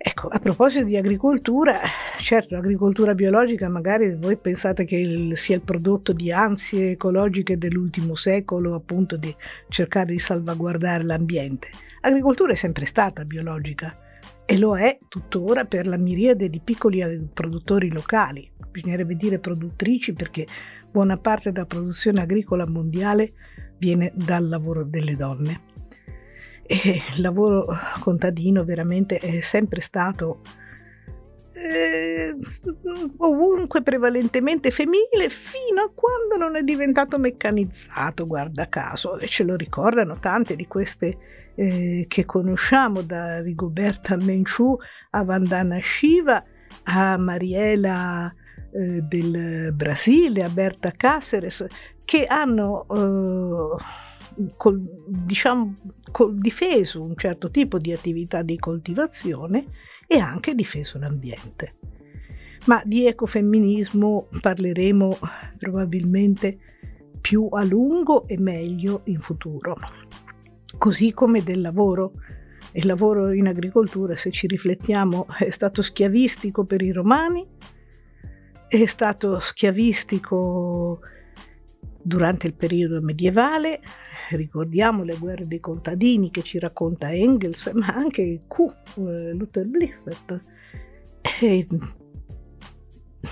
Ecco, 0.08 0.28
a 0.28 0.38
proposito 0.38 0.86
di 0.86 0.96
agricoltura, 0.96 1.80
certo 2.20 2.54
l'agricoltura 2.54 3.16
biologica 3.16 3.68
magari 3.68 4.16
voi 4.16 4.38
pensate 4.38 4.86
che 4.86 4.98
il, 4.98 5.36
sia 5.36 5.56
il 5.56 5.64
prodotto 5.64 6.14
di 6.14 6.32
ansie 6.32 6.92
ecologiche 6.92 7.58
dell'ultimo 7.58 8.14
secolo, 8.14 8.76
appunto 8.76 9.18
di 9.18 9.36
cercare 9.68 10.12
di 10.12 10.20
salvaguardare 10.20 11.04
l'ambiente. 11.04 11.70
L'agricoltura 12.02 12.52
è 12.52 12.56
sempre 12.56 12.86
stata 12.86 13.26
biologica 13.26 13.98
e 14.46 14.60
lo 14.60 14.78
è 14.78 14.96
tuttora 15.08 15.66
per 15.66 15.88
la 15.88 15.98
miriade 15.98 16.52
di 16.52 16.62
piccoli 16.64 17.28
produttori 17.34 17.92
locali. 17.92 18.48
Bisognerebbe 18.70 19.16
dire 19.16 19.40
produttrici 19.40 20.14
perché 20.14 20.46
buona 20.92 21.18
parte 21.18 21.52
della 21.52 21.66
produzione 21.66 22.22
agricola 22.22 22.68
mondiale 22.68 23.34
viene 23.80 24.12
dal 24.14 24.48
lavoro 24.48 24.84
delle 24.84 25.16
donne 25.16 25.65
e 26.68 27.02
il 27.16 27.22
lavoro 27.22 27.68
contadino 28.00 28.64
veramente 28.64 29.18
è 29.18 29.42
sempre 29.42 29.82
stato 29.82 30.42
eh, 31.54 32.36
ovunque 33.18 33.82
prevalentemente 33.82 34.72
femminile 34.72 35.30
fino 35.30 35.82
a 35.82 35.92
quando 35.94 36.38
non 36.38 36.56
è 36.56 36.64
diventato 36.64 37.18
meccanizzato, 37.18 38.26
guarda 38.26 38.68
caso, 38.68 39.18
e 39.18 39.28
ce 39.28 39.44
lo 39.44 39.56
ricordano 39.56 40.20
tante 40.20 40.56
di 40.56 40.68
queste 40.68 41.18
eh, 41.56 42.06
che 42.08 42.26
conosciamo, 42.26 43.02
da 43.02 43.42
Rigoberta 43.42 44.16
Menchú 44.16 44.78
a 45.12 45.24
Vandana 45.24 45.80
Shiva 45.82 46.44
a 46.84 47.18
Mariela 47.18 48.34
eh, 48.72 49.02
del 49.02 49.72
Brasile, 49.74 50.44
a 50.44 50.50
Berta 50.50 50.92
Cáceres, 50.92 51.66
che 52.04 52.26
hanno 52.26 52.86
eh, 52.92 54.04
col, 54.58 54.82
diciamo, 55.08 55.76
col 56.12 56.38
difeso 56.38 57.02
un 57.04 57.16
certo 57.16 57.50
tipo 57.50 57.78
di 57.78 57.92
attività 57.92 58.42
di 58.42 58.58
coltivazione 58.58 59.66
e 60.08 60.18
anche 60.20 60.56
difeso 60.56 60.98
l'ambiente. 60.98 61.76
Ma 62.66 62.82
di 62.84 63.06
ecofemminismo 63.06 64.28
parleremo 64.42 65.18
probabilmente 65.58 66.58
più 67.22 67.48
a 67.52 67.64
lungo 67.64 68.28
e 68.28 68.40
meglio 68.40 69.02
in 69.06 69.20
futuro, 69.20 69.78
così 70.78 71.14
come 71.14 71.44
del 71.44 71.62
lavoro. 71.62 72.12
Il 72.74 72.88
lavoro 72.88 73.32
in 73.32 73.48
agricoltura, 73.48 74.16
se 74.16 74.32
ci 74.32 74.48
riflettiamo, 74.48 75.28
è 75.38 75.50
stato 75.50 75.82
schiavistico 75.82 76.66
per 76.66 76.82
i 76.82 76.92
romani, 76.92 77.46
è 78.68 78.86
stato 78.86 79.40
schiavistico 79.40 81.00
durante 82.06 82.46
il 82.46 82.54
periodo 82.54 83.02
medievale, 83.02 83.82
ricordiamo 84.30 85.04
le 85.04 85.18
guerre 85.18 85.48
dei 85.48 85.60
contadini 85.60 86.30
che 86.30 86.44
ci 86.44 86.60
racconta 86.60 87.12
Engels, 87.12 87.72
ma 87.74 87.88
anche 87.88 88.44
Q, 88.48 88.60
eh, 89.00 89.34
Luther 89.34 89.68
Blissett. 89.68 90.40
E, 91.42 91.68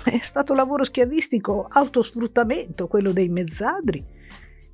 è 0.04 0.18
stato 0.22 0.54
lavoro 0.54 0.82
schiavistico, 0.82 1.68
autosfruttamento, 1.70 2.88
quello 2.88 3.12
dei 3.12 3.28
mezzadri, 3.28 4.04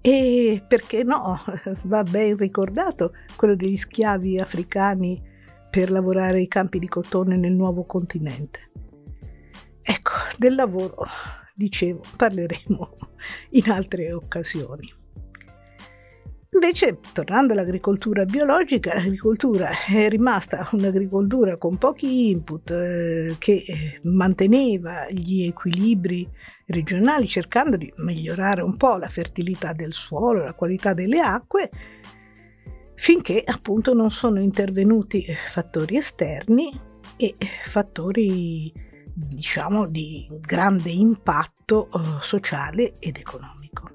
e 0.00 0.64
perché 0.66 1.02
no, 1.02 1.38
va 1.82 2.02
ben 2.02 2.36
ricordato 2.36 3.12
quello 3.36 3.54
degli 3.54 3.76
schiavi 3.76 4.38
africani 4.38 5.22
per 5.68 5.90
lavorare 5.90 6.40
i 6.40 6.48
campi 6.48 6.78
di 6.78 6.88
cotone 6.88 7.36
nel 7.36 7.52
nuovo 7.52 7.84
continente. 7.84 8.70
Ecco, 9.82 10.12
del 10.38 10.54
lavoro, 10.54 11.04
dicevo, 11.60 12.00
parleremo 12.16 12.96
in 13.60 13.70
altre 13.70 14.12
occasioni. 14.12 14.90
Invece, 16.52 16.98
tornando 17.12 17.52
all'agricoltura 17.52 18.24
biologica, 18.24 18.94
l'agricoltura 18.94 19.70
è 19.86 20.08
rimasta 20.08 20.68
un'agricoltura 20.72 21.56
con 21.56 21.78
pochi 21.78 22.30
input 22.30 22.70
eh, 22.72 23.36
che 23.38 23.64
eh, 23.66 24.00
manteneva 24.02 25.06
gli 25.10 25.44
equilibri 25.44 26.28
regionali 26.66 27.28
cercando 27.28 27.76
di 27.76 27.92
migliorare 27.98 28.62
un 28.62 28.76
po' 28.76 28.96
la 28.96 29.08
fertilità 29.08 29.72
del 29.72 29.92
suolo, 29.92 30.42
la 30.42 30.54
qualità 30.54 30.92
delle 30.92 31.20
acque, 31.20 31.70
finché 32.94 33.42
appunto 33.44 33.94
non 33.94 34.10
sono 34.10 34.40
intervenuti 34.40 35.24
fattori 35.52 35.96
esterni 35.98 36.88
e 37.16 37.36
fattori 37.68 38.72
diciamo 39.14 39.86
di 39.86 40.28
grande 40.40 40.90
impatto 40.90 41.90
eh, 41.92 42.22
sociale 42.22 42.94
ed 42.98 43.16
economico. 43.16 43.90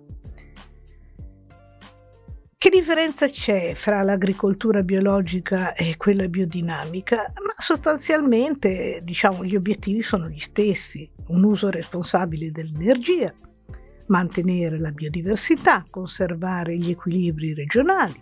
Che 2.57 2.69
differenza 2.71 3.27
c'è 3.27 3.75
fra 3.75 4.01
l'agricoltura 4.01 4.81
biologica 4.81 5.75
e 5.75 5.97
quella 5.97 6.27
biodinamica? 6.27 7.31
Ma 7.35 7.53
sostanzialmente, 7.57 9.01
diciamo, 9.03 9.45
gli 9.45 9.55
obiettivi 9.55 10.01
sono 10.01 10.27
gli 10.27 10.39
stessi: 10.39 11.07
un 11.27 11.43
uso 11.43 11.69
responsabile 11.69 12.49
dell'energia, 12.49 13.31
mantenere 14.07 14.79
la 14.79 14.89
biodiversità, 14.89 15.85
conservare 15.89 16.75
gli 16.75 16.89
equilibri 16.89 17.53
regionali, 17.53 18.19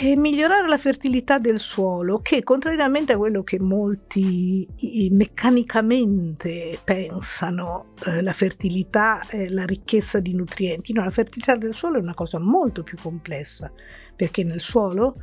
e 0.00 0.16
migliorare 0.16 0.68
la 0.68 0.78
fertilità 0.78 1.38
del 1.38 1.60
suolo 1.60 2.20
che 2.20 2.42
contrariamente 2.42 3.12
a 3.12 3.16
quello 3.16 3.42
che 3.42 3.60
molti 3.60 4.66
meccanicamente 5.10 6.78
pensano 6.84 7.94
eh, 8.06 8.22
la 8.22 8.32
fertilità 8.32 9.20
è 9.26 9.48
la 9.48 9.64
ricchezza 9.64 10.20
di 10.20 10.34
nutrienti 10.34 10.92
no 10.92 11.04
la 11.04 11.10
fertilità 11.10 11.56
del 11.56 11.74
suolo 11.74 11.98
è 11.98 12.00
una 12.00 12.14
cosa 12.14 12.38
molto 12.38 12.82
più 12.82 12.96
complessa 13.00 13.70
perché 14.14 14.44
nel 14.44 14.60
suolo 14.60 15.14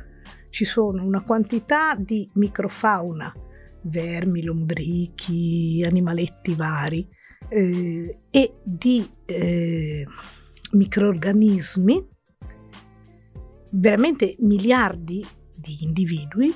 ci 0.50 0.64
sono 0.64 1.04
una 1.04 1.22
quantità 1.22 1.94
di 1.96 2.28
microfauna 2.34 3.32
vermi, 3.82 4.42
lombrichi, 4.42 5.84
animaletti 5.84 6.54
vari 6.54 7.06
eh, 7.48 8.18
e 8.30 8.54
di 8.62 9.06
eh, 9.26 10.06
microorganismi, 10.72 12.08
veramente 13.74 14.36
miliardi 14.40 15.24
di 15.54 15.78
individui 15.80 16.52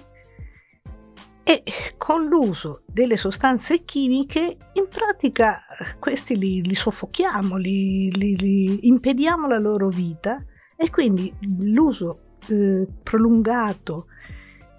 e 1.42 1.62
con 1.96 2.26
l'uso 2.26 2.82
delle 2.84 3.16
sostanze 3.16 3.84
chimiche 3.84 4.56
in 4.74 4.86
pratica 4.88 5.62
questi 5.98 6.36
li, 6.36 6.62
li 6.62 6.74
soffochiamo, 6.74 7.56
li, 7.56 8.10
li, 8.12 8.36
li, 8.36 8.86
impediamo 8.86 9.48
la 9.48 9.58
loro 9.58 9.88
vita 9.88 10.44
e 10.76 10.90
quindi 10.90 11.32
l'uso 11.58 12.36
eh, 12.48 12.86
prolungato 13.02 14.08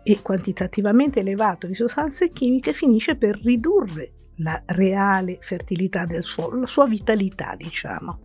e 0.03 0.21
quantitativamente 0.21 1.19
elevato 1.21 1.65
di 1.65 1.73
sostanze 1.73 2.29
chimiche 2.29 2.73
finisce 2.73 3.15
per 3.15 3.39
ridurre 3.41 4.13
la 4.35 4.61
reale 4.67 5.39
fertilità 5.41 6.05
del 6.05 6.23
suolo, 6.23 6.61
la 6.61 6.67
sua 6.67 6.87
vitalità, 6.87 7.55
diciamo. 7.57 8.19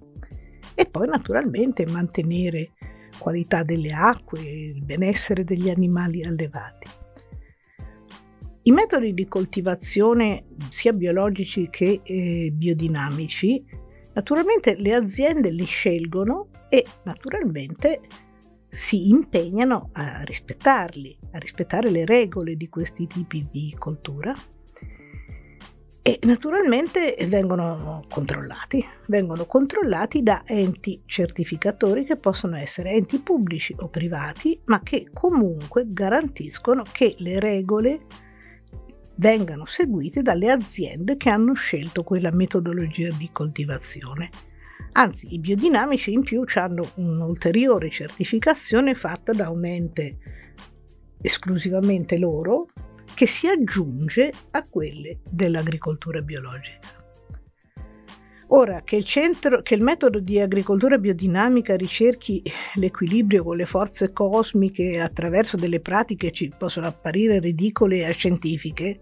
E 0.75 0.87
poi 0.87 1.09
naturalmente 1.09 1.87
mantenere 1.87 2.73
qualità 3.19 3.63
delle 3.63 3.93
acque 3.93 4.41
e 4.41 4.67
il 4.69 4.83
benessere 4.83 5.45
degli 5.45 5.69
animali 5.69 6.25
allevati. 6.25 6.89
I 8.67 8.71
metodi 8.71 9.13
di 9.13 9.27
coltivazione 9.27 10.45
sia 10.71 10.93
biologici 10.93 11.69
che 11.71 12.01
eh, 12.03 12.51
biodinamici, 12.51 13.63
naturalmente 14.15 14.75
le 14.77 14.95
aziende 14.95 15.51
li 15.51 15.65
scelgono 15.65 16.49
e 16.71 16.85
naturalmente 17.05 18.01
si 18.69 19.09
impegnano 19.09 19.91
a 19.93 20.23
rispettarli, 20.23 21.17
a 21.33 21.39
rispettare 21.39 21.91
le 21.91 22.07
regole 22.07 22.57
di 22.57 22.69
questi 22.69 23.07
tipi 23.07 23.47
di 23.51 23.75
coltura 23.79 24.33
e 26.07 26.19
naturalmente 26.25 27.17
vengono 27.31 28.03
controllati, 28.11 28.85
vengono 29.07 29.47
controllati 29.47 30.23
da 30.23 30.43
enti 30.45 31.01
certificatori 31.07 32.05
che 32.05 32.17
possono 32.17 32.59
essere 32.59 32.91
enti 32.91 33.21
pubblici 33.21 33.75
o 33.79 33.89
privati, 33.89 34.61
ma 34.67 34.83
che 34.83 35.09
comunque 35.15 35.87
garantiscono 35.89 36.83
che 36.93 37.15
le 37.21 37.41
regole 37.41 38.01
vengano 39.15 39.65
seguite 39.65 40.21
dalle 40.21 40.51
aziende 40.51 41.17
che 41.17 41.31
hanno 41.31 41.55
scelto 41.55 42.03
quella 42.03 42.31
metodologia 42.31 43.09
di 43.17 43.31
coltivazione. 43.33 44.29
Anzi, 44.93 45.33
i 45.33 45.39
biodinamici 45.39 46.13
in 46.13 46.21
più 46.21 46.45
hanno 46.57 46.87
un'ulteriore 46.97 47.89
certificazione 47.89 48.95
fatta 48.95 49.33
da 49.33 49.49
un 49.49 49.65
ente 49.65 50.19
esclusivamente 51.23 52.19
loro, 52.19 52.67
che 53.15 53.27
si 53.27 53.47
aggiunge 53.47 54.33
a 54.51 54.65
quelle 54.69 55.21
dell'agricoltura 55.31 56.21
biologica. 56.21 57.03
Ora, 58.49 58.83
che 58.83 58.97
il, 58.97 59.05
centro, 59.05 59.63
che 59.63 59.75
il, 59.75 59.83
metodo 59.83 60.21
di 60.21 60.39
agricoltura 60.39 60.99
biodinamica 60.99 61.77
ricerchi 61.77 62.43
l'equilibrio 62.75 63.43
con 63.43 63.57
le 63.57 63.67
forze 63.67 64.13
cosmiche 64.13 65.01
attraverso 65.01 65.57
delle 65.57 65.81
pratiche 65.81 66.29
che 66.29 66.33
ci 66.33 66.53
possono 66.57 66.87
apparire 66.87 67.39
ridicole 67.41 68.07
e 68.07 68.13
scientifiche, 68.13 68.99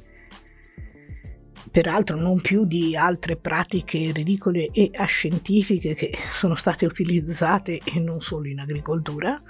peraltro 1.71 2.17
non 2.17 2.41
più 2.41 2.65
di 2.65 2.97
altre 2.97 3.37
pratiche 3.37 4.13
ridicole 4.13 4.69
e 4.73 4.91
ascientifiche 4.95 5.95
che 5.95 6.13
sono 6.33 6.55
state 6.55 6.87
utilizzate 6.87 7.81
e 7.85 7.99
non 7.99 8.21
solo 8.21 8.47
in 8.47 8.61
agricoltura, 8.61 9.41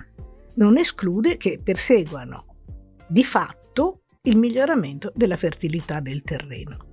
non 0.55 0.79
esclude 0.79 1.37
che 1.37 1.61
perseguano 1.63 2.47
di 3.07 3.25
fatto 3.25 3.62
il 4.25 4.39
miglioramento 4.39 5.11
della 5.17 5.37
fertilità 5.37 5.99
del 5.99 6.23
terreno. 6.23 6.91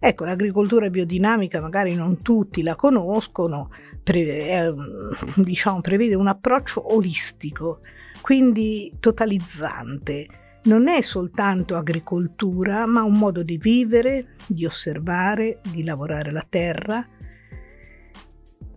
Ecco, 0.00 0.24
l'agricoltura 0.24 0.90
biodinamica 0.90 1.60
magari 1.60 1.94
non 1.94 2.20
tutti 2.20 2.62
la 2.62 2.74
conoscono, 2.74 3.70
pre- 4.02 4.74
diciamo, 5.36 5.80
prevede 5.80 6.16
un 6.16 6.26
approccio 6.26 6.94
olistico, 6.94 7.82
quindi 8.20 8.92
totalizzante. 8.98 10.26
Non 10.64 10.88
è 10.88 11.00
soltanto 11.00 11.76
agricoltura, 11.76 12.86
ma 12.86 13.04
un 13.04 13.16
modo 13.16 13.44
di 13.44 13.56
vivere, 13.56 14.34
di 14.48 14.66
osservare, 14.66 15.60
di 15.70 15.84
lavorare 15.84 16.32
la 16.32 16.44
terra, 16.48 17.06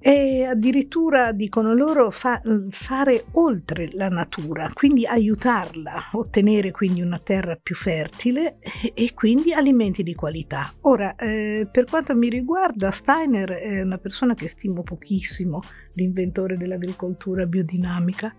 e 0.03 0.45
addirittura 0.45 1.31
dicono 1.31 1.75
loro 1.75 2.09
fa, 2.09 2.41
fare 2.71 3.25
oltre 3.33 3.91
la 3.93 4.09
natura, 4.09 4.71
quindi 4.73 5.05
aiutarla, 5.05 6.09
ottenere 6.13 6.71
quindi 6.71 7.03
una 7.03 7.19
terra 7.19 7.55
più 7.61 7.75
fertile 7.75 8.57
e, 8.95 9.13
quindi 9.13 9.53
alimenti 9.53 10.01
di 10.01 10.15
qualità. 10.15 10.73
Ora, 10.81 11.15
eh, 11.15 11.67
per 11.71 11.85
quanto 11.85 12.15
mi 12.15 12.29
riguarda, 12.29 12.89
Steiner 12.89 13.51
è 13.51 13.81
una 13.81 13.99
persona 13.99 14.33
che 14.33 14.49
stimo 14.49 14.81
pochissimo, 14.81 15.59
l'inventore 15.93 16.57
dell'agricoltura 16.57 17.45
biodinamica, 17.45 18.35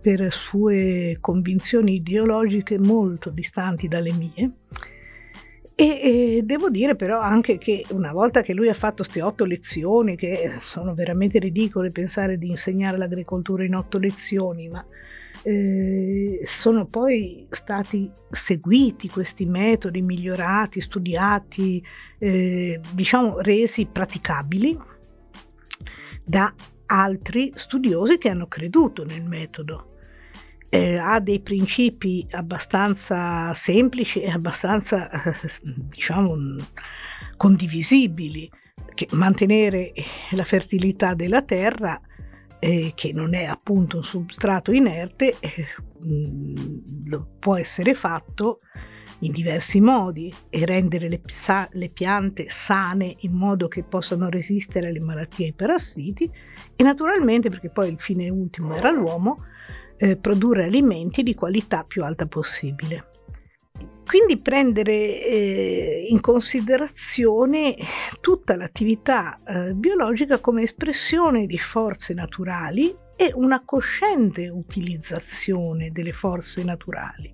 per 0.00 0.32
sue 0.32 1.16
convinzioni 1.20 1.96
ideologiche 1.96 2.78
molto 2.78 3.30
distanti 3.30 3.86
dalle 3.86 4.12
mie 4.12 4.52
e, 5.80 6.36
e, 6.36 6.42
devo 6.42 6.68
dire 6.68 6.94
però 6.94 7.20
anche 7.20 7.56
che 7.56 7.86
una 7.92 8.12
volta 8.12 8.42
che 8.42 8.52
lui 8.52 8.68
ha 8.68 8.74
fatto 8.74 9.02
queste 9.02 9.22
otto 9.22 9.46
lezioni, 9.46 10.14
che 10.14 10.58
sono 10.60 10.92
veramente 10.92 11.38
ridicole 11.38 11.90
pensare 11.90 12.36
di 12.36 12.50
insegnare 12.50 12.98
l'agricoltura 12.98 13.64
in 13.64 13.74
otto 13.74 13.96
lezioni, 13.96 14.68
ma 14.68 14.84
eh, 15.42 16.42
sono 16.44 16.84
poi 16.84 17.46
stati 17.50 18.10
seguiti 18.30 19.08
questi 19.08 19.46
metodi, 19.46 20.02
migliorati, 20.02 20.82
studiati, 20.82 21.82
eh, 22.18 22.78
diciamo 22.92 23.40
resi 23.40 23.86
praticabili 23.86 24.78
da 26.22 26.52
altri 26.86 27.52
studiosi 27.56 28.18
che 28.18 28.28
hanno 28.28 28.48
creduto 28.48 29.04
nel 29.04 29.24
metodo 29.24 29.89
eh, 30.70 30.96
ha 30.96 31.18
dei 31.18 31.40
principi 31.40 32.26
abbastanza 32.30 33.52
semplici 33.54 34.22
e 34.22 34.30
abbastanza, 34.30 35.10
eh, 35.10 35.34
diciamo, 35.62 36.36
condivisibili, 37.36 38.48
che 38.94 39.08
mantenere 39.12 39.92
la 40.30 40.44
fertilità 40.44 41.14
della 41.14 41.42
terra, 41.42 42.00
eh, 42.60 42.92
che 42.94 43.12
non 43.12 43.34
è 43.34 43.44
appunto 43.44 43.96
un 43.96 44.04
substrato 44.04 44.70
inerte, 44.72 45.36
eh, 45.40 45.66
può 47.38 47.56
essere 47.56 47.94
fatto 47.94 48.60
in 49.20 49.32
diversi 49.32 49.80
modi 49.80 50.32
e 50.48 50.64
rendere 50.64 51.08
le, 51.08 51.20
le, 51.72 51.88
piante 51.90 52.46
sane 52.48 53.16
in 53.20 53.32
modo 53.32 53.68
che 53.68 53.82
possano 53.82 54.28
resistere 54.28 54.88
alle 54.88 55.00
malattie 55.00 55.46
e 55.46 55.48
ai 55.48 55.54
parassiti. 55.54 56.30
E 56.76 56.82
naturalmente 56.82 57.50
perché 57.50 57.70
poi 57.70 57.90
il 57.90 57.98
fine 57.98 58.28
ultimo 58.28 58.74
era 58.76 58.90
l'uomo 58.90 59.44
eh, 60.00 60.16
produrre 60.16 60.64
alimenti 60.64 61.22
di 61.22 61.34
qualità 61.34 61.84
più 61.86 62.02
alta 62.02 62.26
possibile. 62.26 63.08
Quindi 64.06 64.40
prendere 64.40 65.22
eh, 65.22 66.06
in 66.08 66.20
considerazione 66.20 67.76
tutta 68.20 68.56
l'attività 68.56 69.38
eh, 69.46 69.72
biologica 69.74 70.40
come 70.40 70.62
espressione 70.62 71.46
di 71.46 71.58
forze 71.58 72.12
naturali 72.14 72.92
e 73.14 73.30
una 73.34 73.62
cosciente 73.64 74.48
utilizzazione 74.48 75.92
delle 75.92 76.12
forze 76.12 76.64
naturali. 76.64 77.32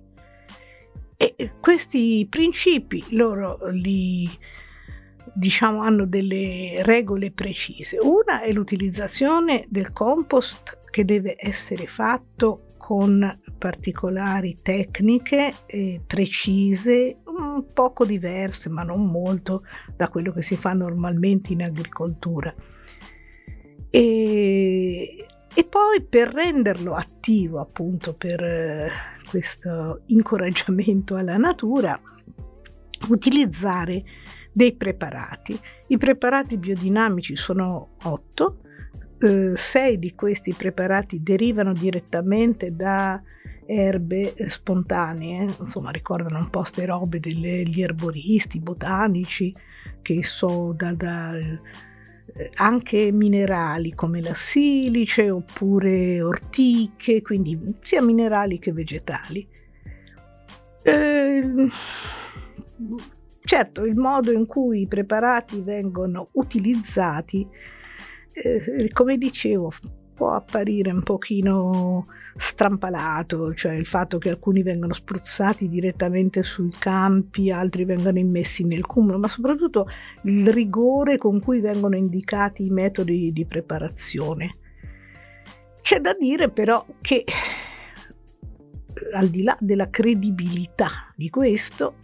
E 1.15 1.53
questi 1.59 2.27
principi 2.29 3.03
loro 3.15 3.57
li 3.71 4.29
diciamo 5.33 5.81
hanno 5.81 6.05
delle 6.05 6.81
regole 6.83 7.31
precise. 7.31 7.97
Una 7.99 8.41
è 8.41 8.51
l'utilizzazione 8.51 9.65
del 9.67 9.93
compost 9.93 10.76
che 10.89 11.05
deve 11.05 11.35
essere 11.37 11.85
fatto 11.85 12.73
con 12.77 13.39
particolari 13.57 14.59
tecniche 14.61 15.53
eh, 15.65 16.01
precise, 16.05 17.17
un 17.25 17.65
poco 17.73 18.05
diverse, 18.05 18.69
ma 18.69 18.83
non 18.83 19.05
molto 19.07 19.63
da 19.95 20.07
quello 20.09 20.31
che 20.31 20.41
si 20.41 20.55
fa 20.55 20.73
normalmente 20.73 21.53
in 21.53 21.63
agricoltura. 21.63 22.53
E, 23.89 25.25
e 25.53 25.63
poi 25.63 26.01
per 26.07 26.29
renderlo 26.29 26.93
attivo, 26.93 27.59
appunto, 27.59 28.13
per 28.13 28.43
eh, 28.43 28.89
questo 29.27 30.03
incoraggiamento 30.07 31.15
alla 31.15 31.37
natura, 31.37 31.99
utilizzare 33.09 34.03
dei 34.51 34.75
preparati. 34.75 35.59
I 35.87 35.97
preparati 35.97 36.57
biodinamici 36.57 37.35
sono 37.35 37.95
otto, 38.03 38.61
eh, 39.19 39.51
sei 39.55 39.97
di 39.97 40.13
questi 40.13 40.53
preparati 40.53 41.23
derivano 41.23 41.73
direttamente 41.73 42.75
da 42.75 43.21
erbe 43.65 44.33
spontanee, 44.47 45.47
insomma 45.59 45.91
ricordano 45.91 46.37
un 46.37 46.49
po' 46.49 46.59
queste 46.59 46.85
robe 46.85 47.19
degli 47.19 47.81
erboristi, 47.81 48.59
botanici, 48.59 49.53
che 50.01 50.23
so 50.23 50.73
da, 50.75 50.93
da 50.93 51.35
eh, 51.35 52.51
anche 52.55 53.11
minerali 53.11 53.93
come 53.93 54.21
la 54.21 54.35
silice 54.35 55.29
oppure 55.29 56.21
ortiche, 56.21 57.21
quindi 57.21 57.59
sia 57.81 58.01
minerali 58.01 58.59
che 58.59 58.71
vegetali. 58.71 59.47
Eh, 60.83 61.67
certo, 63.41 63.83
il 63.83 63.97
modo 63.97 64.31
in 64.31 64.45
cui 64.45 64.81
i 64.81 64.87
preparati 64.87 65.59
vengono 65.59 66.27
utilizzati 66.33 67.45
eh, 68.43 68.89
come 68.93 69.17
dicevo, 69.17 69.71
può 70.13 70.33
apparire 70.33 70.91
un 70.91 71.03
pochino 71.03 72.05
strampalato, 72.37 73.53
cioè 73.53 73.73
il 73.73 73.85
fatto 73.85 74.17
che 74.17 74.29
alcuni 74.29 74.63
vengano 74.63 74.93
spruzzati 74.93 75.67
direttamente 75.69 76.43
sui 76.43 76.71
campi, 76.77 77.51
altri 77.51 77.85
vengano 77.85 78.17
immessi 78.17 78.63
nel 78.63 78.85
cumulo, 78.85 79.19
ma 79.19 79.27
soprattutto 79.27 79.87
il 80.23 80.51
rigore 80.51 81.17
con 81.17 81.39
cui 81.39 81.59
vengono 81.59 81.95
indicati 81.95 82.65
i 82.65 82.69
metodi 82.69 83.31
di 83.31 83.45
preparazione. 83.45 84.55
C'è 85.81 85.99
da 85.99 86.13
dire 86.13 86.49
però 86.49 86.85
che 86.99 87.23
al 89.13 89.27
di 89.27 89.43
là 89.43 89.55
della 89.59 89.89
credibilità 89.89 91.13
di 91.15 91.29
questo, 91.29 91.95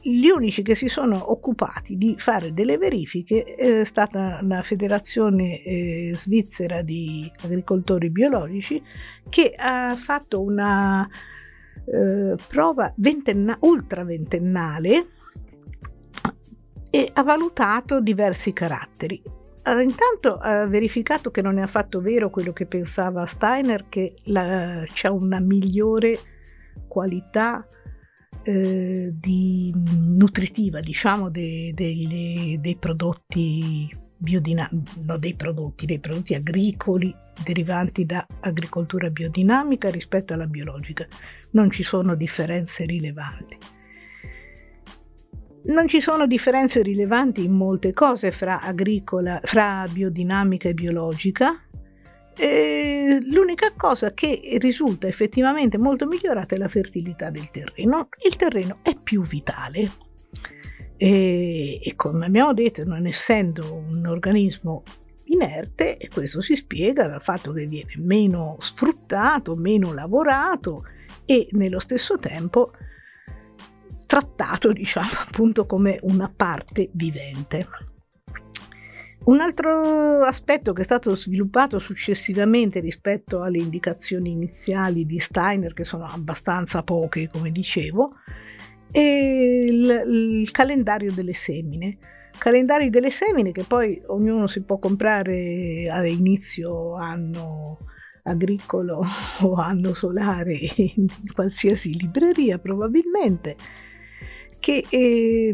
gli 0.00 0.28
unici 0.28 0.62
che 0.62 0.74
si 0.74 0.88
sono 0.88 1.30
occupati 1.30 1.96
di 1.96 2.14
fare 2.18 2.52
delle 2.52 2.78
verifiche 2.78 3.44
è 3.44 3.84
stata 3.84 4.40
la 4.42 4.62
Federazione 4.62 5.62
eh, 5.62 6.12
Svizzera 6.14 6.82
di 6.82 7.30
Agricoltori 7.42 8.10
Biologici 8.10 8.82
che 9.28 9.54
ha 9.56 9.94
fatto 9.96 10.40
una 10.40 11.08
eh, 11.84 12.34
prova 12.48 12.92
ventenna- 12.96 13.56
ultraventennale 13.60 15.06
e 16.90 17.10
ha 17.12 17.22
valutato 17.22 18.00
diversi 18.00 18.52
caratteri. 18.52 19.22
Allora, 19.62 19.82
intanto 19.82 20.36
ha 20.36 20.66
verificato 20.66 21.30
che 21.30 21.42
non 21.42 21.58
è 21.58 21.62
affatto 21.62 22.00
vero 22.00 22.30
quello 22.30 22.52
che 22.52 22.66
pensava 22.66 23.26
Steiner, 23.26 23.86
che 23.88 24.14
la, 24.24 24.82
c'è 24.86 25.08
una 25.08 25.38
migliore 25.38 26.18
qualità 26.88 27.66
eh, 28.42 29.12
di, 29.14 29.72
nutritiva 29.74 30.80
diciamo 30.80 31.28
de, 31.28 31.72
de, 31.74 32.58
dei 32.60 32.76
prodotti 32.76 33.88
biodinamici, 34.16 35.00
no, 35.04 35.16
dei 35.16 35.34
prodotti, 35.34 35.86
dei 35.86 35.98
prodotti 35.98 36.34
agricoli 36.34 37.14
derivanti 37.42 38.04
da 38.04 38.26
agricoltura 38.40 39.08
biodinamica 39.08 39.90
rispetto 39.90 40.34
alla 40.34 40.46
biologica. 40.46 41.06
Non 41.52 41.70
ci 41.70 41.82
sono 41.82 42.14
differenze 42.14 42.84
rilevanti. 42.84 43.56
Non 45.62 45.88
ci 45.88 46.00
sono 46.00 46.26
differenze 46.26 46.82
rilevanti 46.82 47.44
in 47.44 47.52
molte 47.52 47.92
cose 47.92 48.30
fra, 48.30 48.60
agricola, 48.60 49.40
fra 49.42 49.84
biodinamica 49.90 50.68
e 50.68 50.74
biologica, 50.74 51.62
eh, 52.36 53.20
l'unica 53.26 53.72
cosa 53.76 54.12
che 54.12 54.56
risulta 54.58 55.06
effettivamente 55.06 55.78
molto 55.78 56.06
migliorata 56.06 56.54
è 56.54 56.58
la 56.58 56.68
fertilità 56.68 57.30
del 57.30 57.50
terreno. 57.50 58.08
Il 58.26 58.36
terreno 58.36 58.78
è 58.82 58.96
più 58.96 59.22
vitale 59.22 59.90
e, 61.02 61.80
e 61.82 61.96
come 61.96 62.26
abbiamo 62.26 62.52
detto, 62.52 62.84
non 62.84 63.06
essendo 63.06 63.74
un 63.74 64.04
organismo 64.06 64.82
inerte, 65.24 65.96
questo 66.12 66.42
si 66.42 66.56
spiega 66.56 67.06
dal 67.06 67.22
fatto 67.22 67.52
che 67.52 67.64
viene 67.64 67.94
meno 67.96 68.56
sfruttato, 68.60 69.56
meno 69.56 69.94
lavorato 69.94 70.84
e 71.24 71.48
nello 71.52 71.78
stesso 71.78 72.18
tempo 72.18 72.72
trattato, 74.04 74.72
diciamo, 74.72 75.08
appunto 75.26 75.64
come 75.64 75.98
una 76.02 76.30
parte 76.34 76.90
vivente. 76.92 77.66
Un 79.30 79.40
altro 79.40 80.24
aspetto 80.24 80.72
che 80.72 80.80
è 80.80 80.84
stato 80.84 81.14
sviluppato 81.14 81.78
successivamente 81.78 82.80
rispetto 82.80 83.42
alle 83.42 83.58
indicazioni 83.58 84.32
iniziali 84.32 85.06
di 85.06 85.20
Steiner, 85.20 85.72
che 85.72 85.84
sono 85.84 86.04
abbastanza 86.04 86.82
poche, 86.82 87.30
come 87.32 87.52
dicevo, 87.52 88.16
è 88.90 88.98
il, 88.98 90.40
il 90.42 90.50
calendario 90.50 91.12
delle 91.12 91.34
semine. 91.34 91.96
Calendari 92.36 92.90
delle 92.90 93.12
semine 93.12 93.52
che 93.52 93.62
poi 93.62 94.02
ognuno 94.08 94.48
si 94.48 94.64
può 94.64 94.78
comprare 94.78 95.88
a 95.88 96.04
inizio 96.04 96.96
anno 96.96 97.78
agricolo 98.24 99.04
o 99.42 99.54
anno 99.54 99.94
solare 99.94 100.58
in 100.74 101.06
qualsiasi 101.32 101.96
libreria 101.96 102.58
probabilmente 102.58 103.54
che 104.60 104.84
eh, 104.88 105.52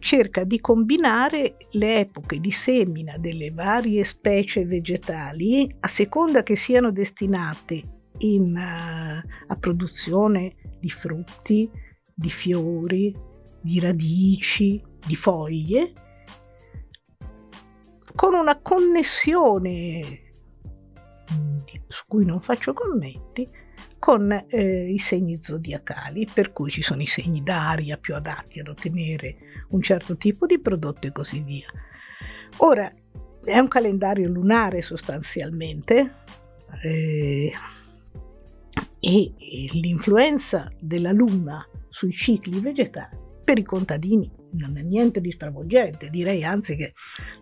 cerca 0.00 0.42
di 0.44 0.60
combinare 0.60 1.56
le 1.72 2.00
epoche 2.00 2.40
di 2.40 2.50
semina 2.50 3.18
delle 3.18 3.50
varie 3.50 4.02
specie 4.02 4.64
vegetali 4.64 5.72
a 5.80 5.88
seconda 5.88 6.42
che 6.42 6.56
siano 6.56 6.90
destinate 6.90 7.82
in, 8.18 8.56
uh, 8.56 9.28
a 9.46 9.56
produzione 9.56 10.54
di 10.80 10.88
frutti, 10.88 11.70
di 12.14 12.30
fiori, 12.30 13.14
di 13.60 13.78
radici, 13.78 14.82
di 15.06 15.14
foglie, 15.14 15.92
con 18.14 18.32
una 18.32 18.58
connessione 18.62 20.20
mm, 21.30 21.58
su 21.88 22.04
cui 22.08 22.24
non 22.24 22.40
faccio 22.40 22.72
commenti 22.72 23.46
con 24.06 24.30
eh, 24.30 24.88
i 24.88 25.00
segni 25.00 25.40
zodiacali, 25.42 26.28
per 26.32 26.52
cui 26.52 26.70
ci 26.70 26.80
sono 26.80 27.02
i 27.02 27.08
segni 27.08 27.42
d'aria 27.42 27.96
più 27.96 28.14
adatti 28.14 28.60
ad 28.60 28.68
ottenere 28.68 29.64
un 29.70 29.82
certo 29.82 30.16
tipo 30.16 30.46
di 30.46 30.60
prodotto 30.60 31.08
e 31.08 31.10
così 31.10 31.40
via. 31.40 31.66
Ora, 32.58 32.88
è 33.42 33.58
un 33.58 33.66
calendario 33.66 34.28
lunare 34.28 34.80
sostanzialmente 34.80 36.18
eh, 36.84 37.50
e 39.00 39.34
l'influenza 39.72 40.70
della 40.78 41.10
luna 41.10 41.68
sui 41.88 42.12
cicli 42.12 42.60
vegetali 42.60 43.18
per 43.42 43.58
i 43.58 43.64
contadini 43.64 44.30
non 44.52 44.76
è 44.76 44.82
niente 44.82 45.20
di 45.20 45.30
stravolgente, 45.30 46.10
direi 46.10 46.44
anzi 46.44 46.76
che 46.76 46.94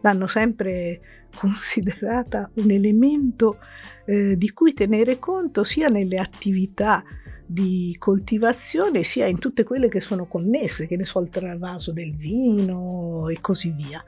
l'hanno 0.03 0.27
sempre 0.27 1.01
considerata 1.35 2.51
un 2.55 2.71
elemento 2.71 3.59
eh, 4.05 4.37
di 4.37 4.51
cui 4.53 4.73
tenere 4.73 5.19
conto 5.19 5.65
sia 5.65 5.89
nelle 5.89 6.19
attività 6.19 7.03
di 7.47 7.95
coltivazione 7.99 9.03
sia 9.03 9.27
in 9.27 9.39
tutte 9.39 9.65
quelle 9.65 9.89
che 9.89 10.01
sono 10.01 10.27
connesse, 10.27 10.87
che 10.87 10.97
ne 10.97 11.05
so, 11.05 11.21
il 11.21 11.29
travaso 11.29 11.93
del 11.93 12.15
vino 12.15 13.29
e 13.29 13.41
così 13.41 13.71
via. 13.71 14.03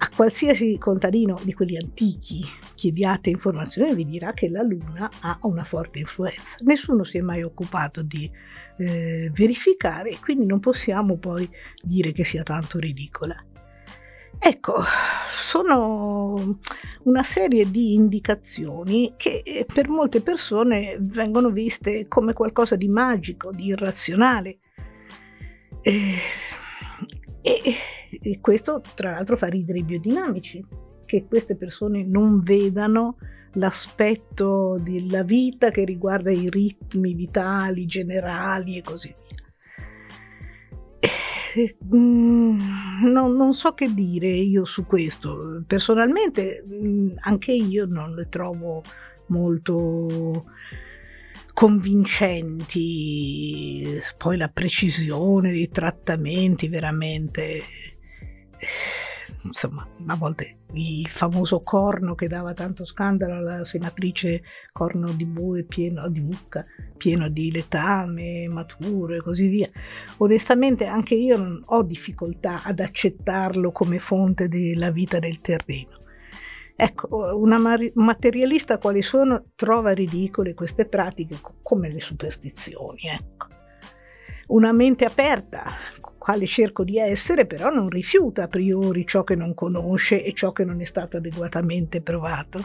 A 0.00 0.10
qualsiasi 0.14 0.78
contadino 0.78 1.38
di 1.42 1.52
quelli 1.52 1.76
antichi 1.76 2.44
chiediate 2.74 3.30
informazioni 3.30 3.94
vi 3.94 4.04
dirà 4.04 4.32
che 4.32 4.48
la 4.48 4.62
Luna 4.62 5.10
ha 5.20 5.38
una 5.42 5.64
forte 5.64 5.98
influenza. 5.98 6.56
Nessuno 6.60 7.02
si 7.02 7.18
è 7.18 7.20
mai 7.20 7.42
occupato 7.42 8.02
di 8.02 8.30
eh, 8.78 9.30
verificare 9.34 10.10
e 10.10 10.18
quindi 10.20 10.46
non 10.46 10.60
possiamo 10.60 11.16
poi 11.16 11.48
dire 11.82 12.12
che 12.12 12.24
sia 12.24 12.44
tanto 12.44 12.78
ridicola. 12.78 13.44
Ecco, 14.38 14.76
sono 15.36 16.60
una 17.02 17.22
serie 17.24 17.68
di 17.68 17.94
indicazioni 17.94 19.14
che 19.16 19.42
eh, 19.44 19.66
per 19.66 19.88
molte 19.88 20.20
persone 20.20 20.96
vengono 21.00 21.50
viste 21.50 22.06
come 22.06 22.34
qualcosa 22.34 22.76
di 22.76 22.86
magico, 22.86 23.50
di 23.50 23.66
irrazionale. 23.66 24.58
Eh, 25.82 26.18
e, 27.42 27.74
e 28.10 28.38
questo 28.40 28.82
tra 28.94 29.12
l'altro 29.12 29.36
fa 29.36 29.46
ridere 29.46 29.78
i 29.78 29.84
biodinamici, 29.84 30.64
che 31.04 31.24
queste 31.26 31.56
persone 31.56 32.04
non 32.04 32.42
vedano 32.42 33.16
l'aspetto 33.54 34.76
della 34.80 35.22
vita 35.22 35.70
che 35.70 35.84
riguarda 35.84 36.30
i 36.30 36.48
ritmi 36.48 37.14
vitali, 37.14 37.86
generali 37.86 38.76
e 38.76 38.82
così 38.82 39.08
via. 39.08 39.26
Eh, 41.00 41.76
mm, 41.94 42.58
non, 43.04 43.34
non, 43.34 43.54
so 43.54 43.72
che 43.72 43.94
dire 43.94 44.28
io 44.28 44.64
su 44.64 44.86
questo. 44.86 45.62
Personalmente 45.66 46.62
mm, 46.66 47.10
anche 47.20 47.52
io 47.52 47.86
non 47.86 48.14
le 48.14 48.28
trovo 48.28 48.82
molto 49.28 50.44
convincenti, 51.52 54.00
poi 54.16 54.36
la 54.36 54.48
precisione 54.48 55.50
dei 55.50 55.68
trattamenti 55.68 56.68
veramente 56.68 57.62
insomma, 59.42 59.86
a 60.06 60.16
volte 60.16 60.58
il 60.72 61.08
famoso 61.08 61.62
corno 61.62 62.14
che 62.14 62.28
dava 62.28 62.52
tanto 62.52 62.84
scandalo 62.84 63.34
alla 63.34 63.64
senatrice 63.64 64.42
corno 64.72 65.12
di 65.12 65.24
bue 65.24 65.64
pieno 65.64 66.08
di 66.08 66.20
mucca, 66.20 66.64
pieno 66.96 67.28
di 67.28 67.50
letame 67.50 68.48
maturo 68.48 69.14
e 69.14 69.20
così 69.20 69.46
via. 69.46 69.68
Onestamente 70.18 70.86
anche 70.86 71.14
io 71.14 71.36
non 71.36 71.62
ho 71.64 71.82
difficoltà 71.82 72.62
ad 72.62 72.80
accettarlo 72.80 73.70
come 73.72 73.98
fonte 73.98 74.48
della 74.48 74.90
vita 74.90 75.18
del 75.18 75.40
terreno. 75.40 75.96
Ecco, 76.80 77.36
una 77.36 77.58
materialista 77.94 78.78
quali 78.78 79.02
sono 79.02 79.46
trova 79.56 79.90
ridicole 79.90 80.54
queste 80.54 80.84
pratiche 80.84 81.36
come 81.60 81.88
le 81.88 82.00
superstizioni. 82.00 83.00
Ecco. 83.12 83.46
Una 84.48 84.70
mente 84.70 85.04
aperta, 85.04 85.64
quale 86.28 86.46
cerco 86.46 86.84
di 86.84 86.98
essere, 86.98 87.46
però 87.46 87.70
non 87.70 87.88
rifiuta 87.88 88.42
a 88.42 88.48
priori 88.48 89.06
ciò 89.06 89.24
che 89.24 89.34
non 89.34 89.54
conosce 89.54 90.22
e 90.22 90.34
ciò 90.34 90.52
che 90.52 90.62
non 90.62 90.78
è 90.82 90.84
stato 90.84 91.16
adeguatamente 91.16 92.02
provato. 92.02 92.60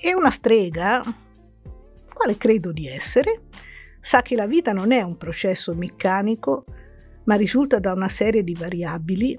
E 0.00 0.14
una 0.14 0.30
strega, 0.30 1.02
quale 2.14 2.38
credo 2.38 2.72
di 2.72 2.88
essere, 2.88 3.42
sa 4.00 4.22
che 4.22 4.36
la 4.36 4.46
vita 4.46 4.72
non 4.72 4.90
è 4.90 5.02
un 5.02 5.18
processo 5.18 5.74
meccanico, 5.74 6.64
ma 7.24 7.34
risulta 7.34 7.78
da 7.78 7.92
una 7.92 8.08
serie 8.08 8.42
di 8.42 8.54
variabili 8.54 9.38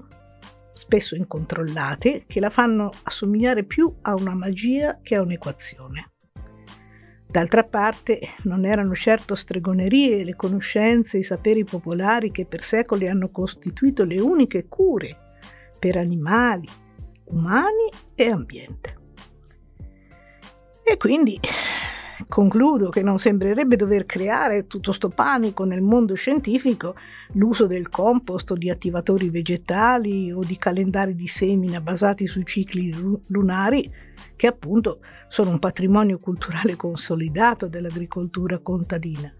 spesso 0.72 1.16
incontrollate, 1.16 2.22
che 2.28 2.38
la 2.38 2.50
fanno 2.50 2.92
assomigliare 3.02 3.64
più 3.64 3.92
a 4.02 4.14
una 4.14 4.34
magia 4.34 5.00
che 5.02 5.16
a 5.16 5.22
un'equazione. 5.22 6.12
D'altra 7.36 7.64
parte 7.64 8.30
non 8.44 8.64
erano 8.64 8.94
certo 8.94 9.34
stregonerie 9.34 10.24
le 10.24 10.34
conoscenze 10.34 11.18
e 11.18 11.20
i 11.20 11.22
saperi 11.22 11.64
popolari 11.64 12.30
che 12.30 12.46
per 12.46 12.62
secoli 12.62 13.08
hanno 13.08 13.28
costituito 13.28 14.04
le 14.04 14.18
uniche 14.18 14.68
cure 14.68 15.34
per 15.78 15.98
animali, 15.98 16.66
umani 17.24 17.90
e 18.14 18.30
ambiente. 18.30 18.96
E 20.82 20.96
quindi 20.96 21.38
concludo 22.28 22.88
che 22.88 23.02
non 23.02 23.18
sembrerebbe 23.18 23.76
dover 23.76 24.06
creare 24.06 24.66
tutto 24.66 24.92
sto 24.92 25.08
panico 25.08 25.64
nel 25.64 25.82
mondo 25.82 26.14
scientifico 26.14 26.94
l'uso 27.32 27.66
del 27.66 27.88
compost 27.88 28.50
o 28.52 28.54
di 28.54 28.70
attivatori 28.70 29.28
vegetali 29.28 30.32
o 30.32 30.40
di 30.40 30.56
calendari 30.56 31.14
di 31.14 31.28
semina 31.28 31.80
basati 31.80 32.26
sui 32.26 32.46
cicli 32.46 32.94
lunari 33.26 33.90
che 34.34 34.46
appunto 34.46 35.00
sono 35.28 35.50
un 35.50 35.58
patrimonio 35.58 36.18
culturale 36.18 36.76
consolidato 36.76 37.66
dell'agricoltura 37.66 38.58
contadina. 38.58 39.32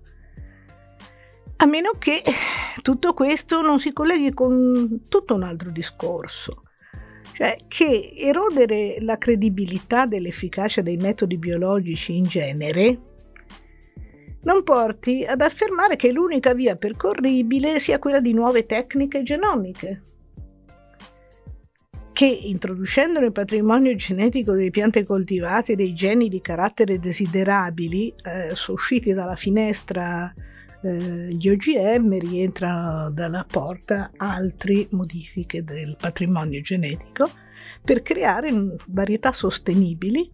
A 1.58 1.64
meno 1.64 1.92
che 1.98 2.22
tutto 2.82 3.14
questo 3.14 3.62
non 3.62 3.78
si 3.78 3.92
colleghi 3.92 4.34
con 4.34 5.04
tutto 5.08 5.34
un 5.34 5.42
altro 5.42 5.70
discorso, 5.70 6.64
cioè 7.36 7.54
che 7.68 8.14
erodere 8.16 8.96
la 9.00 9.18
credibilità 9.18 10.06
dell'efficacia 10.06 10.80
dei 10.80 10.96
metodi 10.96 11.36
biologici 11.36 12.16
in 12.16 12.24
genere 12.24 12.98
non 14.44 14.62
porti 14.62 15.22
ad 15.26 15.42
affermare 15.42 15.96
che 15.96 16.12
l'unica 16.12 16.54
via 16.54 16.76
percorribile 16.76 17.78
sia 17.78 17.98
quella 17.98 18.20
di 18.20 18.32
nuove 18.32 18.64
tecniche 18.64 19.22
genomiche, 19.22 20.02
che 22.12 22.26
introducendo 22.26 23.20
nel 23.20 23.32
patrimonio 23.32 23.94
genetico 23.96 24.52
delle 24.52 24.70
piante 24.70 25.04
coltivate 25.04 25.74
dei 25.74 25.92
geni 25.94 26.28
di 26.28 26.40
carattere 26.40 26.98
desiderabili, 26.98 28.14
eh, 28.22 28.54
usciti 28.68 29.12
dalla 29.12 29.36
finestra 29.36 30.32
eh, 30.82 31.28
gli 31.30 31.48
OGM 31.48 32.18
rientrano 32.18 33.10
dalla 33.10 33.44
porta 33.48 34.10
altre 34.16 34.86
modifiche 34.90 35.64
del 35.64 35.96
patrimonio 35.98 36.60
genetico 36.60 37.30
per 37.82 38.02
creare 38.02 38.52
varietà 38.86 39.32
sostenibili 39.32 40.30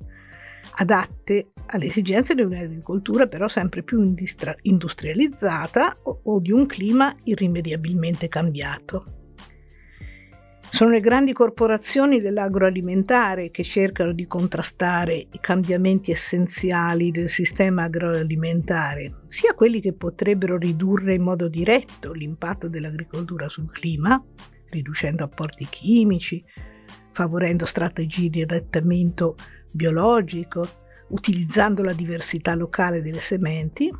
adatte 0.76 1.52
alle 1.66 1.86
esigenze 1.86 2.34
di 2.34 2.42
un'agricoltura 2.42 3.26
però 3.26 3.48
sempre 3.48 3.82
più 3.82 4.14
industrializzata 4.62 5.98
o, 6.04 6.20
o 6.22 6.38
di 6.38 6.52
un 6.52 6.66
clima 6.66 7.14
irrimediabilmente 7.24 8.28
cambiato. 8.28 9.21
Sono 10.74 10.92
le 10.92 11.00
grandi 11.00 11.34
corporazioni 11.34 12.18
dell'agroalimentare 12.18 13.50
che 13.50 13.62
cercano 13.62 14.12
di 14.12 14.26
contrastare 14.26 15.14
i 15.16 15.38
cambiamenti 15.38 16.10
essenziali 16.10 17.10
del 17.10 17.28
sistema 17.28 17.82
agroalimentare, 17.82 19.24
sia 19.28 19.52
quelli 19.52 19.82
che 19.82 19.92
potrebbero 19.92 20.56
ridurre 20.56 21.12
in 21.12 21.20
modo 21.20 21.48
diretto 21.48 22.12
l'impatto 22.12 22.68
dell'agricoltura 22.68 23.50
sul 23.50 23.70
clima, 23.70 24.18
riducendo 24.70 25.24
apporti 25.24 25.66
chimici, 25.66 26.42
favorendo 27.12 27.66
strategie 27.66 28.30
di 28.30 28.40
adattamento 28.40 29.36
biologico, 29.70 30.66
utilizzando 31.08 31.82
la 31.82 31.92
diversità 31.92 32.54
locale 32.54 33.02
delle 33.02 33.20
sementi, 33.20 33.92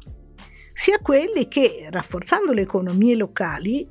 sia 0.73 0.99
quelli 1.01 1.49
che, 1.49 1.89
rafforzando 1.91 2.55
le 2.55 2.63
economie 2.63 3.15
locali, 3.15 3.91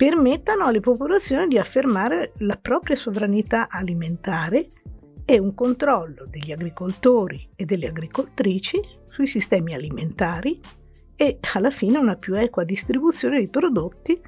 permettano 0.00 0.64
alle 0.64 0.80
popolazioni 0.80 1.46
di 1.46 1.58
affermare 1.58 2.32
la 2.38 2.56
propria 2.56 2.96
sovranità 2.96 3.68
alimentare 3.68 4.70
e 5.26 5.38
un 5.38 5.52
controllo 5.52 6.24
degli 6.26 6.52
agricoltori 6.52 7.50
e 7.54 7.66
delle 7.66 7.88
agricoltrici 7.88 8.80
sui 9.10 9.28
sistemi 9.28 9.74
alimentari 9.74 10.58
e 11.14 11.38
alla 11.52 11.70
fine 11.70 11.98
una 11.98 12.16
più 12.16 12.34
equa 12.34 12.64
distribuzione 12.64 13.36
dei 13.36 13.50
prodotti, 13.50 14.18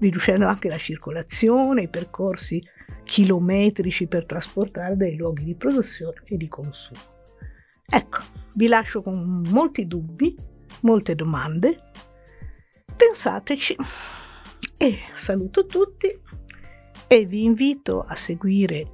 riducendo 0.00 0.48
anche 0.48 0.68
la 0.68 0.76
circolazione, 0.76 1.82
i 1.82 1.88
percorsi 1.88 2.60
chilometrici 3.04 4.08
per 4.08 4.26
trasportare 4.26 4.96
dai 4.96 5.14
luoghi 5.14 5.44
di 5.44 5.54
produzione 5.54 6.22
e 6.24 6.36
di 6.36 6.48
consumo. 6.48 6.98
Ecco, 7.88 8.18
vi 8.54 8.66
lascio 8.66 9.02
con 9.02 9.44
molti 9.52 9.86
dubbi, 9.86 10.34
molte 10.80 11.14
domande. 11.14 11.92
Pensateci. 12.96 13.76
E 14.78 14.98
saluto 15.14 15.64
tutti 15.64 16.20
e 17.08 17.24
vi 17.24 17.44
invito 17.44 18.02
a 18.02 18.14
seguire 18.14 18.92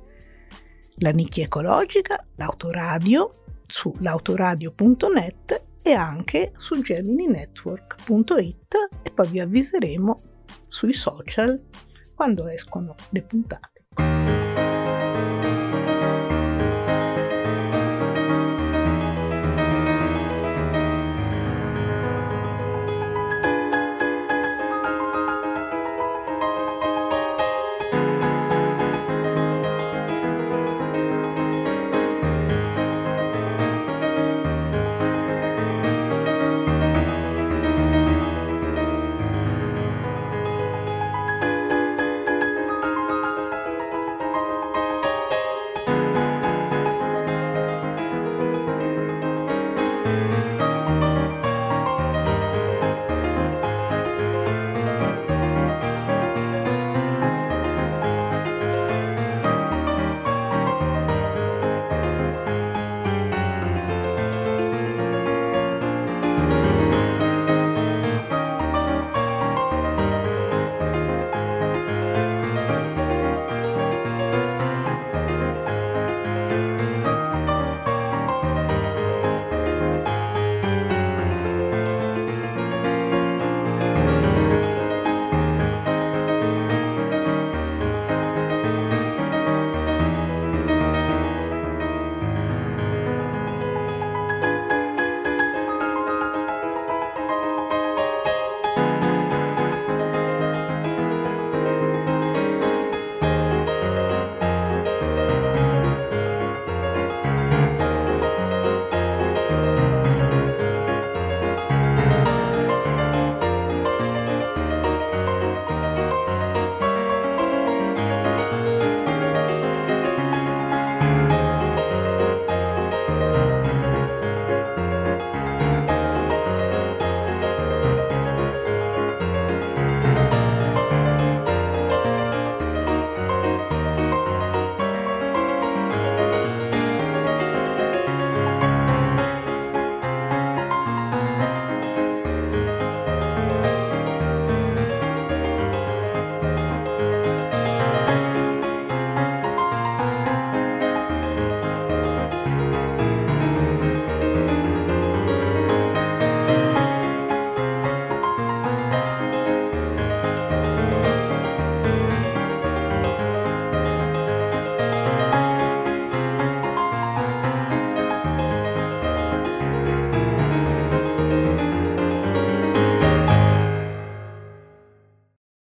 la 0.97 1.11
nicchia 1.11 1.45
ecologica, 1.45 2.25
l'autoradio 2.37 3.45
su 3.67 3.93
l'autoradio.net 3.99 5.63
e 5.83 5.93
anche 5.93 6.53
su 6.57 6.81
gemininetwork.it 6.81 8.75
e 9.03 9.11
poi 9.11 9.29
vi 9.29 9.41
avviseremo 9.41 10.23
sui 10.69 10.95
social 10.95 11.61
quando 12.15 12.47
escono 12.47 12.95
le 13.11 13.23
puntate. 13.23 13.72